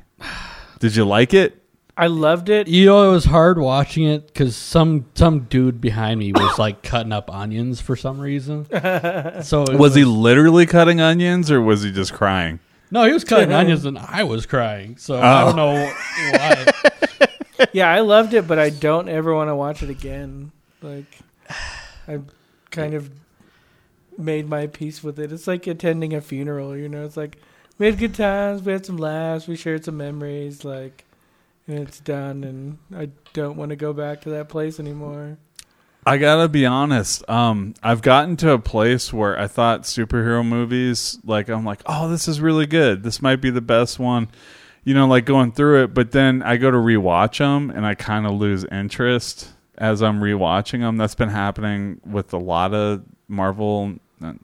Did 0.81 0.97
you 0.97 1.05
like 1.05 1.35
it? 1.35 1.61
I 1.97 2.09
loved 2.09 2.49
it. 2.49 2.67
You 2.67 2.87
know, 2.87 3.09
it 3.09 3.13
was 3.13 3.25
hard 3.27 3.57
watching 3.59 4.05
it 4.05 4.27
because 4.27 4.57
some 4.57 5.05
some 5.15 5.41
dude 5.41 5.81
behind 5.81 6.19
me 6.19 6.33
was 6.33 6.59
like 6.59 6.83
cutting 6.83 7.13
up 7.13 7.33
onions 7.33 7.81
for 7.81 7.95
some 7.97 8.19
reason. 8.21 8.67
So 9.43 9.63
it 9.65 9.79
Was 9.79 9.95
he 9.95 10.05
literally 10.05 10.67
cutting 10.67 11.01
onions, 11.01 11.51
or 11.51 11.61
was 11.61 11.83
he 11.83 11.93
just 11.93 12.13
crying? 12.13 12.59
No, 12.91 13.05
he 13.05 13.13
was 13.13 13.25
cutting 13.25 13.53
onions 13.53 13.85
and 13.85 13.99
I 13.99 14.25
was 14.25 14.47
crying. 14.47 14.97
So 14.97 15.17
I 15.17 15.43
Oh. 15.43 15.47
don't 15.47 15.57
know 15.57 15.93
why. 16.33 17.69
Yeah, 17.73 17.89
I 17.91 18.01
loved 18.01 18.35
it, 18.35 18.49
but 18.49 18.59
I 18.59 18.71
don't 18.71 19.09
ever 19.09 19.33
want 19.35 19.49
to 19.51 19.55
watch 19.57 19.83
it 19.83 19.91
again. 19.91 20.51
Like, 20.85 21.18
I 22.07 22.20
kind 22.70 22.95
of 22.95 23.11
made 24.18 24.49
my 24.49 24.66
peace 24.66 25.03
with 25.03 25.18
it. 25.18 25.32
It's 25.32 25.47
like 25.47 25.66
attending 25.66 26.14
a 26.14 26.20
funeral, 26.20 26.76
you 26.76 26.89
know. 26.89 27.05
It's 27.05 27.16
like 27.16 27.39
we 27.78 27.87
had 27.87 27.99
good 27.99 28.14
times, 28.14 28.62
we 28.62 28.72
had 28.72 28.87
some 28.87 28.99
laughs, 28.99 29.49
we 29.49 29.57
shared 29.57 29.85
some 29.85 29.97
memories, 29.97 30.64
like, 30.64 31.05
and 31.66 31.78
it's 31.78 32.01
done, 32.01 32.45
and 32.45 32.78
I 32.95 33.11
don't 33.32 33.57
want 33.57 33.70
to 33.70 33.76
go 33.76 33.93
back 33.93 34.20
to 34.22 34.30
that 34.30 34.49
place 34.49 34.78
anymore. 34.78 35.39
I 36.07 36.18
gotta 36.18 36.49
be 36.49 36.66
honest. 36.66 37.28
Um, 37.30 37.74
I've 37.82 38.03
gotten 38.03 38.37
to 38.39 38.51
a 38.51 38.59
place 38.59 39.11
where 39.11 39.39
I 39.39 39.47
thought 39.47 39.82
superhero 39.82 40.47
movies, 40.47 41.18
like 41.24 41.49
I'm 41.49 41.64
like, 41.64 41.80
oh, 41.87 42.11
this 42.11 42.28
is 42.28 42.41
really 42.41 42.66
good. 42.66 43.03
This 43.03 43.22
might 43.22 43.41
be 43.41 43.51
the 43.51 43.62
best 43.62 43.99
one. 43.99 44.28
You 44.85 44.93
know, 44.93 45.07
like 45.07 45.24
going 45.24 45.53
through 45.53 45.85
it, 45.85 45.95
but 45.95 46.12
then 46.12 46.43
I 46.43 46.59
go 46.59 46.70
to 46.70 46.76
rewatch 46.76 47.39
them 47.39 47.70
and 47.70 47.87
I 47.87 47.95
kind 47.95 48.26
of 48.26 48.32
lose 48.32 48.66
interest 48.66 49.54
as 49.79 50.03
I'm 50.03 50.20
rewatching 50.20 50.81
them. 50.81 50.97
That's 50.97 51.14
been 51.14 51.29
happening 51.29 52.01
with 52.05 52.33
a 52.33 52.39
lot 52.39 52.75
of 52.75 53.03
Marvel. 53.29 53.95
uh, 54.22 54.35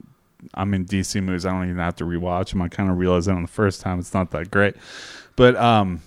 I 0.53 0.65
mean, 0.65 0.85
DC 0.85 1.21
movies. 1.21 1.45
I 1.45 1.51
don't 1.51 1.65
even 1.65 1.77
have 1.77 1.95
to 1.97 2.03
rewatch 2.03 2.51
them. 2.51 2.61
I 2.61 2.67
kind 2.67 2.89
of 2.89 2.97
realize 2.97 3.25
that 3.25 3.35
on 3.35 3.43
the 3.43 3.47
first 3.47 3.81
time 3.81 3.99
it's 3.99 4.13
not 4.13 4.31
that 4.31 4.49
great, 4.49 4.75
but 5.35 5.55
um, 5.55 6.01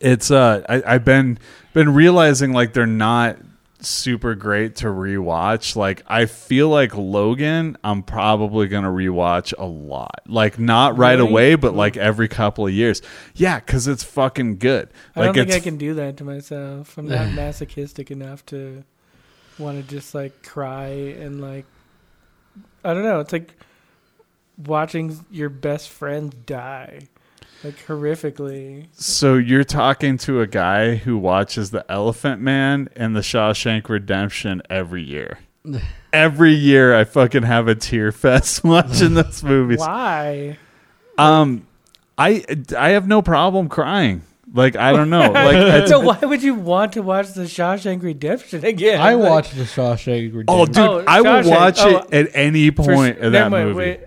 it's 0.00 0.30
uh 0.30 0.64
I, 0.68 0.94
I've 0.94 1.04
been 1.04 1.38
been 1.72 1.94
realizing 1.94 2.52
like 2.52 2.72
they're 2.72 2.86
not 2.86 3.38
super 3.82 4.34
great 4.34 4.76
to 4.76 4.86
rewatch. 4.86 5.76
Like 5.76 6.02
I 6.06 6.26
feel 6.26 6.68
like 6.68 6.94
Logan, 6.96 7.76
I'm 7.84 8.02
probably 8.02 8.68
gonna 8.68 8.90
rewatch 8.90 9.52
a 9.58 9.66
lot. 9.66 10.20
Like 10.26 10.58
not 10.58 10.96
right 10.98 11.18
Really? 11.18 11.30
away, 11.30 11.54
but 11.56 11.74
like 11.74 11.96
every 11.96 12.28
couple 12.28 12.66
of 12.66 12.72
years. 12.72 13.02
Yeah, 13.34 13.58
because 13.60 13.88
it's 13.88 14.04
fucking 14.04 14.58
good. 14.58 14.88
I 15.16 15.20
Like 15.20 15.34
don't 15.34 15.46
think 15.48 15.52
I 15.52 15.60
can 15.64 15.76
do 15.78 15.94
that 15.94 16.16
to 16.18 16.24
myself. 16.24 16.96
I'm 16.98 17.08
not 17.08 17.32
masochistic 17.34 18.10
enough 18.10 18.44
to 18.46 18.84
want 19.58 19.84
to 19.84 19.94
just 19.94 20.14
like 20.14 20.42
cry 20.42 20.86
and 20.86 21.40
like 21.40 21.66
I 22.84 22.94
don't 22.94 23.02
know. 23.04 23.20
It's 23.20 23.32
like 23.32 23.54
watching 24.66 25.24
your 25.30 25.48
best 25.48 25.88
friend 25.88 26.34
die, 26.46 27.08
like 27.64 27.76
horrifically. 27.86 28.86
so 28.92 29.34
you're 29.36 29.64
talking 29.64 30.18
to 30.18 30.40
a 30.40 30.46
guy 30.46 30.96
who 30.96 31.16
watches 31.18 31.70
the 31.70 31.84
Elephant 31.90 32.40
Man 32.40 32.88
and 32.96 33.14
the 33.16 33.20
Shawshank 33.20 33.88
Redemption 33.88 34.62
every 34.70 35.02
year. 35.02 35.38
Every 36.12 36.52
year, 36.52 36.94
I 36.94 37.04
fucking 37.04 37.44
have 37.44 37.68
a 37.68 37.74
tear 37.74 38.12
fest 38.12 38.62
watching 38.64 39.14
those 39.14 39.42
movies. 39.44 39.78
Why? 39.78 40.58
Um, 41.16 41.66
I 42.18 42.44
I 42.76 42.90
have 42.90 43.08
no 43.08 43.22
problem 43.22 43.70
crying. 43.70 44.20
Like 44.52 44.76
I 44.76 44.92
don't 44.92 45.08
know. 45.08 45.30
Like 45.30 45.86
so 45.88 46.00
why 46.00 46.18
would 46.20 46.42
you 46.42 46.54
want 46.54 46.92
to 46.94 47.00
watch 47.02 47.32
the 47.32 47.44
Shawshank 47.44 48.02
Redemption 48.02 48.62
again? 48.62 49.00
I 49.00 49.14
Like, 49.14 49.30
watched 49.30 49.56
the 49.56 49.62
Shawshank 49.64 50.34
Redemption. 50.34 50.44
oh, 50.48 50.66
dude, 50.66 50.76
Oh, 50.78 51.04
I 51.06 51.22
will 51.22 51.48
watch 51.48 51.78
Oh, 51.78 51.98
it 52.10 52.12
at 52.12 52.28
any 52.36 52.68
for- 52.70 52.82
point 52.84 53.20
of 53.20 53.32
that 53.32 53.50
movie. 53.50 53.72
Wait, 53.74 54.00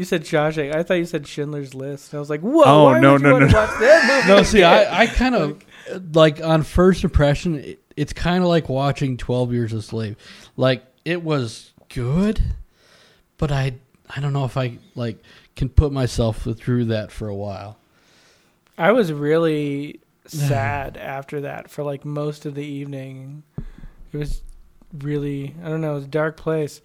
you 0.00 0.04
said 0.06 0.24
Shawshank. 0.24 0.74
I 0.74 0.82
thought 0.82 0.94
you 0.94 1.04
said 1.04 1.26
Schindler's 1.26 1.74
List. 1.74 2.12
And 2.12 2.18
I 2.18 2.20
was 2.20 2.30
like, 2.30 2.40
whoa. 2.40 2.62
Oh, 2.64 2.84
why 2.84 3.00
no, 3.00 3.12
would 3.12 3.20
you 3.20 3.26
no, 3.26 3.32
want 3.34 3.42
no, 3.42 3.48
to 3.48 3.52
no. 3.52 3.60
watch 3.60 3.80
that 3.80 4.24
movie? 4.26 4.34
No, 4.34 4.42
see. 4.42 4.62
I, 4.62 5.02
I 5.02 5.06
kind 5.22 5.34
of 5.34 5.62
like 6.14 6.42
on 6.42 6.62
first 6.62 7.04
impression, 7.04 7.56
it, 7.56 7.82
it's 7.98 8.14
kind 8.14 8.42
of 8.42 8.48
like 8.48 8.70
watching 8.70 9.18
Twelve 9.18 9.52
Years 9.52 9.74
a 9.74 9.82
Slave. 9.82 10.16
Like 10.56 10.82
it 11.04 11.22
was 11.22 11.72
good, 11.90 12.40
but 13.36 13.52
I 13.52 13.74
I 14.08 14.20
don't 14.20 14.32
know 14.32 14.46
if 14.46 14.56
I 14.56 14.78
like 14.94 15.22
can 15.54 15.68
put 15.68 15.92
myself 15.92 16.48
through 16.56 16.86
that 16.86 17.12
for 17.12 17.28
a 17.28 17.36
while. 17.36 17.76
I 18.78 18.92
was 18.92 19.12
really 19.12 20.00
sad 20.26 20.96
after 20.96 21.42
that 21.42 21.70
for 21.70 21.84
like 21.84 22.06
most 22.06 22.46
of 22.46 22.54
the 22.54 22.64
evening. 22.64 23.42
It 24.12 24.16
was 24.16 24.40
really 24.98 25.54
I 25.62 25.68
don't 25.68 25.82
know, 25.82 25.92
it 25.92 25.96
was 25.96 26.04
a 26.04 26.08
dark 26.08 26.38
place. 26.38 26.80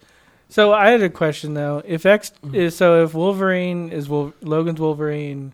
So 0.48 0.72
I 0.72 0.90
had 0.90 1.02
a 1.02 1.10
question 1.10 1.54
though. 1.54 1.82
If 1.84 2.06
X 2.06 2.32
is 2.52 2.76
so 2.76 3.02
if 3.04 3.14
Wolverine 3.14 3.90
is 3.90 4.08
Wol- 4.08 4.32
Logan's 4.42 4.80
Wolverine, 4.80 5.52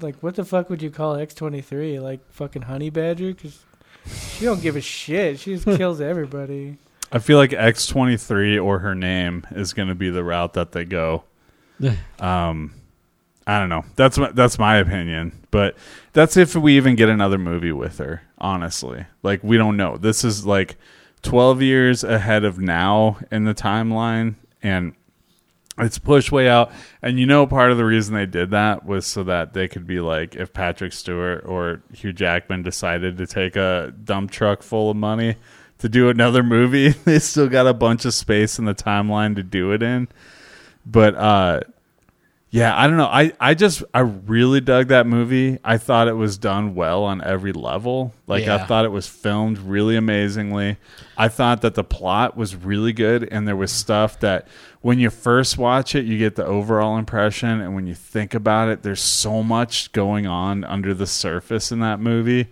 like 0.00 0.16
what 0.22 0.34
the 0.34 0.44
fuck 0.44 0.68
would 0.70 0.82
you 0.82 0.90
call 0.90 1.16
X 1.16 1.34
twenty 1.34 1.60
three? 1.60 1.98
Like 1.98 2.20
fucking 2.30 2.62
Honey 2.62 2.90
Badger? 2.90 3.32
Because 3.34 3.64
she 4.06 4.44
don't 4.44 4.62
give 4.62 4.76
a 4.76 4.80
shit. 4.80 5.38
She 5.40 5.54
just 5.54 5.64
kills 5.78 6.00
everybody. 6.00 6.76
I 7.12 7.18
feel 7.18 7.38
like 7.38 7.52
X 7.52 7.86
twenty 7.86 8.16
three 8.16 8.58
or 8.58 8.80
her 8.80 8.94
name 8.94 9.46
is 9.52 9.72
going 9.72 9.88
to 9.88 9.94
be 9.94 10.10
the 10.10 10.22
route 10.22 10.52
that 10.54 10.72
they 10.72 10.84
go. 10.84 11.24
Um, 12.18 12.74
I 13.46 13.58
don't 13.58 13.70
know. 13.70 13.84
That's 13.96 14.18
my, 14.18 14.30
that's 14.32 14.58
my 14.58 14.76
opinion, 14.76 15.32
but 15.50 15.74
that's 16.12 16.36
if 16.36 16.54
we 16.54 16.76
even 16.76 16.94
get 16.94 17.08
another 17.08 17.38
movie 17.38 17.72
with 17.72 17.96
her. 17.98 18.22
Honestly, 18.38 19.06
like 19.22 19.42
we 19.42 19.56
don't 19.56 19.78
know. 19.78 19.96
This 19.96 20.22
is 20.22 20.44
like 20.46 20.76
twelve 21.22 21.62
years 21.62 22.04
ahead 22.04 22.44
of 22.44 22.58
now 22.58 23.18
in 23.30 23.44
the 23.44 23.54
timeline, 23.54 24.36
and 24.62 24.94
it's 25.78 25.98
pushed 25.98 26.32
way 26.32 26.48
out. 26.48 26.70
And 27.02 27.18
you 27.18 27.26
know, 27.26 27.46
part 27.46 27.70
of 27.70 27.78
the 27.78 27.84
reason 27.84 28.14
they 28.14 28.26
did 28.26 28.50
that 28.50 28.84
was 28.84 29.06
so 29.06 29.24
that 29.24 29.52
they 29.54 29.68
could 29.68 29.86
be 29.86 30.00
like, 30.00 30.36
if 30.36 30.52
Patrick 30.52 30.92
Stewart 30.92 31.44
or 31.44 31.82
Hugh 31.92 32.12
Jackman 32.12 32.62
decided 32.62 33.18
to 33.18 33.26
take 33.26 33.56
a 33.56 33.92
dump 34.04 34.30
truck 34.30 34.62
full 34.62 34.90
of 34.90 34.96
money 34.96 35.36
to 35.78 35.88
do 35.88 36.08
another 36.08 36.42
movie, 36.42 36.88
they 37.04 37.18
still 37.18 37.48
got 37.48 37.66
a 37.66 37.74
bunch 37.74 38.04
of 38.04 38.14
space 38.14 38.58
in 38.58 38.64
the 38.64 38.74
timeline 38.74 39.36
to 39.36 39.42
do 39.42 39.72
it 39.72 39.82
in. 39.82 40.08
But 40.84 41.14
uh 41.14 41.60
yeah, 42.52 42.76
I 42.76 42.88
don't 42.88 42.96
know. 42.96 43.06
I, 43.06 43.32
I 43.38 43.54
just 43.54 43.84
I 43.94 44.00
really 44.00 44.60
dug 44.60 44.88
that 44.88 45.06
movie. 45.06 45.60
I 45.62 45.78
thought 45.78 46.08
it 46.08 46.14
was 46.14 46.36
done 46.36 46.74
well 46.74 47.04
on 47.04 47.22
every 47.22 47.52
level. 47.52 48.12
Like 48.26 48.48
I 48.48 48.64
thought 48.66 48.84
it 48.84 48.90
was 48.90 49.06
filmed 49.06 49.58
really 49.58 49.94
amazingly. 49.94 50.76
I 51.16 51.28
thought 51.28 51.62
that 51.62 51.76
the 51.76 51.84
plot 51.84 52.36
was 52.36 52.56
really 52.56 52.92
good 52.92 53.28
and 53.30 53.46
there 53.46 53.54
was 53.54 53.70
stuff 53.70 54.18
that 54.20 54.48
when 54.80 54.98
you 54.98 55.10
first 55.10 55.58
watch 55.58 55.94
it, 55.94 56.06
you 56.06 56.18
get 56.18 56.34
the 56.34 56.44
overall 56.44 56.98
impression 56.98 57.60
and 57.60 57.76
when 57.76 57.86
you 57.86 57.94
think 57.94 58.34
about 58.34 58.68
it, 58.68 58.82
there's 58.82 59.02
so 59.02 59.44
much 59.44 59.92
going 59.92 60.26
on 60.26 60.64
under 60.64 60.92
the 60.92 61.06
surface 61.06 61.70
in 61.70 61.78
that 61.80 62.00
movie 62.00 62.48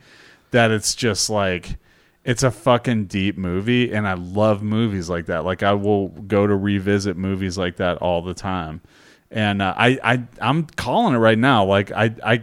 that 0.52 0.70
it's 0.70 0.94
just 0.94 1.28
like 1.28 1.76
it's 2.24 2.44
a 2.44 2.50
fucking 2.52 3.06
deep 3.06 3.36
movie 3.36 3.92
and 3.92 4.06
I 4.06 4.14
love 4.14 4.62
movies 4.62 5.10
like 5.10 5.26
that. 5.26 5.44
Like 5.44 5.64
I 5.64 5.72
will 5.72 6.08
go 6.08 6.46
to 6.46 6.54
revisit 6.54 7.16
movies 7.16 7.58
like 7.58 7.76
that 7.76 7.96
all 7.98 8.22
the 8.22 8.34
time. 8.34 8.80
And 9.30 9.60
uh, 9.60 9.74
I 9.76 9.98
I 10.02 10.22
I'm 10.40 10.64
calling 10.64 11.14
it 11.14 11.18
right 11.18 11.38
now. 11.38 11.64
Like 11.64 11.92
I 11.92 12.14
I 12.24 12.42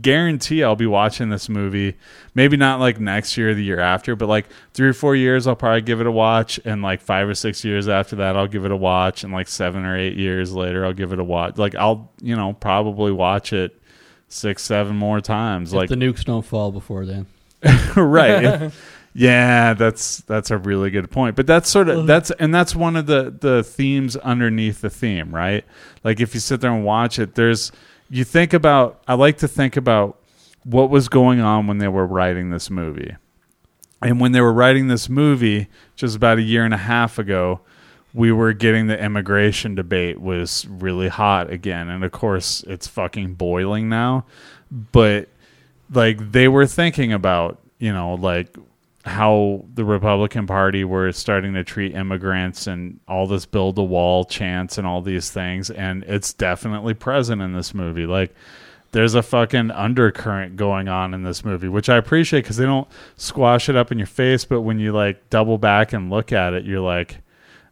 guarantee 0.00 0.62
I'll 0.62 0.76
be 0.76 0.86
watching 0.86 1.30
this 1.30 1.48
movie. 1.48 1.96
Maybe 2.34 2.56
not 2.56 2.80
like 2.80 3.00
next 3.00 3.36
year 3.36 3.50
or 3.50 3.54
the 3.54 3.64
year 3.64 3.80
after, 3.80 4.14
but 4.14 4.28
like 4.28 4.46
3 4.74 4.88
or 4.88 4.92
4 4.92 5.16
years 5.16 5.46
I'll 5.46 5.56
probably 5.56 5.82
give 5.82 6.00
it 6.00 6.06
a 6.06 6.12
watch 6.12 6.60
and 6.64 6.82
like 6.82 7.00
5 7.00 7.28
or 7.30 7.34
6 7.34 7.64
years 7.64 7.88
after 7.88 8.16
that 8.16 8.36
I'll 8.36 8.46
give 8.46 8.64
it 8.64 8.70
a 8.70 8.76
watch 8.76 9.24
and 9.24 9.32
like 9.32 9.48
7 9.48 9.84
or 9.84 9.98
8 9.98 10.16
years 10.16 10.52
later 10.52 10.84
I'll 10.84 10.92
give 10.92 11.12
it 11.12 11.18
a 11.18 11.24
watch. 11.24 11.58
Like 11.58 11.74
I'll, 11.74 12.10
you 12.22 12.36
know, 12.36 12.52
probably 12.52 13.12
watch 13.12 13.52
it 13.52 13.76
6 14.28 14.62
7 14.62 14.94
more 14.94 15.20
times. 15.20 15.72
If 15.72 15.76
like 15.76 15.88
the 15.88 15.96
nukes 15.96 16.24
don't 16.24 16.44
fall 16.44 16.70
before 16.70 17.04
then. 17.04 17.26
right. 17.96 18.72
yeah, 19.20 19.74
that's 19.74 20.22
that's 20.22 20.50
a 20.50 20.56
really 20.56 20.88
good 20.88 21.10
point. 21.10 21.36
But 21.36 21.46
that's 21.46 21.68
sort 21.68 21.90
of 21.90 22.06
that's 22.06 22.30
and 22.30 22.54
that's 22.54 22.74
one 22.74 22.96
of 22.96 23.04
the 23.04 23.30
the 23.38 23.62
themes 23.62 24.16
underneath 24.16 24.80
the 24.80 24.88
theme, 24.88 25.34
right? 25.34 25.62
Like 26.02 26.20
if 26.20 26.32
you 26.32 26.40
sit 26.40 26.62
there 26.62 26.72
and 26.72 26.86
watch 26.86 27.18
it, 27.18 27.34
there's 27.34 27.70
you 28.08 28.24
think 28.24 28.54
about 28.54 29.02
I 29.06 29.12
like 29.12 29.36
to 29.38 29.48
think 29.48 29.76
about 29.76 30.18
what 30.64 30.88
was 30.88 31.10
going 31.10 31.38
on 31.38 31.66
when 31.66 31.76
they 31.76 31.88
were 31.88 32.06
writing 32.06 32.48
this 32.48 32.70
movie. 32.70 33.14
And 34.00 34.22
when 34.22 34.32
they 34.32 34.40
were 34.40 34.54
writing 34.54 34.88
this 34.88 35.10
movie, 35.10 35.68
just 35.96 36.16
about 36.16 36.38
a 36.38 36.42
year 36.42 36.64
and 36.64 36.72
a 36.72 36.78
half 36.78 37.18
ago, 37.18 37.60
we 38.14 38.32
were 38.32 38.54
getting 38.54 38.86
the 38.86 38.98
immigration 38.98 39.74
debate 39.74 40.18
was 40.18 40.66
really 40.66 41.08
hot 41.08 41.50
again. 41.50 41.90
And 41.90 42.04
of 42.04 42.10
course, 42.10 42.64
it's 42.66 42.86
fucking 42.86 43.34
boiling 43.34 43.90
now. 43.90 44.24
But 44.70 45.28
like 45.92 46.32
they 46.32 46.48
were 46.48 46.66
thinking 46.66 47.12
about, 47.12 47.60
you 47.78 47.92
know, 47.92 48.14
like 48.14 48.56
how 49.04 49.64
the 49.74 49.84
Republican 49.84 50.46
Party 50.46 50.84
were 50.84 51.10
starting 51.12 51.54
to 51.54 51.64
treat 51.64 51.94
immigrants 51.94 52.66
and 52.66 53.00
all 53.08 53.26
this 53.26 53.46
build 53.46 53.78
a 53.78 53.82
wall 53.82 54.24
chants 54.24 54.76
and 54.76 54.86
all 54.86 55.00
these 55.00 55.30
things. 55.30 55.70
And 55.70 56.04
it's 56.04 56.34
definitely 56.34 56.94
present 56.94 57.40
in 57.40 57.54
this 57.54 57.72
movie. 57.72 58.04
Like, 58.04 58.34
there's 58.92 59.14
a 59.14 59.22
fucking 59.22 59.70
undercurrent 59.70 60.56
going 60.56 60.88
on 60.88 61.14
in 61.14 61.22
this 61.22 61.44
movie, 61.44 61.68
which 61.68 61.88
I 61.88 61.96
appreciate 61.96 62.42
because 62.42 62.56
they 62.56 62.66
don't 62.66 62.88
squash 63.16 63.68
it 63.68 63.76
up 63.76 63.92
in 63.92 63.98
your 63.98 64.06
face. 64.06 64.44
But 64.44 64.62
when 64.62 64.78
you 64.78 64.92
like 64.92 65.30
double 65.30 65.58
back 65.58 65.92
and 65.92 66.10
look 66.10 66.32
at 66.32 66.54
it, 66.54 66.64
you're 66.64 66.80
like, 66.80 67.18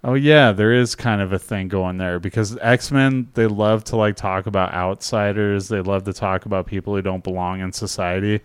oh 0.05 0.15
yeah, 0.15 0.53
there 0.53 0.73
is 0.73 0.95
kind 0.95 1.21
of 1.21 1.33
a 1.33 1.39
thing 1.39 1.69
going 1.69 1.99
there 1.99 2.19
because 2.21 2.57
X 2.59 2.93
Men 2.93 3.29
they 3.35 3.47
love 3.47 3.85
to 3.85 3.97
like 3.97 4.17
talk 4.17 4.47
about 4.47 4.73
outsiders. 4.73 5.69
They 5.69 5.81
love 5.81 6.05
to 6.05 6.13
talk 6.13 6.47
about 6.47 6.67
people 6.67 6.95
who 6.95 7.03
don't 7.03 7.25
belong 7.25 7.61
in 7.61 7.73
society. 7.73 8.41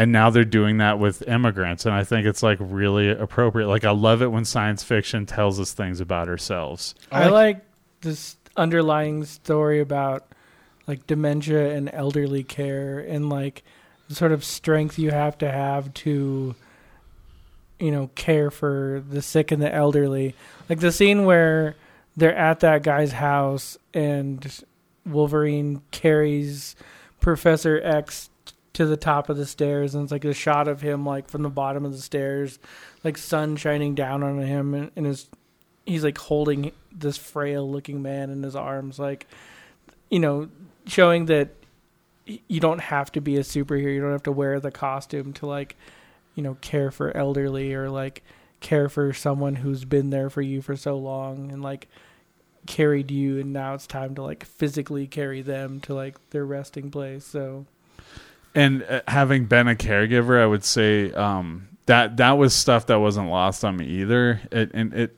And 0.00 0.12
now 0.12 0.30
they're 0.30 0.46
doing 0.46 0.78
that 0.78 0.98
with 0.98 1.28
immigrants, 1.28 1.84
and 1.84 1.94
I 1.94 2.04
think 2.04 2.26
it's 2.26 2.42
like 2.42 2.56
really 2.58 3.10
appropriate. 3.10 3.68
Like 3.68 3.84
I 3.84 3.90
love 3.90 4.22
it 4.22 4.28
when 4.28 4.46
science 4.46 4.82
fiction 4.82 5.26
tells 5.26 5.60
us 5.60 5.74
things 5.74 6.00
about 6.00 6.26
ourselves. 6.26 6.94
I 7.12 7.28
like 7.28 7.60
this 8.00 8.38
underlying 8.56 9.26
story 9.26 9.78
about 9.78 10.26
like 10.86 11.06
dementia 11.06 11.74
and 11.74 11.90
elderly 11.92 12.42
care 12.42 13.00
and 13.00 13.28
like 13.28 13.62
the 14.08 14.14
sort 14.14 14.32
of 14.32 14.42
strength 14.42 14.98
you 14.98 15.10
have 15.10 15.36
to 15.36 15.52
have 15.52 15.92
to 15.92 16.54
you 17.78 17.90
know 17.90 18.08
care 18.14 18.50
for 18.50 19.04
the 19.10 19.20
sick 19.20 19.52
and 19.52 19.60
the 19.60 19.72
elderly 19.72 20.34
like 20.70 20.80
the 20.80 20.92
scene 20.92 21.26
where 21.26 21.76
they're 22.16 22.34
at 22.34 22.60
that 22.60 22.82
guy's 22.82 23.12
house 23.12 23.76
and 23.92 24.64
wolverine 25.04 25.82
carries 25.90 26.74
professor 27.20 27.78
x 27.84 28.29
to 28.72 28.86
the 28.86 28.96
top 28.96 29.28
of 29.28 29.36
the 29.36 29.46
stairs 29.46 29.94
and 29.94 30.04
it's 30.04 30.12
like 30.12 30.24
a 30.24 30.32
shot 30.32 30.68
of 30.68 30.80
him 30.80 31.04
like 31.04 31.28
from 31.28 31.42
the 31.42 31.50
bottom 31.50 31.84
of 31.84 31.92
the 31.92 31.98
stairs 31.98 32.58
like 33.02 33.18
sun 33.18 33.56
shining 33.56 33.94
down 33.94 34.22
on 34.22 34.38
him 34.38 34.74
and, 34.74 34.90
and 34.94 35.06
his 35.06 35.28
he's 35.86 36.04
like 36.04 36.18
holding 36.18 36.72
this 36.92 37.16
frail 37.16 37.68
looking 37.68 38.00
man 38.00 38.30
in 38.30 38.42
his 38.42 38.54
arms 38.54 38.98
like 38.98 39.26
you 40.08 40.18
know 40.18 40.48
showing 40.86 41.26
that 41.26 41.48
you 42.26 42.60
don't 42.60 42.80
have 42.80 43.10
to 43.10 43.20
be 43.20 43.36
a 43.36 43.40
superhero 43.40 43.92
you 43.92 44.00
don't 44.00 44.12
have 44.12 44.22
to 44.22 44.32
wear 44.32 44.60
the 44.60 44.70
costume 44.70 45.32
to 45.32 45.46
like 45.46 45.76
you 46.34 46.42
know 46.42 46.54
care 46.60 46.90
for 46.90 47.16
elderly 47.16 47.74
or 47.74 47.90
like 47.90 48.22
care 48.60 48.88
for 48.88 49.12
someone 49.12 49.56
who's 49.56 49.84
been 49.84 50.10
there 50.10 50.30
for 50.30 50.42
you 50.42 50.62
for 50.62 50.76
so 50.76 50.96
long 50.96 51.50
and 51.50 51.62
like 51.62 51.88
carried 52.66 53.10
you 53.10 53.40
and 53.40 53.52
now 53.52 53.74
it's 53.74 53.86
time 53.86 54.14
to 54.14 54.22
like 54.22 54.44
physically 54.44 55.06
carry 55.06 55.42
them 55.42 55.80
to 55.80 55.94
like 55.94 56.16
their 56.30 56.44
resting 56.44 56.90
place 56.90 57.24
so 57.24 57.66
and 58.54 58.82
uh, 58.82 59.02
having 59.06 59.46
been 59.46 59.68
a 59.68 59.74
caregiver, 59.74 60.40
I 60.40 60.46
would 60.46 60.64
say 60.64 61.12
um, 61.12 61.68
that 61.86 62.16
that 62.18 62.32
was 62.32 62.54
stuff 62.54 62.86
that 62.86 63.00
wasn't 63.00 63.28
lost 63.28 63.64
on 63.64 63.76
me 63.76 63.86
either. 63.86 64.40
It, 64.50 64.70
and 64.74 64.92
it, 64.94 65.16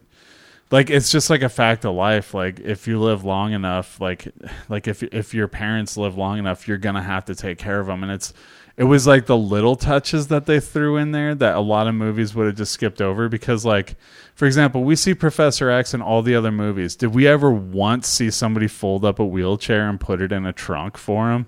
like, 0.70 0.88
it's 0.88 1.10
just 1.10 1.28
like 1.28 1.42
a 1.42 1.48
fact 1.48 1.84
of 1.84 1.94
life. 1.94 2.34
Like, 2.34 2.60
if 2.60 2.86
you 2.86 2.98
live 2.98 3.24
long 3.24 3.52
enough, 3.52 4.00
like, 4.00 4.28
like 4.68 4.88
if 4.88 5.02
if 5.02 5.34
your 5.34 5.48
parents 5.48 5.96
live 5.96 6.16
long 6.16 6.38
enough, 6.38 6.66
you're 6.66 6.78
gonna 6.78 7.02
have 7.02 7.26
to 7.26 7.34
take 7.34 7.58
care 7.58 7.78
of 7.78 7.86
them. 7.86 8.02
And 8.02 8.12
it's, 8.12 8.32
it 8.76 8.84
was 8.84 9.06
like 9.06 9.26
the 9.26 9.36
little 9.36 9.76
touches 9.76 10.28
that 10.28 10.46
they 10.46 10.58
threw 10.58 10.96
in 10.96 11.12
there 11.12 11.34
that 11.34 11.56
a 11.56 11.60
lot 11.60 11.88
of 11.88 11.94
movies 11.94 12.34
would 12.34 12.46
have 12.46 12.56
just 12.56 12.72
skipped 12.72 13.02
over 13.02 13.28
because, 13.28 13.66
like, 13.66 13.96
for 14.34 14.46
example, 14.46 14.82
we 14.82 14.96
see 14.96 15.12
Professor 15.14 15.68
X 15.68 15.92
in 15.92 16.00
all 16.00 16.22
the 16.22 16.34
other 16.34 16.50
movies. 16.50 16.96
Did 16.96 17.14
we 17.14 17.26
ever 17.26 17.50
once 17.50 18.08
see 18.08 18.30
somebody 18.30 18.66
fold 18.66 19.04
up 19.04 19.18
a 19.18 19.26
wheelchair 19.26 19.88
and 19.88 20.00
put 20.00 20.22
it 20.22 20.32
in 20.32 20.46
a 20.46 20.54
trunk 20.54 20.96
for 20.96 21.32
him? 21.32 21.46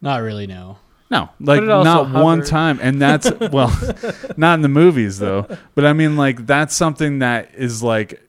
Not 0.00 0.22
really. 0.22 0.46
No. 0.46 0.78
No, 1.10 1.30
like 1.40 1.62
it 1.62 1.70
also 1.70 2.04
not 2.04 2.22
one 2.22 2.44
time, 2.44 2.78
and 2.82 3.00
that's 3.00 3.30
well, 3.52 3.74
not 4.36 4.54
in 4.54 4.62
the 4.62 4.68
movies 4.68 5.18
though. 5.18 5.46
But 5.74 5.86
I 5.86 5.94
mean, 5.94 6.16
like 6.16 6.46
that's 6.46 6.76
something 6.76 7.20
that 7.20 7.54
is 7.54 7.82
like, 7.82 8.22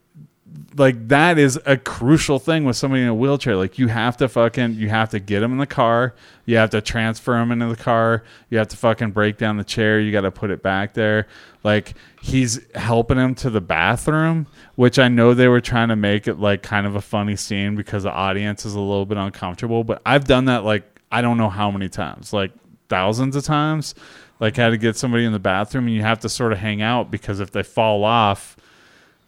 like 0.76 1.08
that 1.08 1.36
is 1.36 1.60
a 1.66 1.76
crucial 1.76 2.38
thing 2.38 2.64
with 2.64 2.76
somebody 2.76 3.02
in 3.02 3.08
a 3.08 3.14
wheelchair. 3.14 3.54
Like 3.54 3.78
you 3.78 3.88
have 3.88 4.16
to 4.18 4.28
fucking, 4.30 4.76
you 4.76 4.88
have 4.88 5.10
to 5.10 5.20
get 5.20 5.40
them 5.40 5.52
in 5.52 5.58
the 5.58 5.66
car, 5.66 6.14
you 6.46 6.56
have 6.56 6.70
to 6.70 6.80
transfer 6.80 7.32
them 7.32 7.52
into 7.52 7.66
the 7.66 7.76
car, 7.76 8.24
you 8.48 8.56
have 8.56 8.68
to 8.68 8.78
fucking 8.78 9.10
break 9.10 9.36
down 9.36 9.58
the 9.58 9.64
chair, 9.64 10.00
you 10.00 10.10
got 10.10 10.22
to 10.22 10.30
put 10.30 10.50
it 10.50 10.62
back 10.62 10.94
there. 10.94 11.26
Like 11.62 11.92
he's 12.22 12.60
helping 12.74 13.18
him 13.18 13.34
to 13.36 13.50
the 13.50 13.60
bathroom, 13.60 14.46
which 14.76 14.98
I 14.98 15.08
know 15.08 15.34
they 15.34 15.48
were 15.48 15.60
trying 15.60 15.88
to 15.88 15.96
make 15.96 16.26
it 16.26 16.38
like 16.38 16.62
kind 16.62 16.86
of 16.86 16.94
a 16.94 17.02
funny 17.02 17.36
scene 17.36 17.76
because 17.76 18.04
the 18.04 18.12
audience 18.12 18.64
is 18.64 18.74
a 18.74 18.80
little 18.80 19.04
bit 19.04 19.18
uncomfortable. 19.18 19.84
But 19.84 20.00
I've 20.06 20.24
done 20.24 20.46
that 20.46 20.64
like 20.64 20.89
I 21.10 21.22
don't 21.22 21.38
know 21.38 21.50
how 21.50 21.70
many 21.70 21.88
times, 21.88 22.32
like 22.32 22.52
thousands 22.88 23.36
of 23.36 23.44
times. 23.44 23.94
Like 24.38 24.56
had 24.56 24.70
to 24.70 24.78
get 24.78 24.96
somebody 24.96 25.26
in 25.26 25.32
the 25.32 25.38
bathroom 25.38 25.86
and 25.86 25.94
you 25.94 26.00
have 26.00 26.20
to 26.20 26.28
sort 26.30 26.52
of 26.52 26.58
hang 26.58 26.80
out 26.80 27.10
because 27.10 27.40
if 27.40 27.50
they 27.50 27.62
fall 27.62 28.04
off, 28.04 28.56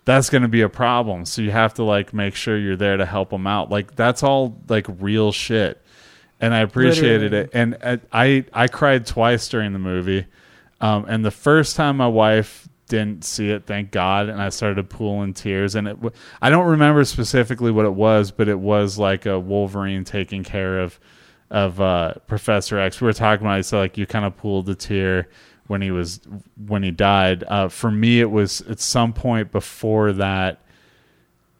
that's 0.06 0.30
going 0.30 0.40
to 0.40 0.48
be 0.48 0.62
a 0.62 0.70
problem. 0.70 1.26
So 1.26 1.42
you 1.42 1.50
have 1.50 1.74
to 1.74 1.84
like 1.84 2.14
make 2.14 2.34
sure 2.34 2.58
you're 2.58 2.76
there 2.76 2.96
to 2.96 3.04
help 3.04 3.28
them 3.28 3.46
out. 3.46 3.70
Like 3.70 3.94
that's 3.94 4.22
all 4.22 4.58
like 4.68 4.86
real 4.88 5.30
shit. 5.30 5.82
And 6.40 6.54
I 6.54 6.60
appreciated 6.60 7.32
Literally. 7.32 7.44
it. 7.44 7.50
And 7.52 7.76
uh, 7.82 7.96
I 8.10 8.44
I 8.54 8.68
cried 8.68 9.06
twice 9.06 9.48
during 9.48 9.74
the 9.74 9.78
movie. 9.78 10.26
Um, 10.80 11.04
and 11.08 11.24
the 11.24 11.30
first 11.30 11.76
time 11.76 11.98
my 11.98 12.08
wife 12.08 12.66
didn't 12.88 13.24
see 13.24 13.50
it, 13.50 13.66
thank 13.66 13.90
God, 13.90 14.28
and 14.28 14.42
I 14.42 14.48
started 14.48 14.90
pooling 14.90 15.34
tears. 15.34 15.74
And 15.74 15.86
it, 15.86 15.96
w- 16.00 16.10
I 16.40 16.50
don't 16.50 16.66
remember 16.66 17.04
specifically 17.04 17.70
what 17.70 17.84
it 17.84 17.94
was, 17.94 18.32
but 18.32 18.48
it 18.48 18.58
was 18.58 18.98
like 18.98 19.24
a 19.26 19.38
Wolverine 19.38 20.04
taking 20.04 20.42
care 20.42 20.80
of 20.80 20.98
of 21.52 21.80
uh, 21.80 22.14
Professor 22.26 22.78
X. 22.78 23.00
We 23.00 23.04
were 23.04 23.12
talking 23.12 23.46
about 23.46 23.64
so 23.66 23.78
like 23.78 23.96
you 23.98 24.06
kind 24.06 24.24
of 24.24 24.36
pulled 24.36 24.66
the 24.66 24.74
tear 24.74 25.28
when 25.68 25.82
he 25.82 25.90
was 25.90 26.20
when 26.66 26.82
he 26.82 26.90
died. 26.90 27.44
Uh, 27.46 27.68
for 27.68 27.90
me, 27.90 28.20
it 28.20 28.30
was 28.30 28.62
at 28.62 28.80
some 28.80 29.12
point 29.12 29.52
before 29.52 30.12
that. 30.14 30.60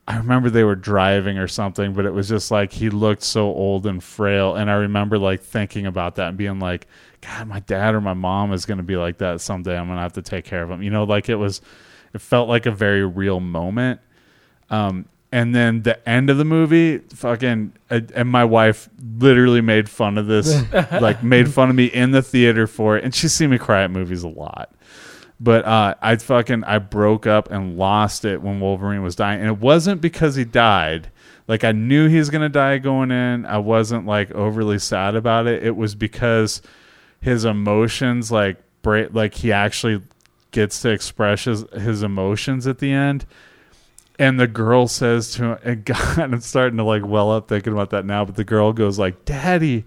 I 0.09 0.17
remember 0.17 0.51
they 0.51 0.65
were 0.65 0.75
driving 0.75 1.39
or 1.39 1.47
something, 1.47 1.93
but 1.93 2.07
it 2.07 2.11
was 2.13 2.29
just 2.29 2.51
like 2.51 2.73
he 2.73 2.91
looked 2.91 3.23
so 3.23 3.43
old 3.47 3.87
and 3.87 4.03
frail. 4.03 4.57
And 4.57 4.69
I 4.69 4.75
remember 4.75 5.17
like 5.17 5.43
thinking 5.43 5.87
about 5.87 6.17
that 6.17 6.31
and 6.31 6.39
being 6.39 6.59
like, 6.59 6.89
God, 7.21 7.47
my 7.47 7.61
dad 7.61 7.95
or 7.95 8.01
my 8.01 8.15
mom 8.15 8.53
is 8.53 8.67
going 8.67 8.79
to 8.79 8.85
be 8.85 8.97
like 8.97 9.19
that 9.19 9.41
someday. 9.41 9.77
I'm 9.79 9.87
going 9.87 9.99
to 9.99 10.03
have 10.03 10.15
to 10.15 10.23
take 10.23 10.45
care 10.45 10.63
of 10.63 10.71
him. 10.71 10.83
You 10.83 10.91
know, 10.91 11.05
like 11.05 11.29
it 11.29 11.37
was, 11.37 11.61
it 12.13 12.21
felt 12.21 12.49
like 12.49 12.67
a 12.67 12.73
very 12.73 13.07
real 13.07 13.39
moment. 13.39 14.01
Um, 14.71 15.07
and 15.33 15.55
then 15.55 15.83
the 15.83 16.07
end 16.07 16.29
of 16.29 16.37
the 16.37 16.45
movie, 16.45 16.99
fucking, 16.99 17.73
uh, 17.91 18.01
and 18.15 18.29
my 18.29 18.45
wife 18.45 18.91
literally 19.19 19.63
made 19.63 19.89
fun 19.89 20.19
of 20.19 20.27
this, 20.27 20.63
like 21.01 21.23
made 21.23 21.51
fun 21.51 21.71
of 21.71 21.75
me 21.75 21.87
in 21.87 22.11
the 22.11 22.21
theater 22.21 22.67
for 22.67 22.99
it. 22.99 23.05
And 23.05 23.15
she's 23.15 23.33
seen 23.33 23.49
me 23.49 23.57
cry 23.57 23.83
at 23.83 23.91
movies 23.91 24.23
a 24.23 24.29
lot. 24.29 24.71
But 25.41 25.65
uh, 25.65 25.95
I 26.01 26.17
fucking 26.17 26.65
I 26.65 26.79
broke 26.79 27.27
up 27.27 27.51
and 27.51 27.77
lost 27.77 28.25
it 28.25 28.43
when 28.43 28.61
Wolverine 28.61 29.03
was 29.03 29.17
dying, 29.17 29.41
and 29.41 29.49
it 29.49 29.59
wasn't 29.59 30.01
because 30.01 30.37
he 30.37 30.45
died. 30.45 31.11
Like 31.49 31.65
I 31.65 31.73
knew 31.73 32.09
he 32.09 32.19
was 32.19 32.31
gonna 32.31 32.49
die 32.49 32.79
going 32.79 33.11
in. 33.11 33.45
I 33.47 33.59
wasn't 33.59 34.07
like 34.07 34.31
overly 34.33 34.79
sad 34.79 35.17
about 35.17 35.49
it. 35.49 35.65
It 35.65 35.75
was 35.75 35.97
because 35.97 36.63
his 37.21 37.45
emotions 37.45 38.31
like 38.31 38.59
break. 38.83 39.13
Like 39.15 39.35
he 39.35 39.51
actually 39.51 40.03
gets 40.53 40.81
to 40.83 40.91
express 40.91 41.45
his, 41.45 41.63
his 41.73 42.03
emotions 42.05 42.67
at 42.69 42.79
the 42.79 42.93
end. 42.93 43.27
And 44.19 44.39
the 44.39 44.47
girl 44.47 44.89
says 44.89 45.33
to 45.33 45.45
him, 45.45 45.59
and 45.65 45.85
God, 45.87 46.19
I'm 46.19 46.41
starting 46.41 46.77
to 46.77 46.85
like 46.85 47.05
well 47.05 47.31
up 47.31 47.49
thinking 47.49 47.73
about 47.73 47.91
that 47.91 48.05
now. 48.05 48.25
But 48.25 48.37
the 48.37 48.45
girl 48.45 48.73
goes 48.73 48.99
like, 48.99 49.25
"Daddy," 49.25 49.85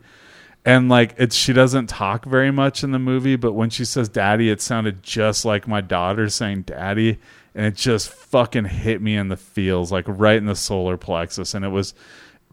and 0.65 0.89
like 0.89 1.13
it's 1.17 1.35
she 1.35 1.53
doesn't 1.53 1.87
talk 1.87 2.25
very 2.25 2.51
much 2.51 2.83
in 2.83 2.91
the 2.91 2.99
movie 2.99 3.35
but 3.35 3.53
when 3.53 3.69
she 3.69 3.85
says 3.85 4.09
daddy 4.09 4.49
it 4.49 4.59
sounded 4.59 5.01
just 5.03 5.45
like 5.45 5.67
my 5.67 5.79
daughter 5.79 6.27
saying 6.27 6.63
daddy 6.63 7.19
and 7.53 7.65
it 7.67 7.75
just 7.75 8.09
fucking 8.09 8.65
hit 8.65 9.01
me 9.01 9.15
in 9.15 9.29
the 9.29 9.37
feels 9.37 9.91
like 9.91 10.05
right 10.07 10.37
in 10.37 10.47
the 10.47 10.55
solar 10.55 10.97
plexus 10.97 11.53
and 11.53 11.63
it 11.63 11.69
was 11.69 11.93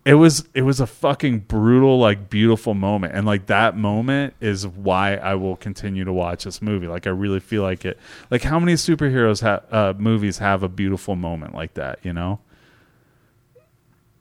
it 0.04 0.14
was 0.14 0.48
it 0.52 0.62
was 0.62 0.80
a 0.80 0.86
fucking 0.86 1.40
brutal 1.40 1.98
like 1.98 2.28
beautiful 2.28 2.74
moment. 2.74 3.14
And 3.14 3.26
like 3.26 3.46
that 3.46 3.76
moment 3.76 4.34
is 4.40 4.66
why 4.66 5.14
i 5.16 5.34
will 5.34 5.56
continue 5.56 6.04
to 6.04 6.12
watch 6.12 6.44
this 6.44 6.60
movie. 6.60 6.88
Like 6.88 7.06
i 7.06 7.10
really 7.10 7.40
feel 7.40 7.62
like 7.62 7.84
it 7.84 7.98
like 8.30 8.42
how 8.42 8.58
many 8.58 8.74
superheroes 8.74 9.42
have 9.42 9.64
uh, 9.72 9.94
movies 9.96 10.38
have 10.38 10.62
a 10.62 10.68
beautiful 10.68 11.16
moment 11.16 11.54
like 11.54 11.74
that 11.74 12.00
you 12.02 12.12
know? 12.12 12.40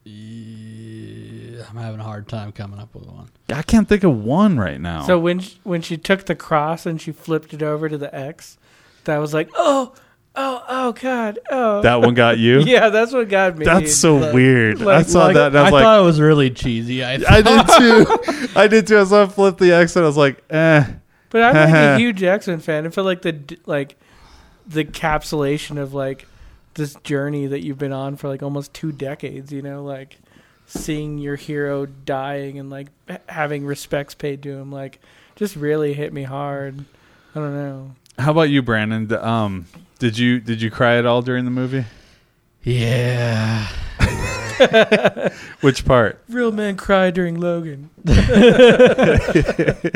Yeah, 0.04 1.64
I'm 1.70 1.76
having 1.78 2.00
a 2.00 2.04
hard 2.04 2.28
time 2.28 2.52
coming 2.52 2.80
up 2.80 2.96
with 2.96 3.06
one. 3.06 3.30
i 3.54 3.62
can't 3.62 3.88
think 3.88 4.04
of 4.04 4.18
one 4.24 4.58
right 4.58 4.82
now. 4.82 5.04
So 5.04 5.20
when 5.20 5.40
she, 5.40 5.60
when 5.64 5.82
she 5.84 5.96
took 5.96 6.26
the 6.26 6.36
cross 6.36 6.88
and 6.88 7.00
she 7.00 7.12
flipped 7.12 7.54
it 7.54 7.62
over 7.62 7.88
to 7.88 8.00
the 8.00 8.14
X, 8.14 8.58
that 9.04 9.20
was 9.20 9.32
like, 9.32 9.50
oh, 9.56 9.94
oh, 10.36 10.64
oh, 10.68 10.92
God, 10.94 11.40
oh. 11.50 11.82
that 11.82 12.02
one 12.02 12.14
got 12.14 12.38
you 12.40 12.60
yeah, 12.66 12.90
that's 12.90 13.12
what 13.14 13.28
got 13.30 13.58
me. 13.58 13.66
That's 13.66 13.94
so 13.96 14.18
Like- 14.18 14.34
weird. 14.34 14.82
I 14.82 15.02
saw 15.04 15.26
like- 15.26 15.36
that 15.36 15.48
and 15.48 15.58
I 15.60 15.68
I, 15.68 15.70
like, 15.70 15.84
thought 15.84 16.00
it 16.02 16.06
was 16.06 16.20
really 16.22 16.50
cheesy. 16.50 17.04
I, 17.04 17.14
I 17.28 17.42
did 17.42 17.68
too. 17.78 18.50
I 18.56 18.68
did 18.68 18.88
too. 18.88 19.00
I 19.00 19.04
saw 19.04 19.28
flip 19.28 19.58
the 19.58 19.72
X 19.74 19.96
and 19.96 20.04
I 20.06 20.08
was 20.08 20.18
like, 20.18 20.44
eh. 20.50 20.86
But 21.30 21.44
I'm 21.44 21.56
like 21.56 21.74
a 21.74 21.98
huge 21.98 22.22
X 22.24 22.48
Men 22.48 22.60
fan. 22.60 22.86
I 22.86 22.90
feel 22.90 23.04
like 23.06 23.22
the 23.22 23.58
like 23.66 23.96
the 24.68 24.84
capsulation 24.86 25.78
of 25.78 25.94
like 25.94 26.28
this 26.74 26.96
journey 27.04 27.48
that 27.48 27.62
you've 27.64 27.78
been 27.78 27.94
on 27.94 28.16
for 28.18 28.28
like 28.28 28.44
almost 28.44 28.74
two 28.74 28.92
decades. 28.92 29.52
You 29.52 29.62
know, 29.62 29.84
like 29.84 30.18
seeing 30.66 31.18
your 31.18 31.38
hero 31.38 31.86
dying 31.86 32.60
and 32.60 32.70
like 32.70 32.88
having 33.30 33.66
respects 33.66 34.14
paid 34.14 34.44
to 34.44 34.52
him, 34.52 34.72
like 34.74 35.00
just 35.38 35.56
really 35.56 35.94
hit 35.94 36.12
me 36.12 36.24
hard. 36.24 36.84
I 37.34 37.40
don't 37.40 37.56
know. 37.56 37.92
How 38.18 38.32
about 38.32 38.50
you, 38.50 38.62
Brandon? 38.62 39.12
Um, 39.14 39.66
did 40.00 40.18
you 40.18 40.40
did 40.40 40.62
you 40.62 40.70
cry 40.72 40.98
at 40.98 41.06
all 41.06 41.22
during 41.22 41.46
the 41.46 41.52
movie? 41.52 41.86
Yeah. 42.64 43.68
Which 45.62 45.86
part? 45.86 46.24
Real 46.30 46.52
men 46.52 46.76
cry 46.78 47.10
during 47.12 47.40
Logan. 47.40 47.90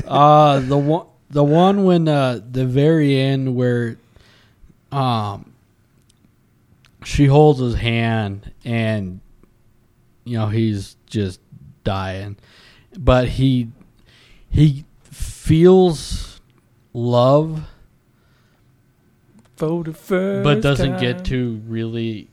Uh 0.08 0.60
the 0.60 0.78
one 0.78 1.08
the 1.30 1.44
one 1.44 1.84
when 1.84 2.08
uh 2.08 2.40
the 2.52 2.66
very 2.66 3.20
end 3.20 3.56
where 3.56 3.98
um 4.92 5.52
she 7.04 7.26
holds 7.26 7.60
his 7.60 7.76
hand 7.76 8.52
and 8.64 9.20
you 10.24 10.38
know 10.38 10.48
he's 10.48 10.96
just 11.08 11.40
dying 11.84 12.38
but 12.98 13.28
he 13.28 13.68
he 14.50 14.86
feels 15.04 16.40
love 16.94 17.68
For 19.56 19.84
the 19.84 19.94
first 19.94 20.44
but 20.44 20.62
doesn't 20.62 20.92
time. 20.94 21.00
get 21.02 21.26
to 21.26 21.62
really 21.68 22.28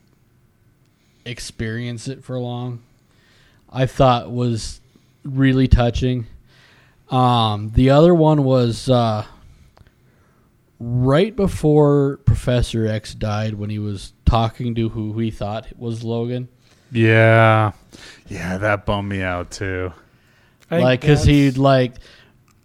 experience 1.24 2.08
it 2.08 2.24
for 2.24 2.38
long. 2.38 2.80
I 3.72 3.86
thought 3.86 4.30
was 4.30 4.80
really 5.24 5.68
touching. 5.68 6.26
Um, 7.10 7.70
the 7.74 7.90
other 7.90 8.14
one 8.14 8.42
was 8.44 8.88
uh, 8.88 9.24
right 10.80 11.34
before 11.34 12.18
Professor 12.24 12.86
X 12.86 13.14
died 13.14 13.54
when 13.54 13.70
he 13.70 13.78
was 13.78 14.12
talking 14.24 14.74
to 14.74 14.88
who 14.88 15.18
he 15.18 15.30
thought 15.30 15.66
was 15.78 16.02
Logan. 16.02 16.48
Yeah, 16.90 17.72
yeah, 18.28 18.58
that 18.58 18.84
bummed 18.84 19.08
me 19.08 19.22
out 19.22 19.50
too. 19.50 19.92
I 20.70 20.80
like 20.80 21.00
because 21.02 21.24
he 21.24 21.44
that's- 21.48 21.58
like 21.58 21.94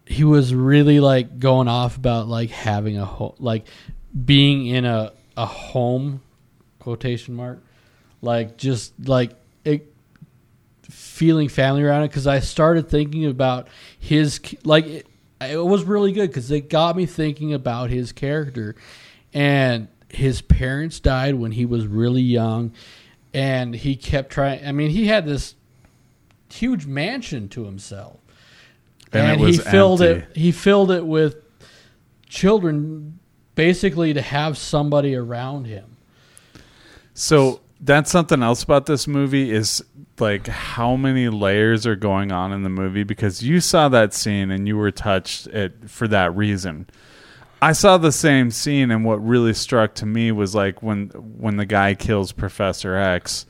he 0.05 0.23
was 0.23 0.53
really 0.53 0.99
like 0.99 1.39
going 1.39 1.67
off 1.67 1.97
about 1.97 2.27
like 2.27 2.49
having 2.49 2.97
a 2.97 3.05
home 3.05 3.33
like 3.39 3.65
being 4.25 4.65
in 4.65 4.85
a 4.85 5.11
a 5.35 5.45
home 5.45 6.21
quotation 6.79 7.35
mark 7.35 7.61
like 8.21 8.57
just 8.57 8.93
like 9.07 9.31
it, 9.63 9.93
feeling 10.83 11.47
family 11.49 11.83
around 11.83 12.03
it 12.03 12.07
because 12.07 12.25
i 12.27 12.39
started 12.39 12.89
thinking 12.89 13.25
about 13.25 13.67
his 13.99 14.39
like 14.63 14.85
it, 14.85 15.07
it 15.41 15.63
was 15.63 15.83
really 15.83 16.11
good 16.11 16.27
because 16.27 16.49
it 16.49 16.69
got 16.69 16.95
me 16.95 17.05
thinking 17.05 17.53
about 17.53 17.89
his 17.89 18.11
character 18.11 18.75
and 19.33 19.87
his 20.09 20.41
parents 20.41 20.99
died 20.99 21.35
when 21.35 21.51
he 21.51 21.65
was 21.65 21.85
really 21.85 22.21
young 22.21 22.71
and 23.33 23.75
he 23.75 23.95
kept 23.95 24.31
trying 24.31 24.65
i 24.65 24.71
mean 24.71 24.89
he 24.89 25.05
had 25.07 25.25
this 25.25 25.53
huge 26.49 26.85
mansion 26.87 27.49
to 27.49 27.65
himself 27.65 28.17
And 29.11 29.41
and, 29.41 29.41
he 29.41 29.57
filled 29.57 30.01
empty. 30.01 30.25
it 30.31 30.37
he 30.37 30.51
filled 30.51 30.89
it 30.91 31.05
with 31.05 31.35
children 32.29 33.19
basically 33.57 34.13
to 34.13 34.21
have 34.21 34.57
somebody 34.57 35.15
around 35.15 35.65
him 35.65 35.97
So 37.13 37.59
that's 37.81 38.09
something 38.09 38.41
else 38.41 38.63
about 38.63 38.85
this 38.85 39.07
movie 39.07 39.51
is 39.51 39.83
like 40.19 40.47
how 40.47 40.95
many 40.95 41.27
layers 41.27 41.85
are 41.85 41.95
going 41.95 42.31
on 42.31 42.53
in 42.53 42.63
the 42.63 42.69
movie 42.69 43.03
because 43.03 43.43
you 43.43 43.59
saw 43.59 43.89
that 43.89 44.13
scene 44.13 44.49
and 44.51 44.67
you 44.67 44.77
were 44.77 44.91
touched 44.91 45.47
it 45.47 45.89
for 45.89 46.07
that 46.07 46.35
reason. 46.35 46.87
I 47.61 47.73
saw 47.73 47.97
the 47.97 48.11
same 48.11 48.49
scene 48.51 48.89
and 48.91 49.03
what 49.03 49.17
really 49.17 49.53
struck 49.53 49.93
to 49.95 50.05
me 50.05 50.31
was 50.31 50.55
like 50.55 50.81
when 50.81 51.09
when 51.09 51.57
the 51.57 51.65
guy 51.65 51.93
kills 51.95 52.31
Professor 52.31 52.95
X 52.95 53.45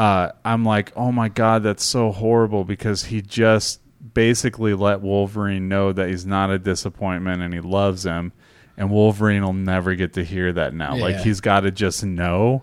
uh, 0.00 0.32
I'm 0.46 0.64
like, 0.64 0.92
oh 0.96 1.12
my 1.12 1.28
god, 1.28 1.62
that's 1.62 1.84
so 1.84 2.10
horrible 2.10 2.64
because 2.64 3.04
he 3.04 3.20
just 3.20 3.82
basically 4.14 4.72
let 4.72 5.02
Wolverine 5.02 5.68
know 5.68 5.92
that 5.92 6.08
he's 6.08 6.24
not 6.24 6.48
a 6.50 6.58
disappointment 6.58 7.42
and 7.42 7.52
he 7.52 7.60
loves 7.60 8.04
him, 8.06 8.32
and 8.80 8.90
Wolverine 8.90 9.44
will 9.44 9.52
never 9.52 9.94
get 9.94 10.14
to 10.14 10.24
hear 10.24 10.50
that 10.54 10.72
now. 10.72 10.96
Like 10.96 11.16
he's 11.18 11.42
got 11.42 11.60
to 11.60 11.70
just 11.70 12.02
know, 12.02 12.62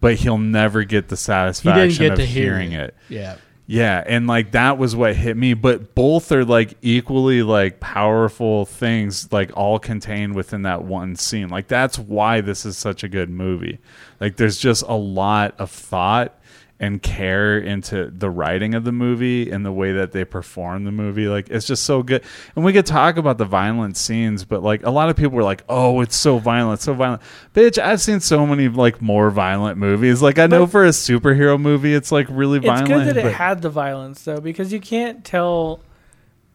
but 0.00 0.16
he'll 0.16 0.36
never 0.36 0.84
get 0.84 1.08
the 1.08 1.16
satisfaction 1.16 2.04
get 2.04 2.12
of 2.12 2.18
to 2.18 2.26
hear 2.26 2.52
hearing 2.52 2.72
it. 2.72 2.94
yeah 3.08 3.38
Yeah, 3.66 4.04
and 4.06 4.26
like 4.26 4.50
that 4.52 4.76
was 4.76 4.94
what 4.94 5.16
hit 5.16 5.34
me, 5.34 5.54
but 5.54 5.94
both 5.94 6.30
are 6.30 6.44
like 6.44 6.76
equally 6.82 7.42
like 7.42 7.80
powerful 7.80 8.66
things 8.66 9.32
like 9.32 9.50
all 9.56 9.78
contained 9.78 10.34
within 10.34 10.62
that 10.62 10.84
one 10.84 11.16
scene. 11.16 11.48
Like 11.48 11.68
that's 11.68 11.98
why 11.98 12.42
this 12.42 12.66
is 12.66 12.76
such 12.76 13.02
a 13.02 13.08
good 13.08 13.30
movie. 13.30 13.78
Like 14.20 14.36
there's 14.36 14.58
just 14.58 14.82
a 14.86 14.94
lot 14.94 15.54
of 15.58 15.70
thought 15.70 16.38
and 16.78 17.02
care 17.02 17.58
into 17.58 18.10
the 18.10 18.28
writing 18.28 18.74
of 18.74 18.84
the 18.84 18.92
movie 18.92 19.50
and 19.50 19.64
the 19.64 19.72
way 19.72 19.92
that 19.92 20.12
they 20.12 20.24
perform 20.24 20.84
the 20.84 20.92
movie. 20.92 21.26
Like 21.26 21.48
it's 21.48 21.66
just 21.66 21.84
so 21.84 22.02
good. 22.02 22.22
And 22.54 22.64
we 22.64 22.72
could 22.72 22.84
talk 22.84 23.16
about 23.16 23.38
the 23.38 23.46
violent 23.46 23.96
scenes, 23.96 24.44
but 24.44 24.62
like 24.62 24.84
a 24.84 24.90
lot 24.90 25.08
of 25.08 25.16
people 25.16 25.32
were 25.32 25.42
like, 25.42 25.64
"Oh, 25.68 26.00
it's 26.02 26.16
so 26.16 26.38
violent, 26.38 26.80
so 26.80 26.92
violent." 26.92 27.22
Bitch, 27.54 27.82
I've 27.82 28.00
seen 28.00 28.20
so 28.20 28.46
many 28.46 28.68
like 28.68 29.00
more 29.00 29.30
violent 29.30 29.78
movies. 29.78 30.20
Like 30.20 30.38
I 30.38 30.46
know 30.46 30.66
for 30.66 30.84
a 30.84 30.90
superhero 30.90 31.58
movie, 31.58 31.94
it's 31.94 32.12
like 32.12 32.26
really 32.30 32.58
It's 32.58 32.66
violent. 32.66 32.90
It's 32.90 33.04
good 33.04 33.16
that 33.16 33.26
it 33.26 33.32
had 33.32 33.62
the 33.62 33.70
violence 33.70 34.22
though, 34.24 34.40
because 34.40 34.70
you 34.72 34.80
can't 34.80 35.24
tell, 35.24 35.80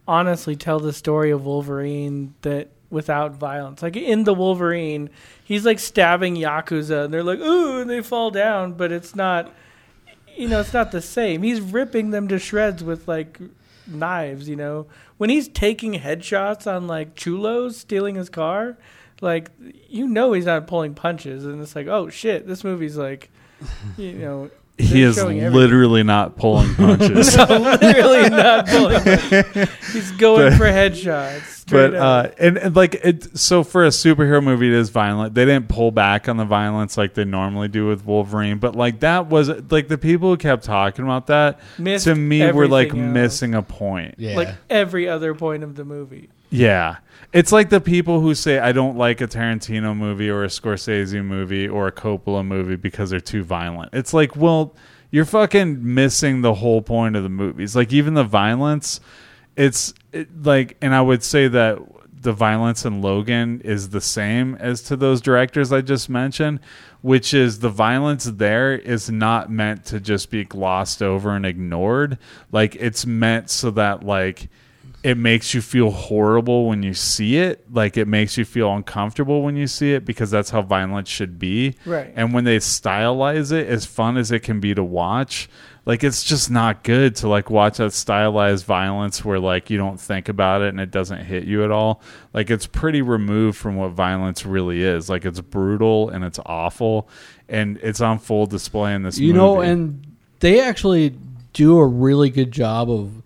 honestly, 0.08 0.56
tell 0.56 0.80
the 0.80 0.94
story 0.94 1.32
of 1.32 1.46
Wolverine 1.46 2.36
that 2.42 2.70
without 2.92 3.32
violence. 3.32 3.82
Like 3.82 3.96
in 3.96 4.26
the 4.26 4.34
Wolverine, 4.36 5.10
he's 5.44 5.66
like 5.66 5.80
stabbing 5.80 6.36
yakuza, 6.36 7.06
and 7.06 7.14
they're 7.14 7.24
like, 7.24 7.40
ooh, 7.40 7.82
and 7.82 7.90
they 7.90 8.02
fall 8.02 8.30
down, 8.30 8.74
but 8.74 8.92
it's 8.92 9.16
not, 9.16 9.52
you 10.38 10.48
know, 10.48 10.60
it's 10.60 10.74
not 10.74 10.92
the 10.92 11.02
same. 11.02 11.44
He's 11.44 11.62
ripping 11.62 12.12
them 12.12 12.28
to 12.28 12.40
shreds 12.40 12.84
with 12.84 13.08
like 13.08 13.40
knives. 13.88 14.48
You 14.48 14.56
know, 14.56 14.88
when 15.18 15.30
he's 15.30 15.48
taking 15.48 15.94
headshots 15.94 16.66
on 16.72 16.88
like 16.88 17.16
chulos 17.16 17.74
stealing 17.74 18.16
his 18.16 18.30
car. 18.30 18.78
Like 19.24 19.52
you 19.88 20.08
know 20.08 20.34
he's 20.34 20.48
not 20.48 20.66
pulling 20.66 20.96
punches, 20.96 21.46
and 21.46 21.62
it's 21.62 21.76
like, 21.76 21.86
oh 21.86 22.10
shit, 22.10 22.48
this 22.48 22.64
movie's 22.64 22.98
like, 22.98 23.30
you 23.96 24.14
know, 24.14 24.50
he 24.82 25.02
is 25.04 25.16
showing 25.16 25.40
everything. 25.40 25.60
literally 25.60 26.04
not 26.04 26.36
pulling 26.38 26.74
punches. 26.76 27.36
No, 27.38 27.46
literally 27.46 28.30
not 28.30 28.68
pulling. 28.68 29.68
He's 29.94 30.12
going 30.12 30.50
But- 30.52 30.58
for 30.58 30.66
headshots. 30.66 31.70
but 31.72 31.94
uh 31.96 32.30
and, 32.38 32.58
and 32.58 32.76
like 32.76 32.96
it 32.96 33.38
so 33.38 33.64
for 33.64 33.86
a 33.86 33.90
superhero 33.90 34.44
movie 34.44 34.68
it 34.68 34.74
is 34.74 34.90
violent 34.90 35.34
they 35.36 35.46
didn't 35.46 35.70
pull 35.70 35.90
back 35.92 36.28
on 36.28 36.36
the 36.36 36.44
violence 36.44 36.98
like 36.98 37.14
they 37.14 37.24
normally 37.24 37.70
do 37.70 37.88
with 37.88 38.04
wolverine 38.06 38.58
but 38.58 38.76
like 38.76 39.00
that 39.00 39.28
was 39.28 39.48
like 39.72 39.88
the 39.88 39.98
people 39.98 40.30
who 40.32 40.36
kept 40.38 40.66
talking 40.66 41.06
about 41.06 41.28
that 41.28 41.62
Missed 41.78 42.06
to 42.06 42.16
me 42.16 42.52
were 42.52 42.68
like 42.68 42.90
else. 42.90 42.98
missing 42.98 43.56
a 43.56 43.62
point 43.62 44.16
yeah 44.18 44.36
like 44.36 44.50
every 44.70 45.08
other 45.08 45.34
point 45.34 45.64
of 45.64 45.76
the 45.76 45.86
movie. 45.86 46.30
Yeah. 46.52 46.98
It's 47.34 47.52
like 47.54 47.70
the 47.70 47.80
people 47.80 48.20
who 48.20 48.36
say 48.36 48.60
i 48.60 48.72
don't 48.72 48.98
like 48.98 49.22
a 49.22 49.28
tarantino 49.28 49.96
movie 49.96 50.30
or 50.30 50.44
a 50.44 50.48
scorsese 50.48 51.24
movie 51.24 51.68
or 51.68 51.88
a 51.88 51.92
coppola 51.92 52.46
movie 52.46 52.76
because 52.76 53.10
they're 53.10 53.20
too 53.20 53.44
violent. 53.44 53.94
It's 53.94 54.14
like 54.14 54.36
well 54.36 54.76
you're 55.12 55.26
fucking 55.26 55.94
missing 55.94 56.42
the 56.42 56.54
whole 56.54 56.82
point 56.82 57.16
of 57.16 57.24
the 57.24 57.30
movies. 57.30 57.76
Like 57.76 57.92
even 57.94 58.14
the 58.14 58.24
violence 58.24 59.00
it's 59.58 59.94
it, 60.14 60.30
like 60.44 60.78
and 60.82 60.96
i 60.96 61.02
would 61.02 61.24
say 61.24 61.48
that 61.48 61.78
the 62.14 62.32
violence 62.32 62.86
in 62.86 63.02
logan 63.02 63.60
is 63.66 63.90
the 63.90 64.00
same 64.00 64.56
as 64.56 64.82
to 64.82 64.96
those 64.96 65.20
directors 65.20 65.74
i 65.74 65.82
just 65.82 66.08
mentioned 66.08 66.58
which 67.02 67.34
is 67.34 67.60
the 67.60 67.70
violence 67.70 68.26
there 68.26 68.74
is 68.74 69.10
not 69.10 69.52
meant 69.52 69.86
to 69.86 70.00
just 70.00 70.30
be 70.30 70.46
glossed 70.46 71.02
over 71.02 71.36
and 71.36 71.46
ignored. 71.46 72.18
Like 72.52 72.76
it's 72.76 73.06
meant 73.06 73.50
so 73.50 73.72
that 73.72 74.04
like 74.04 74.50
it 75.04 75.18
makes 75.18 75.54
you 75.54 75.62
feel 75.62 75.90
horrible 75.90 76.68
when 76.68 76.84
you 76.84 76.94
see 76.94 77.38
it. 77.38 77.66
Like 77.74 77.98
it 77.98 78.08
makes 78.08 78.38
you 78.38 78.46
feel 78.46 78.74
uncomfortable 78.74 79.42
when 79.42 79.56
you 79.56 79.68
see 79.68 79.94
it 79.94 80.06
because 80.06 80.30
that's 80.30 80.50
how 80.50 80.62
violence 80.62 81.10
should 81.10 81.40
be. 81.40 81.76
Right. 81.86 82.12
and 82.16 82.34
when 82.34 82.44
they 82.44 82.58
stylize 82.58 83.52
it 83.52 83.68
as 83.68 83.86
fun 83.86 84.18
as 84.18 84.32
it 84.32 84.42
can 84.42 84.60
be 84.60 84.74
to 84.76 84.84
watch 84.84 85.50
like 85.86 86.04
it's 86.04 86.24
just 86.24 86.52
not 86.52 86.84
good 86.84 87.16
to 87.18 87.28
like 87.28 87.50
watch 87.50 87.78
that 87.78 87.92
stylized 87.94 88.66
violence 88.66 89.26
where 89.26 89.40
like 89.40 89.70
you 89.70 89.78
don't 89.78 90.00
think 90.00 90.30
about 90.30 90.62
it 90.62 90.70
and 90.70 90.80
it 90.80 90.92
doesn't 90.92 91.26
hit 91.26 91.46
you 91.46 91.64
at 91.64 91.72
all. 91.72 92.02
Like 92.34 92.52
it's 92.52 92.68
pretty 92.68 93.02
removed 93.02 93.58
from 93.58 93.78
what 93.78 93.90
violence 93.92 94.46
really 94.46 94.84
is. 94.84 95.10
Like 95.10 95.26
it's 95.26 95.42
brutal 95.42 96.10
and 96.10 96.24
it's 96.24 96.40
awful. 96.46 97.10
And 97.50 97.78
it's 97.82 98.00
on 98.00 98.20
full 98.20 98.46
display 98.46 98.94
in 98.94 99.04
this 99.04 99.18
you 99.18 99.34
movie. 99.34 99.38
know 99.38 99.62
and 99.62 100.06
they 100.40 100.62
actually 100.62 101.16
do 101.54 101.80
a 101.80 101.86
really 101.86 102.30
good 102.30 102.52
job 102.52 102.90
of 102.90 103.24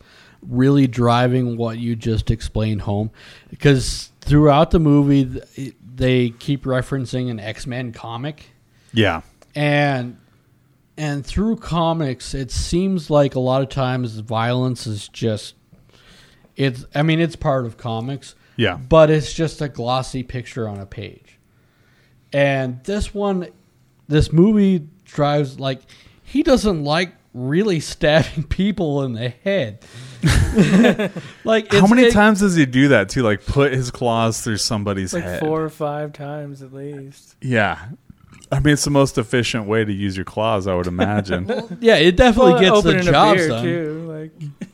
really 0.50 0.88
driving 0.88 1.58
what 1.58 1.78
you 1.78 1.96
just 1.96 2.30
explained 2.32 2.82
home 2.82 3.10
because 3.50 4.12
throughout 4.22 4.72
the 4.72 4.80
movie 4.80 5.24
they 5.96 6.30
keep 6.30 6.64
referencing 6.66 7.30
an 7.30 7.40
x-men 7.40 7.92
comic 7.92 8.52
yeah 8.94 9.22
and 9.56 10.18
and 10.98 11.26
through 11.26 11.56
comics 11.56 12.34
it 12.34 12.52
seems 12.52 13.10
like 13.10 13.36
a 13.36 13.40
lot 13.40 13.62
of 13.62 13.70
times 13.70 14.20
violence 14.20 14.86
is 14.88 15.08
just 15.10 15.56
it's 16.56 16.86
i 16.94 17.02
mean 17.02 17.20
it's 17.20 17.36
part 17.36 17.66
of 17.66 17.78
comics 17.78 18.36
Yeah. 18.58 18.78
but 18.78 19.10
it's 19.10 19.34
just 19.34 19.62
a 19.62 19.68
glossy 19.70 20.24
picture 20.24 20.68
on 20.70 20.80
a 20.80 20.86
page. 20.86 21.38
And 22.34 22.84
this 22.84 23.14
one, 23.14 23.48
this 24.08 24.34
movie 24.34 24.88
drives 25.06 25.60
like 25.60 25.82
he 26.24 26.44
doesn't 26.44 26.84
like 26.84 27.14
really 27.34 27.80
stabbing 27.94 28.44
people 28.44 29.04
in 29.04 29.14
the 29.14 29.30
head. 29.30 29.86
like 31.44 31.72
How 31.72 31.88
many 31.88 32.04
it- 32.04 32.14
times 32.14 32.40
does 32.40 32.56
he 32.56 32.66
do 32.66 32.90
that 32.90 33.10
to 33.10 33.24
like 33.24 33.46
put 33.46 33.74
his 33.74 33.92
claws 33.92 34.42
through 34.42 34.58
somebody's 34.58 35.14
like 35.14 35.24
head? 35.24 35.40
four 35.40 35.64
or 35.64 35.70
five 35.70 36.14
times 36.14 36.62
at 36.62 36.74
least. 36.74 37.36
Yeah. 37.42 37.88
I 38.52 38.60
mean, 38.60 38.74
it's 38.74 38.84
the 38.84 38.92
most 38.92 39.18
efficient 39.18 39.66
way 39.68 39.84
to 39.84 39.92
use 39.92 40.16
your 40.16 40.26
claws, 40.26 40.68
I 40.68 40.76
would 40.76 40.88
imagine. 40.88 41.46
Yeah, 41.82 41.96
it 41.96 42.16
definitely 42.16 42.54
Well, 42.54 42.82
gets 42.82 43.06
the 43.06 43.12
job 43.12 43.38
done. 43.38 43.64
too. 43.64 44.30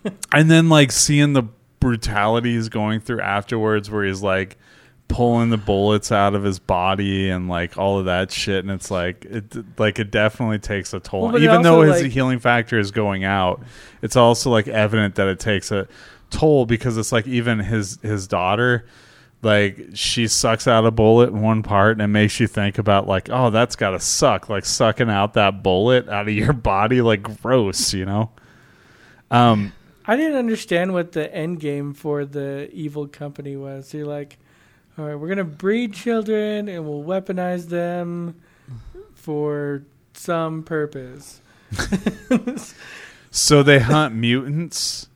Like 0.06 0.14
and 0.34 0.50
then 0.52 0.70
like 0.70 0.92
seeing 0.92 1.34
the 1.34 1.44
brutality 1.80 2.54
he's 2.54 2.70
going 2.70 3.00
through 3.00 3.22
afterwards 3.22 3.90
where 3.90 4.06
he's 4.06 4.22
like 4.22 4.58
pulling 5.12 5.50
the 5.50 5.58
bullets 5.58 6.12
out 6.12 6.34
of 6.36 6.44
his 6.44 6.58
body 6.58 7.30
and 7.30 7.50
like 7.50 7.78
all 7.78 8.00
of 8.00 8.06
that 8.06 8.32
shit 8.32 8.64
and 8.64 8.72
it's 8.72 8.90
like 8.90 9.26
it 9.26 9.80
like 9.80 10.00
it 10.00 10.10
definitely 10.10 10.58
takes 10.58 10.94
a 10.94 11.00
toll 11.00 11.24
Well, 11.28 11.38
even 11.44 11.62
though 11.62 11.82
his 11.82 12.02
like- 12.02 12.12
healing 12.12 12.40
factor 12.40 12.80
is 12.80 12.92
going 12.92 13.24
out 13.24 13.62
it's 14.02 14.16
also 14.16 14.50
like 14.50 14.68
evident 14.68 15.16
that 15.16 15.28
it 15.28 15.40
takes 15.40 15.70
a 15.72 15.88
toll 16.30 16.66
because 16.66 16.98
it's 16.98 17.12
like 17.12 17.28
even 17.28 17.60
his 17.60 18.00
his 18.02 18.28
daughter 18.28 18.86
like 19.44 19.90
she 19.94 20.28
sucks 20.28 20.68
out 20.68 20.86
a 20.86 20.92
bullet 20.92 21.30
in 21.30 21.42
one 21.42 21.62
part 21.62 21.94
and 21.94 22.02
it 22.02 22.08
makes 22.08 22.40
you 22.40 22.48
think 22.48 22.78
about 22.78 23.08
like 23.08 23.30
oh 23.30 23.50
that's 23.50 23.76
gotta 23.76 24.00
suck 24.00 24.48
like 24.48 24.64
sucking 24.66 25.10
out 25.10 25.34
that 25.34 25.62
bullet 25.62 26.08
out 26.08 26.28
of 26.28 26.34
your 26.34 26.54
body 26.54 27.02
like 27.02 27.22
gross 27.42 27.94
you 27.94 28.06
know 28.06 28.32
um 29.30 29.74
I 30.04 30.16
didn't 30.16 30.38
understand 30.38 30.94
what 30.94 31.12
the 31.12 31.34
end 31.34 31.60
game 31.60 31.94
for 31.94 32.26
the 32.26 32.70
evil 32.74 33.08
company 33.08 33.56
was. 33.56 33.94
You're 33.94 34.08
like, 34.08 34.40
all 34.98 35.06
right, 35.06 35.16
we're 35.16 35.28
gonna 35.30 35.44
breed 35.44 35.94
children 35.94 36.68
and 36.70 36.86
we'll 36.88 37.04
weaponize 37.04 37.68
them 37.70 38.36
for 39.16 39.84
some 40.14 40.64
purpose. 40.64 41.42
so 43.32 43.64
they 43.64 43.80
hunt 43.80 44.14
mutants 44.16 45.08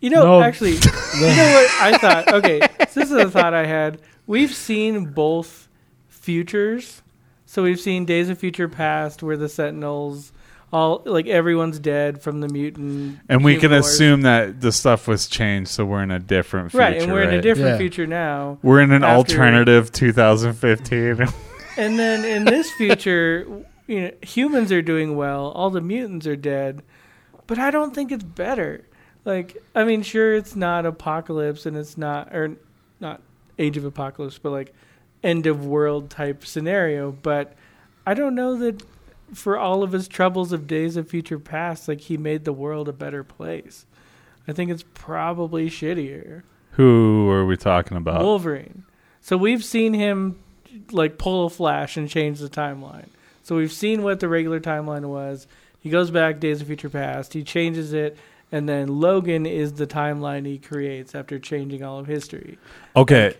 You 0.00 0.08
know, 0.10 0.24
No. 0.24 0.42
actually, 0.42 0.72
you 0.74 0.80
know 1.20 1.52
what 1.52 1.70
I 1.82 1.98
thought? 1.98 2.28
Okay, 2.32 2.60
so 2.88 3.00
this 3.00 3.10
is 3.10 3.16
a 3.16 3.30
thought 3.30 3.52
I 3.52 3.66
had. 3.66 4.00
We've 4.26 4.54
seen 4.54 5.06
both 5.12 5.68
futures. 6.08 7.02
So 7.46 7.62
we've 7.64 7.80
seen 7.80 8.04
Days 8.06 8.28
of 8.30 8.38
Future 8.38 8.68
Past 8.68 9.22
where 9.22 9.36
the 9.36 9.48
Sentinels 9.48 10.32
all 10.72 11.02
like 11.04 11.26
everyone's 11.26 11.78
dead 11.78 12.22
from 12.22 12.40
the 12.40 12.48
mutant 12.48 13.18
And 13.28 13.42
we 13.44 13.56
can 13.56 13.70
Wars. 13.72 13.86
assume 13.88 14.22
that 14.22 14.60
the 14.60 14.70
stuff 14.72 15.08
was 15.08 15.26
changed, 15.26 15.70
so 15.70 15.84
we're 15.84 16.02
in 16.02 16.10
a 16.12 16.18
different 16.20 16.70
future. 16.70 16.82
right, 16.84 17.02
and 17.02 17.12
we're 17.12 17.22
in 17.22 17.34
a 17.34 17.42
different 17.42 17.70
Yeah. 17.70 17.78
future 17.78 18.06
now. 18.06 18.58
We're 18.62 18.80
in 18.80 18.92
an 18.92 19.02
after- 19.02 19.16
alternative 19.16 19.90
2015. 19.92 21.26
And 21.76 21.98
then 21.98 22.24
in 22.24 22.44
this 22.44 22.70
future, 22.72 23.46
you 23.86 24.00
know, 24.02 24.10
humans 24.22 24.70
are 24.70 24.82
doing 24.82 25.16
well, 25.16 25.46
all 25.52 25.70
the 25.70 25.80
mutants 25.80 26.26
are 26.26 26.36
dead, 26.36 26.82
but 27.46 27.58
I 27.58 27.70
don't 27.70 27.94
think 27.94 28.12
it's 28.12 28.24
better. 28.24 28.84
Like, 29.24 29.56
I 29.74 29.84
mean, 29.84 30.02
sure, 30.02 30.34
it's 30.34 30.54
not 30.54 30.84
apocalypse 30.84 31.64
and 31.66 31.76
it's 31.76 31.96
not, 31.96 32.34
or 32.34 32.56
not 32.98 33.22
age 33.58 33.76
of 33.78 33.84
apocalypse, 33.84 34.36
but 34.36 34.50
like 34.50 34.74
end 35.22 35.46
of 35.46 35.64
world 35.64 36.10
type 36.10 36.44
scenario. 36.44 37.12
But 37.12 37.54
I 38.06 38.14
don't 38.14 38.34
know 38.34 38.56
that 38.58 38.82
for 39.34 39.58
all 39.58 39.82
of 39.82 39.92
his 39.92 40.08
troubles 40.08 40.52
of 40.52 40.66
Days 40.66 40.96
of 40.96 41.08
Future 41.08 41.38
Past, 41.38 41.88
like 41.88 42.02
he 42.02 42.16
made 42.16 42.44
the 42.44 42.52
world 42.52 42.88
a 42.88 42.92
better 42.92 43.24
place. 43.24 43.86
I 44.48 44.52
think 44.52 44.70
it's 44.70 44.84
probably 44.94 45.68
shittier. 45.68 46.42
Who 46.72 47.28
are 47.30 47.44
we 47.44 47.56
talking 47.56 47.96
about? 47.96 48.22
Wolverine. 48.22 48.84
So 49.20 49.36
we've 49.36 49.64
seen 49.64 49.94
him 49.94 50.38
like 50.90 51.18
pull 51.18 51.46
a 51.46 51.50
flash 51.50 51.96
and 51.96 52.08
change 52.08 52.38
the 52.38 52.48
timeline. 52.48 53.08
So 53.42 53.56
we've 53.56 53.72
seen 53.72 54.02
what 54.02 54.20
the 54.20 54.28
regular 54.28 54.60
timeline 54.60 55.06
was. 55.06 55.46
He 55.80 55.90
goes 55.90 56.10
back 56.10 56.40
Days 56.40 56.60
of 56.60 56.66
Future 56.66 56.90
Past. 56.90 57.32
He 57.32 57.42
changes 57.42 57.92
it, 57.92 58.16
and 58.52 58.68
then 58.68 59.00
Logan 59.00 59.46
is 59.46 59.74
the 59.74 59.86
timeline 59.86 60.46
he 60.46 60.58
creates 60.58 61.14
after 61.14 61.38
changing 61.38 61.82
all 61.82 61.98
of 61.98 62.06
history. 62.06 62.58
Okay, 62.94 63.34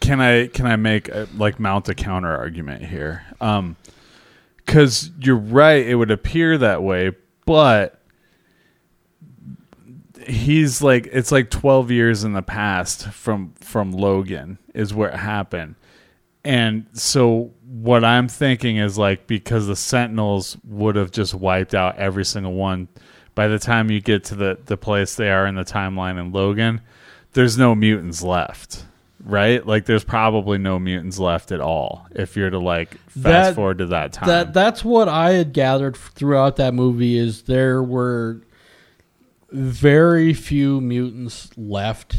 can 0.00 0.20
I 0.20 0.48
can 0.48 0.66
I 0.66 0.76
make 0.76 1.08
a, 1.08 1.28
like 1.36 1.60
mount 1.60 1.88
a 1.88 1.94
counter 1.94 2.34
argument 2.34 2.84
here? 2.84 3.24
Um, 3.40 3.76
because 4.64 5.10
you're 5.20 5.36
right, 5.36 5.86
it 5.86 5.94
would 5.94 6.10
appear 6.10 6.58
that 6.58 6.82
way, 6.82 7.12
but 7.46 8.00
he's 10.26 10.82
like 10.82 11.06
it's 11.12 11.30
like 11.30 11.50
12 11.50 11.90
years 11.90 12.24
in 12.24 12.32
the 12.32 12.42
past 12.42 13.08
from 13.08 13.52
from 13.60 13.92
Logan 13.92 14.58
is 14.74 14.94
where 14.94 15.10
it 15.10 15.16
happened. 15.16 15.74
And 16.44 16.86
so 16.92 17.52
what 17.62 18.04
I'm 18.04 18.28
thinking 18.28 18.76
is 18.76 18.98
like 18.98 19.26
because 19.26 19.66
the 19.66 19.76
Sentinels 19.76 20.56
would 20.64 20.96
have 20.96 21.10
just 21.10 21.34
wiped 21.34 21.74
out 21.74 21.96
every 21.96 22.24
single 22.24 22.52
one 22.52 22.88
by 23.34 23.48
the 23.48 23.58
time 23.58 23.90
you 23.90 24.00
get 24.00 24.24
to 24.24 24.34
the 24.34 24.58
the 24.64 24.76
place 24.76 25.14
they 25.14 25.30
are 25.30 25.46
in 25.46 25.54
the 25.54 25.64
timeline 25.64 26.18
in 26.20 26.32
Logan, 26.32 26.80
there's 27.32 27.58
no 27.58 27.74
mutants 27.74 28.22
left. 28.22 28.84
Right? 29.24 29.66
Like 29.66 29.86
there's 29.86 30.04
probably 30.04 30.58
no 30.58 30.78
mutants 30.78 31.18
left 31.18 31.50
at 31.50 31.60
all 31.60 32.06
if 32.10 32.36
you're 32.36 32.50
to 32.50 32.58
like 32.58 32.94
fast 33.08 33.22
That- 33.22 33.54
forward 33.54 33.78
to 33.78 33.86
that 33.86 34.12
time. 34.12 34.28
That 34.28 34.52
that's 34.52 34.84
what 34.84 35.08
I 35.08 35.32
had 35.32 35.52
gathered 35.52 35.96
throughout 35.96 36.56
that 36.56 36.74
movie 36.74 37.16
is 37.16 37.42
there 37.42 37.82
were 37.82 38.42
very 39.50 40.34
few 40.34 40.80
mutants 40.80 41.50
left 41.56 42.16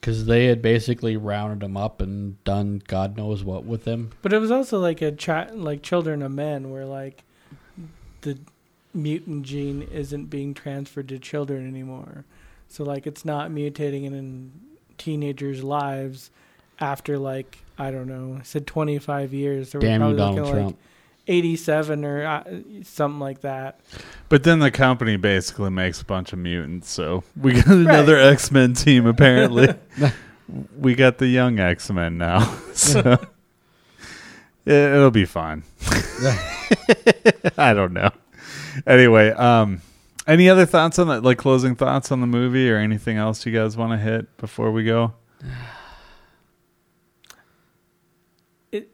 because 0.00 0.26
they 0.26 0.46
had 0.46 0.60
basically 0.62 1.16
rounded 1.16 1.60
them 1.60 1.76
up 1.76 2.00
and 2.00 2.42
done 2.44 2.82
God 2.86 3.16
knows 3.16 3.42
what 3.42 3.64
with 3.64 3.84
them. 3.84 4.10
But 4.22 4.32
it 4.32 4.38
was 4.38 4.50
also 4.50 4.78
like 4.78 5.00
a 5.02 5.12
chi- 5.12 5.50
like 5.52 5.82
Children 5.82 6.22
of 6.22 6.32
Men, 6.32 6.70
where 6.70 6.84
like 6.84 7.24
the 8.20 8.38
mutant 8.92 9.44
gene 9.44 9.82
isn't 9.82 10.26
being 10.26 10.54
transferred 10.54 11.08
to 11.08 11.18
children 11.18 11.66
anymore. 11.68 12.24
So 12.68 12.82
like 12.84 13.06
it's 13.06 13.24
not 13.24 13.50
mutating 13.50 14.04
in, 14.04 14.14
in 14.14 14.52
teenagers' 14.98 15.62
lives 15.62 16.30
after 16.80 17.18
like 17.18 17.58
I 17.78 17.90
don't 17.90 18.08
know, 18.08 18.38
I 18.40 18.42
said 18.42 18.66
25 18.66 19.34
years. 19.34 19.70
So 19.70 19.78
we're 19.78 19.88
Damn 19.88 20.10
you, 20.10 20.16
Donald 20.16 20.36
looking 20.36 20.38
at, 20.38 20.44
like 20.44 20.62
Trump. 20.64 20.78
87 21.28 22.04
or 22.04 22.24
uh, 22.24 22.44
something 22.84 23.20
like 23.20 23.40
that. 23.40 23.80
But 24.28 24.44
then 24.44 24.60
the 24.60 24.70
company 24.70 25.16
basically 25.16 25.70
makes 25.70 26.00
a 26.00 26.04
bunch 26.04 26.32
of 26.32 26.38
mutants, 26.38 26.88
so 26.90 27.24
we 27.36 27.54
got 27.54 27.66
another 27.66 28.16
X 28.16 28.50
Men 28.50 28.74
team. 28.74 29.06
Apparently, 29.06 29.74
we 30.78 30.94
got 30.94 31.18
the 31.18 31.26
young 31.26 31.58
X 31.58 31.90
Men 31.90 32.18
now, 32.18 32.40
so 32.72 33.18
it, 34.64 34.72
it'll 34.72 35.10
be 35.10 35.24
fine. 35.24 35.64
I 37.58 37.72
don't 37.74 37.92
know. 37.92 38.10
Anyway, 38.86 39.30
um, 39.30 39.80
any 40.26 40.48
other 40.48 40.66
thoughts 40.66 40.98
on 40.98 41.08
that? 41.08 41.22
Like 41.22 41.38
closing 41.38 41.74
thoughts 41.74 42.10
on 42.12 42.20
the 42.20 42.26
movie, 42.26 42.70
or 42.70 42.76
anything 42.76 43.16
else 43.16 43.44
you 43.46 43.52
guys 43.52 43.76
want 43.76 43.92
to 43.92 43.98
hit 43.98 44.36
before 44.38 44.70
we 44.70 44.84
go? 44.84 45.14
It. 48.72 48.90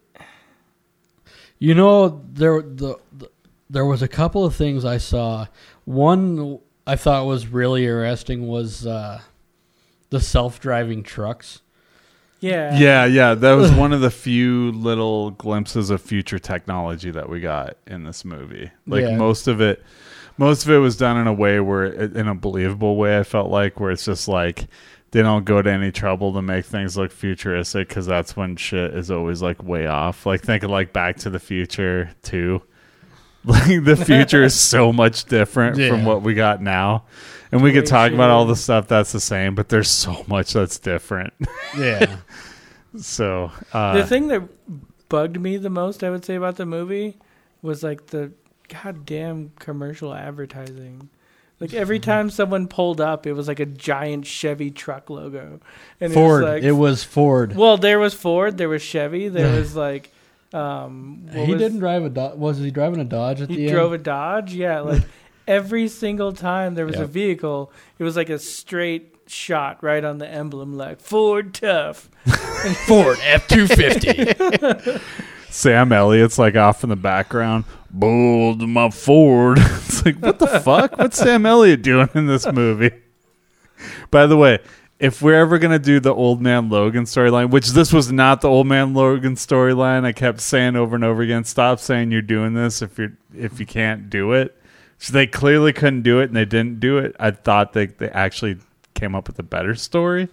You 1.58 1.74
know, 1.74 2.22
there 2.32 2.62
the, 2.62 2.96
the 3.12 3.30
there 3.70 3.84
was 3.84 4.02
a 4.02 4.08
couple 4.08 4.44
of 4.44 4.54
things 4.54 4.84
I 4.84 4.98
saw. 4.98 5.46
One 5.84 6.58
I 6.86 6.96
thought 6.96 7.26
was 7.26 7.46
really 7.46 7.84
interesting 7.84 8.46
was 8.46 8.86
uh, 8.86 9.20
the 10.10 10.20
self-driving 10.20 11.04
trucks. 11.04 11.62
Yeah. 12.40 12.76
Yeah, 12.76 13.04
yeah, 13.04 13.34
that 13.34 13.52
was 13.52 13.70
one 13.70 13.92
of 13.92 14.00
the 14.00 14.10
few 14.10 14.72
little 14.72 15.30
glimpses 15.30 15.90
of 15.90 16.02
future 16.02 16.40
technology 16.40 17.12
that 17.12 17.28
we 17.28 17.38
got 17.38 17.76
in 17.86 18.02
this 18.02 18.24
movie. 18.24 18.72
Like 18.84 19.04
Yeah. 19.04 19.16
most 19.16 19.46
of 19.46 19.60
it, 19.60 19.80
most 20.42 20.64
of 20.64 20.72
it 20.72 20.78
was 20.78 20.96
done 20.96 21.16
in 21.18 21.28
a 21.28 21.32
way 21.32 21.60
where, 21.60 21.84
in 21.84 22.26
a 22.26 22.34
believable 22.34 22.96
way, 22.96 23.16
I 23.16 23.22
felt 23.22 23.48
like, 23.48 23.78
where 23.78 23.92
it's 23.92 24.04
just 24.04 24.26
like 24.26 24.66
they 25.12 25.22
don't 25.22 25.44
go 25.44 25.62
to 25.62 25.70
any 25.70 25.92
trouble 25.92 26.32
to 26.32 26.42
make 26.42 26.64
things 26.64 26.96
look 26.96 27.12
futuristic 27.12 27.86
because 27.86 28.06
that's 28.06 28.36
when 28.36 28.56
shit 28.56 28.92
is 28.92 29.08
always 29.08 29.40
like 29.40 29.62
way 29.62 29.86
off. 29.86 30.26
Like 30.26 30.42
think 30.42 30.64
of 30.64 30.70
like 30.70 30.92
Back 30.92 31.18
to 31.18 31.30
the 31.30 31.38
Future 31.38 32.10
too. 32.22 32.60
Like 33.44 33.82
the 33.82 33.96
future 33.96 34.44
is 34.44 34.54
so 34.54 34.92
much 34.92 35.24
different 35.24 35.76
from 35.76 36.04
what 36.04 36.22
we 36.22 36.34
got 36.34 36.62
now. 36.62 37.06
And 37.50 37.60
we 37.60 37.72
could 37.72 37.82
Way 37.82 37.88
talk 37.88 38.12
about 38.12 38.30
all 38.30 38.46
the 38.46 38.54
stuff 38.54 38.86
that's 38.86 39.10
the 39.10 39.18
same, 39.18 39.56
but 39.56 39.68
there's 39.68 39.90
so 39.90 40.24
much 40.28 40.52
that's 40.52 40.78
different. 40.78 41.32
Yeah. 41.76 42.18
So 42.96 43.50
uh, 43.72 43.96
the 43.96 44.06
thing 44.06 44.28
that 44.28 44.42
bugged 45.08 45.40
me 45.40 45.56
the 45.56 45.70
most, 45.70 46.04
I 46.04 46.10
would 46.10 46.24
say, 46.24 46.36
about 46.36 46.54
the 46.54 46.66
movie 46.66 47.18
was 47.62 47.82
like 47.82 48.06
the 48.06 48.32
goddamn 48.72 49.52
commercial 49.58 50.14
advertising. 50.14 51.08
Like 51.60 51.74
every 51.74 52.00
time 52.00 52.28
someone 52.30 52.66
pulled 52.66 53.00
up, 53.00 53.26
it 53.26 53.34
was 53.34 53.46
like 53.46 53.60
a 53.60 53.66
giant 53.66 54.26
Chevy 54.26 54.70
truck 54.70 55.08
logo. 55.10 55.60
And 56.00 56.12
Ford. 56.12 56.42
It 56.42 56.44
was, 56.44 56.52
like, 56.54 56.62
it 56.64 56.72
was 56.72 57.04
Ford. 57.04 57.54
well, 57.56 57.76
there 57.76 57.98
was 58.00 58.14
Ford, 58.14 58.58
there 58.58 58.68
was 58.68 58.82
Chevy, 58.82 59.28
there 59.28 59.52
was 59.60 59.76
like, 59.76 60.10
um, 60.52 61.26
what 61.30 61.46
he 61.46 61.52
was- 61.52 61.60
didn't 61.62 61.78
drive 61.78 62.04
a 62.04 62.10
Dodge. 62.10 62.36
Was 62.36 62.58
he 62.58 62.70
driving 62.72 63.00
a 63.00 63.04
Dodge 63.04 63.40
at 63.42 63.48
the 63.48 63.54
end? 63.54 63.62
He 63.62 63.68
drove 63.70 63.92
a 63.92 63.98
Dodge. 63.98 64.52
Yeah, 64.54 64.80
like 64.80 65.02
every 65.46 65.86
single 65.88 66.32
time 66.32 66.74
there 66.74 66.84
was 66.86 66.96
Yep. 66.96 67.04
a 67.04 67.06
vehicle, 67.06 67.72
it 67.98 68.02
was 68.04 68.16
like 68.16 68.28
a 68.28 68.38
straight 68.40 69.14
shot 69.28 69.82
right 69.84 70.04
on 70.04 70.18
the 70.18 70.26
emblem, 70.28 70.76
like 70.76 71.00
Ford 71.00 71.54
tough. 71.54 72.10
Ford 72.86 73.18
F 73.22 73.46
two 73.46 73.68
fifty. 73.68 74.32
Sam 75.48 75.92
Elliott's 75.92 76.38
like 76.38 76.56
off 76.56 76.82
in 76.82 76.90
the 76.90 76.96
background. 76.96 77.64
Bold 77.92 78.66
my 78.68 78.90
Ford. 78.90 79.58
It's 79.92 80.06
like 80.06 80.16
what 80.16 80.38
the 80.38 80.46
fuck? 80.46 80.96
What's 80.96 81.18
Sam 81.18 81.44
Elliott 81.44 81.82
doing 81.82 82.08
in 82.14 82.26
this 82.26 82.50
movie? 82.50 82.92
By 84.10 84.26
the 84.26 84.38
way, 84.38 84.60
if 84.98 85.20
we're 85.20 85.38
ever 85.38 85.58
gonna 85.58 85.78
do 85.78 86.00
the 86.00 86.14
old 86.14 86.40
man 86.40 86.70
Logan 86.70 87.04
storyline, 87.04 87.50
which 87.50 87.70
this 87.70 87.92
was 87.92 88.10
not 88.10 88.40
the 88.40 88.48
old 88.48 88.66
man 88.66 88.94
Logan 88.94 89.34
storyline, 89.34 90.04
I 90.04 90.12
kept 90.12 90.40
saying 90.40 90.76
over 90.76 90.94
and 90.94 91.04
over 91.04 91.20
again, 91.20 91.44
stop 91.44 91.78
saying 91.78 92.10
you're 92.10 92.22
doing 92.22 92.54
this 92.54 92.80
if 92.80 92.96
you're 92.98 93.12
if 93.36 93.60
you 93.60 93.66
can't 93.66 94.08
do 94.08 94.32
it. 94.32 94.56
So 94.98 95.12
they 95.12 95.26
clearly 95.26 95.72
couldn't 95.72 96.02
do 96.02 96.20
it 96.20 96.24
and 96.24 96.36
they 96.36 96.44
didn't 96.44 96.80
do 96.80 96.98
it. 96.98 97.14
I 97.20 97.32
thought 97.32 97.74
they 97.74 97.86
they 97.86 98.08
actually 98.08 98.58
came 98.94 99.14
up 99.14 99.26
with 99.26 99.38
a 99.38 99.42
better 99.42 99.74
story. 99.74 100.28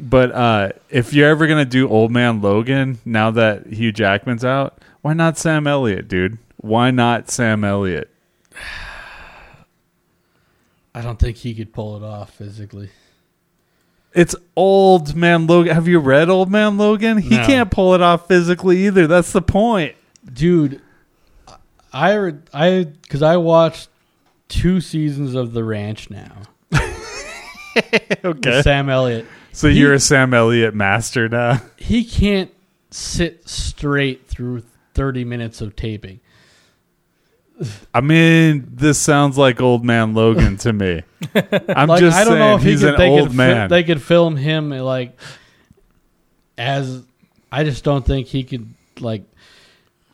But 0.00 0.32
uh, 0.32 0.70
if 0.90 1.12
you're 1.12 1.28
ever 1.28 1.46
gonna 1.46 1.64
do 1.64 1.88
Old 1.88 2.10
Man 2.12 2.40
Logan, 2.40 2.98
now 3.04 3.30
that 3.32 3.66
Hugh 3.66 3.92
Jackman's 3.92 4.44
out, 4.44 4.78
why 5.02 5.12
not 5.12 5.36
Sam 5.38 5.66
Elliott, 5.66 6.08
dude? 6.08 6.38
Why 6.56 6.90
not 6.90 7.30
Sam 7.30 7.64
Elliott? 7.64 8.10
I 10.94 11.02
don't 11.02 11.18
think 11.18 11.36
he 11.38 11.54
could 11.54 11.72
pull 11.72 11.96
it 11.96 12.02
off 12.02 12.30
physically. 12.34 12.90
It's 14.14 14.34
Old 14.56 15.14
Man 15.14 15.46
Logan. 15.46 15.74
Have 15.74 15.86
you 15.86 15.98
read 15.98 16.28
Old 16.28 16.50
Man 16.50 16.78
Logan? 16.78 17.18
He 17.18 17.36
No. 17.36 17.46
can't 17.46 17.70
pull 17.70 17.94
it 17.94 18.00
off 18.00 18.26
physically 18.26 18.86
either. 18.86 19.06
That's 19.06 19.32
the 19.32 19.42
point. 19.42 19.94
Dude, 20.32 20.80
I 21.92 22.32
I 22.52 22.84
because 23.02 23.22
I 23.22 23.36
watched 23.36 23.88
two 24.48 24.80
seasons 24.80 25.34
of 25.34 25.52
The 25.52 25.64
Ranch 25.64 26.10
now. 26.10 26.32
Okay. 28.24 28.60
Sam 28.62 28.88
Elliott. 28.88 29.24
So 29.52 29.68
He- 29.68 29.78
you're 29.80 29.94
a 29.94 30.00
Sam 30.00 30.34
Elliott 30.34 30.74
master 30.74 31.28
now. 31.28 31.60
He 31.76 32.04
can't 32.04 32.50
sit 32.90 33.48
straight 33.48 34.26
through 34.26 34.62
thirty 34.94 35.24
minutes 35.24 35.60
of 35.60 35.74
taping. 35.76 36.20
I 37.92 38.00
mean, 38.02 38.68
this 38.74 38.98
sounds 38.98 39.36
like 39.36 39.60
Old 39.60 39.84
Man 39.84 40.14
Logan 40.14 40.56
to 40.58 40.72
me. 40.72 41.02
I'm 41.34 41.88
like 41.88 42.00
just 42.00 42.16
I 42.16 42.24
don't 42.24 42.34
saying 42.34 42.38
know 42.38 42.54
if 42.56 42.62
he 42.62 42.70
he's 42.70 42.80
could, 42.80 42.90
an 42.94 42.98
they 43.00 43.08
old 43.08 43.28
could 43.28 43.36
man. 43.36 43.68
they 43.68 43.82
could 43.82 44.00
film 44.02 44.36
him 44.36 44.70
like 44.70 45.18
as 46.56 47.02
I 47.50 47.64
just 47.64 47.82
don't 47.84 48.04
think 48.06 48.26
he 48.28 48.44
could 48.44 48.72
like 49.00 49.24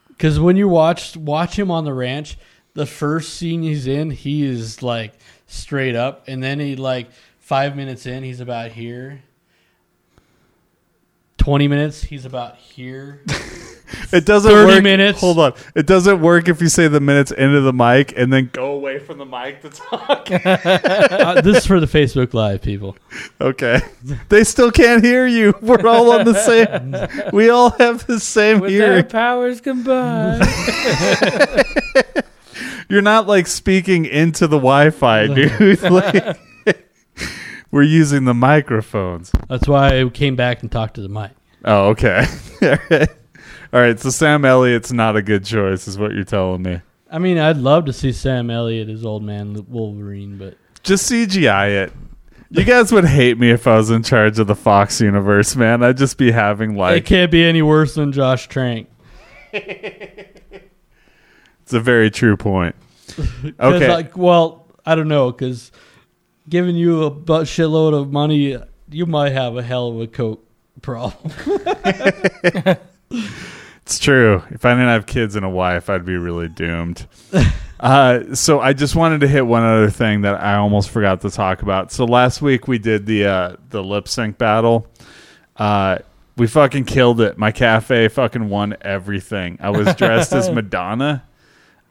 because 0.09 0.39
when 0.41 0.57
you 0.57 0.69
watch 0.69 1.17
watch 1.17 1.59
him 1.59 1.71
on 1.71 1.85
the 1.85 1.93
ranch, 1.93 2.39
the 2.75 2.87
first 2.87 3.35
scene 3.35 3.63
he's 3.63 3.87
in, 3.87 4.11
he 4.11 4.45
is 4.45 4.83
like 4.83 5.13
straight 5.47 5.97
up, 5.97 6.25
and 6.29 6.43
then 6.43 6.61
he 6.61 6.77
like 6.77 7.09
five 7.45 7.77
minutes 7.77 8.07
in, 8.07 8.23
he's 8.23 8.41
about 8.41 8.73
here. 8.73 9.23
Twenty 11.37 11.69
minutes, 11.69 12.03
he's 12.03 12.25
about 12.25 12.57
here. 12.57 13.23
It 14.13 14.25
doesn't 14.25 14.51
30 14.51 14.75
work. 14.75 14.83
minutes. 14.83 15.21
Hold 15.21 15.39
on. 15.39 15.53
It 15.75 15.87
doesn't 15.87 16.21
work 16.21 16.49
if 16.49 16.61
you 16.61 16.69
say 16.69 16.89
the 16.89 17.01
minutes 17.01 17.31
into 17.31 17.61
the 17.61 17.73
mic 17.73 18.13
and 18.17 18.33
then 18.33 18.51
go 18.53 18.73
away 18.73 18.99
from 18.99 19.19
the 19.19 19.25
mic 19.25 19.61
to 19.63 19.71
talk. 19.71 20.29
uh, 20.45 21.41
this 21.43 21.59
is 21.59 21.67
for 21.67 21.79
the 21.81 21.87
Facebook 21.87 22.35
Live 22.35 22.63
people. 22.63 22.97
okay. 23.41 23.81
They 24.31 24.43
still 24.45 24.71
can't 24.73 25.05
hear 25.05 25.27
you. 25.27 25.55
We're 25.63 25.87
all 25.87 26.13
on 26.13 26.25
the 26.25 26.35
same. 26.35 27.33
We 27.33 27.51
all 27.51 27.71
have 27.71 28.07
the 28.07 28.19
same 28.19 28.61
With 28.61 28.73
our 28.73 28.77
hearing. 28.77 29.07
powers 29.07 29.61
combined. 29.61 30.43
You're 32.89 33.03
not 33.03 33.27
like 33.29 33.47
speaking 33.47 34.07
into 34.07 34.47
the 34.47 34.57
Wi-Fi, 34.59 35.27
dude. 35.29 35.83
Like, 35.83 36.39
we're 37.75 37.83
using 37.83 38.25
the 38.25 38.35
microphones. 38.35 39.33
That's 39.49 39.67
why 39.67 40.01
I 40.01 40.09
came 40.09 40.37
back 40.37 40.63
and 40.63 40.71
talked 40.71 40.95
to 40.95 41.01
the 41.03 41.09
mic. 41.09 41.33
Oh, 41.65 41.89
okay. 41.89 42.25
all 42.63 42.79
right. 42.89 43.09
All 43.73 43.81
right. 43.81 43.99
So 43.99 44.11
Sam 44.11 44.45
Elliott's 44.45 44.93
not 44.93 45.17
a 45.17 45.23
good 45.23 45.45
choice, 45.45 45.89
is 45.89 45.99
what 45.99 46.13
you're 46.13 46.23
telling 46.23 46.63
me. 46.63 46.81
I 47.11 47.19
mean, 47.19 47.37
I'd 47.37 47.57
love 47.57 47.87
to 47.87 47.93
see 47.93 48.13
Sam 48.13 48.49
Elliott 48.49 48.89
as 48.89 49.05
old 49.05 49.25
man 49.25 49.67
Wolverine, 49.69 50.39
but 50.39 50.57
Just 50.85 51.11
CGI 51.11 51.87
it. 51.87 51.93
You 52.51 52.63
guys 52.63 52.93
would 52.93 53.07
hate 53.07 53.39
me 53.39 53.51
if 53.51 53.67
I 53.67 53.77
was 53.77 53.91
in 53.91 54.05
charge 54.05 54.39
of 54.39 54.47
the 54.47 54.55
Fox 54.55 55.01
universe, 55.01 55.57
man. 55.57 55.83
I'd 55.83 55.97
just 55.97 56.17
be 56.17 56.31
having 56.31 56.77
like 56.77 56.99
it 56.99 57.07
can't 57.07 57.33
be 57.33 57.43
any 57.43 57.63
worse 57.63 57.97
than 57.97 58.13
Josh 58.13 58.47
Trank. 58.47 58.89
it's 59.53 60.63
a 61.73 61.81
very 61.81 62.11
true 62.13 62.37
point. 62.37 62.77
Okay. 63.61 63.89
Like, 63.89 64.17
well, 64.17 64.67
I 64.87 64.95
don't 64.95 65.09
know, 65.09 65.31
because 65.31 65.71
giving 66.49 66.77
you 66.77 67.05
a 67.05 67.11
bu- 67.11 67.43
shitload 67.45 67.95
of 67.95 68.13
money, 68.13 68.59
you 68.91 69.07
might 69.07 69.33
have 69.33 69.57
a 69.57 69.63
hell 69.63 69.89
of 69.89 70.01
a 70.01 70.07
coke 70.07 70.47
problem. 70.83 71.33
It's 73.85 73.99
true. 73.99 74.43
If 74.49 74.65
I 74.65 74.71
didn't 74.71 74.89
have 74.89 75.05
kids 75.05 75.37
and 75.37 75.45
a 75.45 75.49
wife, 75.51 75.91
I'd 75.91 76.07
be 76.07 76.17
really 76.17 76.49
doomed. 76.49 77.07
uh, 77.81 78.35
so 78.35 78.59
I 78.59 78.73
just 78.73 78.97
wanted 78.97 79.21
to 79.21 79.29
hit 79.29 79.47
one 79.47 79.63
other 79.63 79.91
thing 79.91 80.23
that 80.23 80.41
I 80.41 80.55
almost 80.55 80.89
forgot 80.89 81.21
to 81.21 81.31
talk 81.31 81.61
about. 81.61 81.93
So 81.93 82.07
last 82.07 82.41
week 82.41 82.67
we 82.67 82.79
did 82.79 83.05
the 83.05 83.27
uh, 83.27 83.57
the 83.69 83.85
lip 83.85 84.09
sync 84.09 84.39
battle. 84.39 84.87
Uh, 85.59 85.99
we 86.39 86.47
fucking 86.47 86.87
killed 86.87 87.21
it. 87.21 87.37
My 87.37 87.53
cafe 87.53 88.09
fucking 88.09 88.49
won 88.49 88.75
everything. 88.81 89.59
I 89.61 89.69
was 89.69 89.95
dressed 89.97 90.33
as 90.33 90.51
Madonna. 90.55 91.23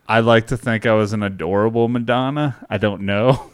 I 0.08 0.22
like 0.22 0.48
to 0.48 0.58
think 0.58 0.88
I 0.88 0.94
was 0.94 1.14
an 1.14 1.22
adorable 1.22 1.88
Madonna. 1.90 2.58
I 2.72 2.80
don't 2.80 3.04
know. 3.04 3.52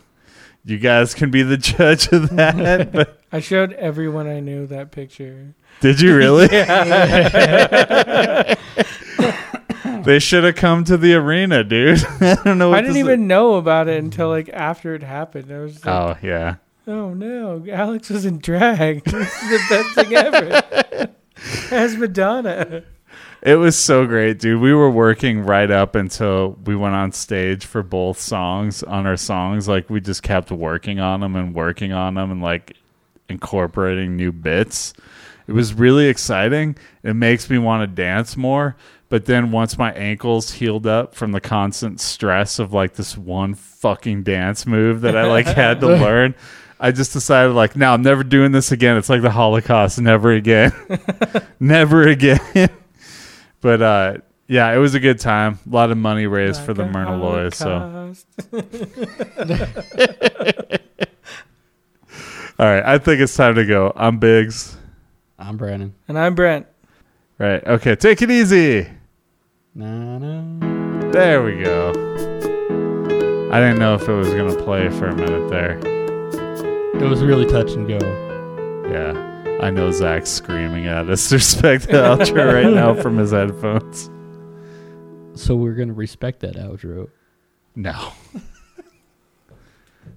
You 0.70 0.78
guys 0.78 1.16
can 1.16 1.32
be 1.32 1.42
the 1.42 1.58
judge 1.58 2.10
of 2.10 2.30
that. 2.36 2.92
But 3.00 3.20
I 3.32 3.40
showed 3.40 3.74
everyone 3.74 4.28
I 4.28 4.40
knew 4.40 4.68
that 4.68 4.92
picture. 4.92 5.56
did 5.82 6.00
you 6.00 6.16
really? 6.16 6.46
they 10.04 10.20
should 10.20 10.44
have 10.44 10.56
come 10.56 10.84
to 10.84 10.96
the 10.96 11.16
arena, 11.16 11.64
dude. 11.64 12.06
I 12.22 12.36
don't 12.44 12.60
know. 12.60 12.70
What 12.70 12.78
I 12.78 12.82
didn't 12.82 12.98
even 12.98 13.26
know 13.26 13.56
about 13.56 13.88
it 13.88 13.98
until 13.98 14.30
like 14.30 14.50
after 14.50 14.94
it 14.94 15.02
happened. 15.02 15.52
I 15.52 15.60
was 15.60 15.84
oh, 15.88 15.90
like, 15.90 16.24
Oh 16.24 16.28
yeah. 16.28 16.56
oh 16.86 17.16
no, 17.16 17.66
Alex 17.72 18.12
was 18.12 18.26
in 18.26 18.38
drag. 18.38 19.04
this 19.06 19.44
is 19.44 19.50
the 19.50 19.66
best 19.70 19.96
thing 19.96 20.14
ever. 20.14 20.62
As 21.72 21.98
Madonna. 21.98 22.84
It 23.42 23.56
was 23.56 23.78
so 23.78 24.06
great, 24.06 24.40
dude. 24.40 24.62
We 24.62 24.74
were 24.74 24.92
working 24.92 25.44
right 25.44 25.72
up 25.72 25.96
until 25.96 26.58
we 26.66 26.76
went 26.76 26.96
on 26.96 27.14
stage 27.14 27.66
for 27.66 27.82
both 27.82 28.20
songs 28.20 28.84
on 28.84 29.08
our 29.08 29.16
songs. 29.16 29.68
Like 29.68 29.90
we 29.90 30.02
just 30.02 30.24
kept 30.24 30.52
working 30.52 31.00
on 31.00 31.22
them 31.22 31.36
and 31.36 31.56
working 31.56 31.94
on 31.94 32.16
them 32.16 32.32
and 32.32 32.42
like 32.42 32.76
incorporating 33.30 34.18
new 34.18 34.34
bits. 34.34 34.94
It 35.48 35.54
was 35.54 35.74
really 35.74 36.08
exciting. 36.08 36.78
It 37.02 37.14
makes 37.14 37.50
me 37.50 37.58
want 37.58 37.82
to 37.82 37.88
dance 37.88 38.36
more. 38.36 38.76
But 39.08 39.26
then 39.26 39.52
once 39.52 39.78
my 39.78 39.92
ankles 39.94 40.52
healed 40.52 40.86
up 40.86 41.16
from 41.16 41.32
the 41.32 41.42
constant 41.42 42.00
stress 42.00 42.60
of 42.60 42.74
like 42.74 42.94
this 42.94 43.18
one 43.18 43.56
fucking 43.56 44.24
dance 44.24 44.68
move 44.68 45.02
that 45.02 45.18
I 45.18 45.26
like 45.26 45.48
had 45.48 45.80
to 45.80 45.88
learn, 45.88 46.36
I 46.80 46.92
just 46.92 47.14
decided 47.14 47.54
like, 47.54 47.76
no, 47.76 47.94
I'm 47.94 48.04
never 48.04 48.24
doing 48.24 48.52
this 48.52 48.72
again. 48.72 48.98
It's 48.98 49.10
like 49.10 49.22
the 49.22 49.32
Holocaust. 49.32 50.00
Never 50.00 50.32
again. 50.32 50.72
never 51.60 52.08
again. 52.08 52.70
But 53.62 53.82
uh 53.82 54.18
yeah, 54.48 54.74
it 54.74 54.78
was 54.78 54.96
a 54.96 55.00
good 55.00 55.20
time. 55.20 55.60
A 55.70 55.74
lot 55.74 55.92
of 55.92 55.98
money 55.98 56.26
raised 56.26 56.62
for 56.62 56.74
the 56.74 56.86
Myrna 56.86 57.18
Loy. 57.18 57.50
So 57.50 57.70
all 62.60 62.66
right, 62.66 62.84
I 62.84 62.98
think 62.98 63.22
it's 63.22 63.36
time 63.36 63.56
to 63.56 63.66
go. 63.66 63.94
I'm 63.96 64.18
Biggs. 64.18 64.76
I'm 65.38 65.56
Brandon. 65.58 65.94
And 66.08 66.18
I'm 66.18 66.36
Brent. 66.36 66.66
Right. 67.38 67.66
Okay, 67.66 67.96
take 67.96 68.22
it 68.22 68.32
easy. 68.32 68.88
Na, 69.76 70.18
na. 70.18 71.12
There 71.12 71.44
we 71.44 71.64
go. 71.64 71.92
I 73.52 73.60
didn't 73.60 73.80
know 73.80 73.96
if 73.96 74.08
it 74.08 74.14
was 74.14 74.34
gonna 74.34 74.56
play 74.56 74.90
for 74.90 75.08
a 75.08 75.16
minute 75.16 75.50
there. 75.50 75.78
It 76.96 77.08
was 77.08 77.24
really 77.24 77.46
touch 77.46 77.72
and 77.72 77.88
go. 77.88 77.98
Yeah. 78.92 79.29
I 79.60 79.70
know 79.72 79.92
Zach's 79.92 80.30
screaming 80.30 80.88
at 80.88 81.10
us 81.10 81.30
to 81.30 81.36
respect 81.38 81.88
the 81.88 81.94
outro 81.94 82.54
right 82.54 82.74
now 82.74 82.94
from 82.94 83.18
his 83.18 83.32
headphones. 83.32 84.10
So 85.40 85.56
we're 85.56 85.76
going 85.76 85.90
to 85.90 85.94
respect 85.94 86.40
that 86.42 86.56
outro. 86.56 87.10
No. 87.76 88.14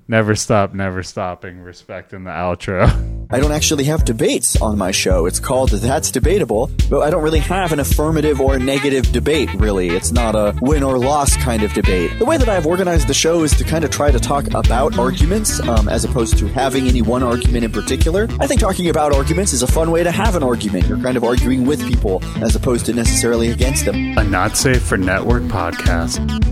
never 0.08 0.34
stop, 0.34 0.74
never 0.74 1.02
stopping, 1.02 1.60
respecting 1.60 2.24
the 2.24 2.30
outro. 2.30 3.12
I 3.30 3.40
don't 3.40 3.52
actually 3.52 3.84
have 3.84 4.04
debates 4.04 4.60
on 4.60 4.76
my 4.76 4.90
show. 4.90 5.24
It's 5.24 5.40
called 5.40 5.70
That's 5.70 6.10
Debatable, 6.10 6.70
but 6.90 7.00
I 7.00 7.08
don't 7.08 7.22
really 7.22 7.38
have 7.38 7.72
an 7.72 7.80
affirmative 7.80 8.42
or 8.42 8.58
negative 8.58 9.10
debate, 9.10 9.52
really. 9.54 9.88
It's 9.88 10.12
not 10.12 10.34
a 10.34 10.54
win 10.60 10.82
or 10.82 10.98
loss 10.98 11.34
kind 11.38 11.62
of 11.62 11.72
debate. 11.72 12.18
The 12.18 12.26
way 12.26 12.36
that 12.36 12.50
I've 12.50 12.66
organized 12.66 13.08
the 13.08 13.14
show 13.14 13.42
is 13.42 13.56
to 13.56 13.64
kind 13.64 13.84
of 13.84 13.90
try 13.90 14.10
to 14.10 14.20
talk 14.20 14.48
about 14.48 14.98
arguments 14.98 15.60
um, 15.60 15.88
as 15.88 16.04
opposed 16.04 16.36
to 16.38 16.46
having 16.48 16.88
any 16.88 17.00
one 17.00 17.22
argument 17.22 17.64
in 17.64 17.72
particular. 17.72 18.28
I 18.38 18.46
think 18.46 18.60
talking 18.60 18.90
about 18.90 19.14
arguments 19.14 19.54
is 19.54 19.62
a 19.62 19.66
fun 19.66 19.90
way 19.90 20.02
to 20.02 20.10
have 20.10 20.36
an 20.36 20.42
argument. 20.42 20.86
You're 20.86 21.00
kind 21.00 21.16
of 21.16 21.24
arguing 21.24 21.64
with 21.64 21.86
people 21.88 22.22
as 22.44 22.54
opposed 22.54 22.84
to 22.86 22.92
necessarily 22.92 23.48
against 23.48 23.86
them. 23.86 24.18
a 24.18 24.24
not 24.24 24.58
safe 24.58 24.82
for 24.82 24.98
network 24.98 25.44
podcast. 25.44 26.51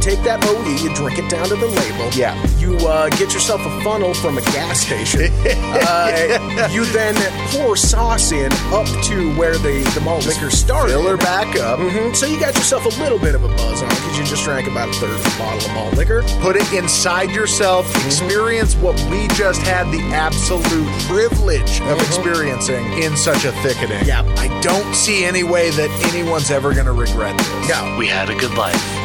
You 0.00 0.16
take 0.16 0.24
that 0.24 0.42
OE, 0.46 0.64
you 0.80 0.88
drink 0.94 1.18
it 1.18 1.28
down 1.28 1.46
to 1.48 1.56
the 1.56 1.66
label. 1.66 2.08
Yeah. 2.16 2.32
You 2.56 2.74
uh, 2.88 3.10
get 3.10 3.34
yourself 3.34 3.60
a 3.60 3.80
funnel 3.84 4.14
from 4.14 4.38
a 4.38 4.40
gas 4.40 4.80
station. 4.80 5.28
uh, 5.44 6.68
you 6.72 6.86
then 6.86 7.14
pour 7.52 7.76
sauce 7.76 8.32
in 8.32 8.50
up 8.72 8.86
to 9.04 9.36
where 9.36 9.58
the, 9.58 9.84
the 9.94 10.00
malt 10.00 10.24
liquor 10.24 10.50
started. 10.50 10.92
Fill 10.92 11.06
her 11.06 11.18
back 11.18 11.54
up. 11.56 11.78
hmm 11.80 12.14
So 12.14 12.24
you 12.24 12.40
got 12.40 12.54
yourself 12.54 12.86
a 12.86 13.02
little 13.02 13.18
bit 13.18 13.34
of 13.34 13.44
a 13.44 13.48
buzz 13.48 13.82
on 13.82 13.90
because 13.90 14.16
you 14.18 14.24
just 14.24 14.42
drank 14.42 14.66
about 14.68 14.88
a 14.88 14.92
third 14.92 15.10
of 15.10 15.20
a 15.20 15.38
bottle 15.38 15.68
of 15.68 15.74
malt 15.74 15.92
liquor. 15.92 16.22
Put 16.40 16.56
it 16.56 16.72
inside 16.72 17.30
yourself. 17.32 17.84
Experience 18.06 18.76
what 18.76 18.98
we 19.10 19.28
just 19.36 19.60
had 19.60 19.84
the 19.92 20.00
absolute 20.14 20.88
privilege 21.08 21.82
of 21.82 22.00
experiencing 22.00 22.90
in 22.94 23.18
such 23.18 23.44
a 23.44 23.52
thickening. 23.60 24.02
Yeah. 24.06 24.22
I 24.38 24.48
don't 24.62 24.94
see 24.94 25.26
any 25.26 25.42
way 25.42 25.68
that 25.68 25.90
anyone's 26.14 26.50
ever 26.50 26.72
going 26.72 26.86
to 26.86 26.92
regret 26.92 27.36
this. 27.36 27.68
No. 27.68 27.96
We 27.98 28.06
had 28.06 28.30
a 28.30 28.34
good 28.34 28.54
life. 28.54 28.99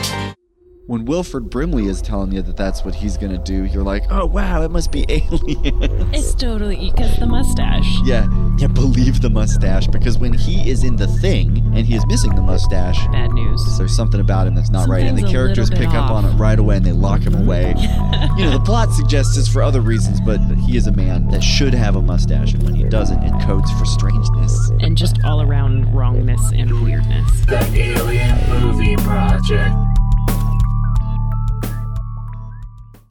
When 0.87 1.05
Wilford 1.05 1.49
Brimley 1.49 1.87
is 1.87 1.99
telling 1.99 2.31
you 2.31 2.43
that 2.43 2.57
that's 2.57 2.85
what 2.85 2.93
he's 2.93 3.17
gonna 3.17 3.39
do, 3.39 3.65
you're 3.65 3.81
like, 3.81 4.03
oh 4.11 4.27
wow, 4.27 4.61
it 4.61 4.69
must 4.69 4.91
be 4.91 5.03
alien. 5.09 5.81
It's 6.13 6.35
totally 6.35 6.91
because 6.91 7.17
the 7.17 7.25
mustache. 7.25 7.87
yeah, 8.03 8.27
yeah, 8.59 8.67
believe 8.67 9.19
the 9.21 9.31
mustache 9.31 9.87
because 9.87 10.19
when 10.19 10.31
he 10.31 10.69
is 10.69 10.83
in 10.83 10.95
the 10.95 11.07
thing 11.07 11.57
and 11.75 11.87
he 11.87 11.95
is 11.95 12.05
missing 12.05 12.35
the 12.35 12.41
mustache, 12.43 13.03
Bad 13.07 13.31
news. 13.31 13.77
there's 13.79 13.95
something 13.95 14.19
about 14.21 14.45
him 14.45 14.53
that's 14.53 14.69
not 14.69 14.87
right, 14.87 15.05
and 15.05 15.17
the 15.17 15.27
characters 15.27 15.71
pick 15.71 15.79
bit 15.79 15.95
up 15.95 16.11
on 16.11 16.23
it 16.23 16.35
right 16.35 16.59
away 16.59 16.77
and 16.77 16.85
they 16.85 16.91
lock 16.91 17.21
him 17.21 17.33
away. 17.33 17.73
you 18.37 18.45
know, 18.45 18.51
the 18.51 18.61
plot 18.63 18.91
suggests 18.91 19.35
it's 19.37 19.47
for 19.47 19.63
other 19.63 19.81
reasons, 19.81 20.21
but 20.21 20.39
he 20.67 20.77
is 20.77 20.85
a 20.85 20.91
man 20.91 21.27
that 21.29 21.41
should 21.41 21.73
have 21.73 21.95
a 21.95 22.01
mustache, 22.01 22.53
and 22.53 22.61
when 22.61 22.75
he 22.75 22.83
doesn't, 22.83 23.23
it 23.23 23.33
codes 23.41 23.71
for 23.79 23.85
strangeness. 23.85 24.69
And 24.81 24.95
just 24.95 25.17
all 25.25 25.41
around 25.41 25.91
wrongness 25.95 26.51
and 26.51 26.83
weirdness. 26.83 27.45
The 27.47 27.67
Alien 27.73 28.61
Movie 28.61 28.95
Project. 28.97 29.73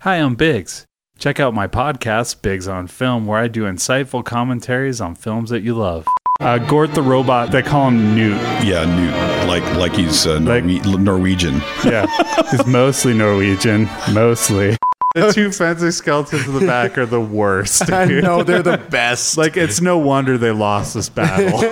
Hi, 0.04 0.16
I'm 0.16 0.34
Biggs. 0.34 0.84
Check 1.18 1.40
out 1.40 1.54
my 1.54 1.66
podcast, 1.66 2.42
Biggs 2.42 2.68
on 2.68 2.88
Film, 2.88 3.24
where 3.26 3.38
I 3.38 3.48
do 3.48 3.62
insightful 3.62 4.22
commentaries 4.22 5.00
on 5.00 5.14
films 5.14 5.48
that 5.48 5.62
you 5.62 5.74
love. 5.74 6.06
Uh, 6.40 6.58
Gort 6.58 6.92
the 6.92 7.00
robot, 7.00 7.52
they 7.52 7.62
call 7.62 7.88
him 7.88 8.14
Newt. 8.14 8.36
Yeah, 8.62 8.84
Newt, 8.84 9.48
like 9.48 9.62
like 9.76 9.94
he's 9.94 10.26
uh, 10.26 10.40
Like- 10.40 10.64
Norwegian. 10.64 11.54
Yeah, 11.86 12.04
he's 12.50 12.66
mostly 12.66 13.14
Norwegian, 13.14 13.88
mostly. 14.12 14.76
The 15.14 15.32
two 15.32 15.50
fencing 15.50 15.90
skeletons 15.92 16.46
in 16.48 16.52
the 16.52 16.66
back 16.66 16.98
are 16.98 17.06
the 17.06 17.20
worst. 17.20 17.90
I 17.90 18.04
know 18.04 18.42
they're 18.42 18.62
the 18.62 18.76
best. 18.90 19.38
Like, 19.38 19.56
it's 19.56 19.80
no 19.80 19.96
wonder 19.96 20.36
they 20.36 20.50
lost 20.50 20.92
this 20.92 21.08
battle. 21.08 21.62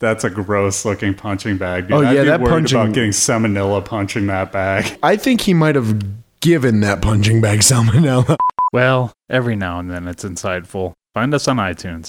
That's 0.00 0.24
a 0.24 0.28
gross 0.28 0.84
looking 0.84 1.14
punching 1.14 1.56
bag. 1.56 1.84
Dude. 1.88 1.92
Oh, 1.96 2.02
I'd 2.04 2.12
yeah, 2.14 2.22
be 2.24 2.28
that 2.28 2.40
worried 2.42 2.50
punching- 2.50 2.78
about 2.78 2.92
getting 2.92 3.12
salmonella 3.12 3.82
punching 3.82 4.26
that 4.26 4.52
bag. 4.52 4.98
I 5.02 5.16
think 5.16 5.40
he 5.40 5.54
might 5.54 5.76
have 5.76 6.02
given 6.40 6.80
that 6.80 7.02
punching 7.02 7.40
bag 7.40 7.60
salmonella. 7.60 8.36
Well, 8.72 9.12
every 9.28 9.56
now 9.56 9.78
and 9.78 9.90
then 9.90 10.08
it's 10.08 10.24
insightful. 10.24 10.94
Find 11.12 11.34
us 11.34 11.48
on 11.48 11.56
iTunes. 11.56 12.08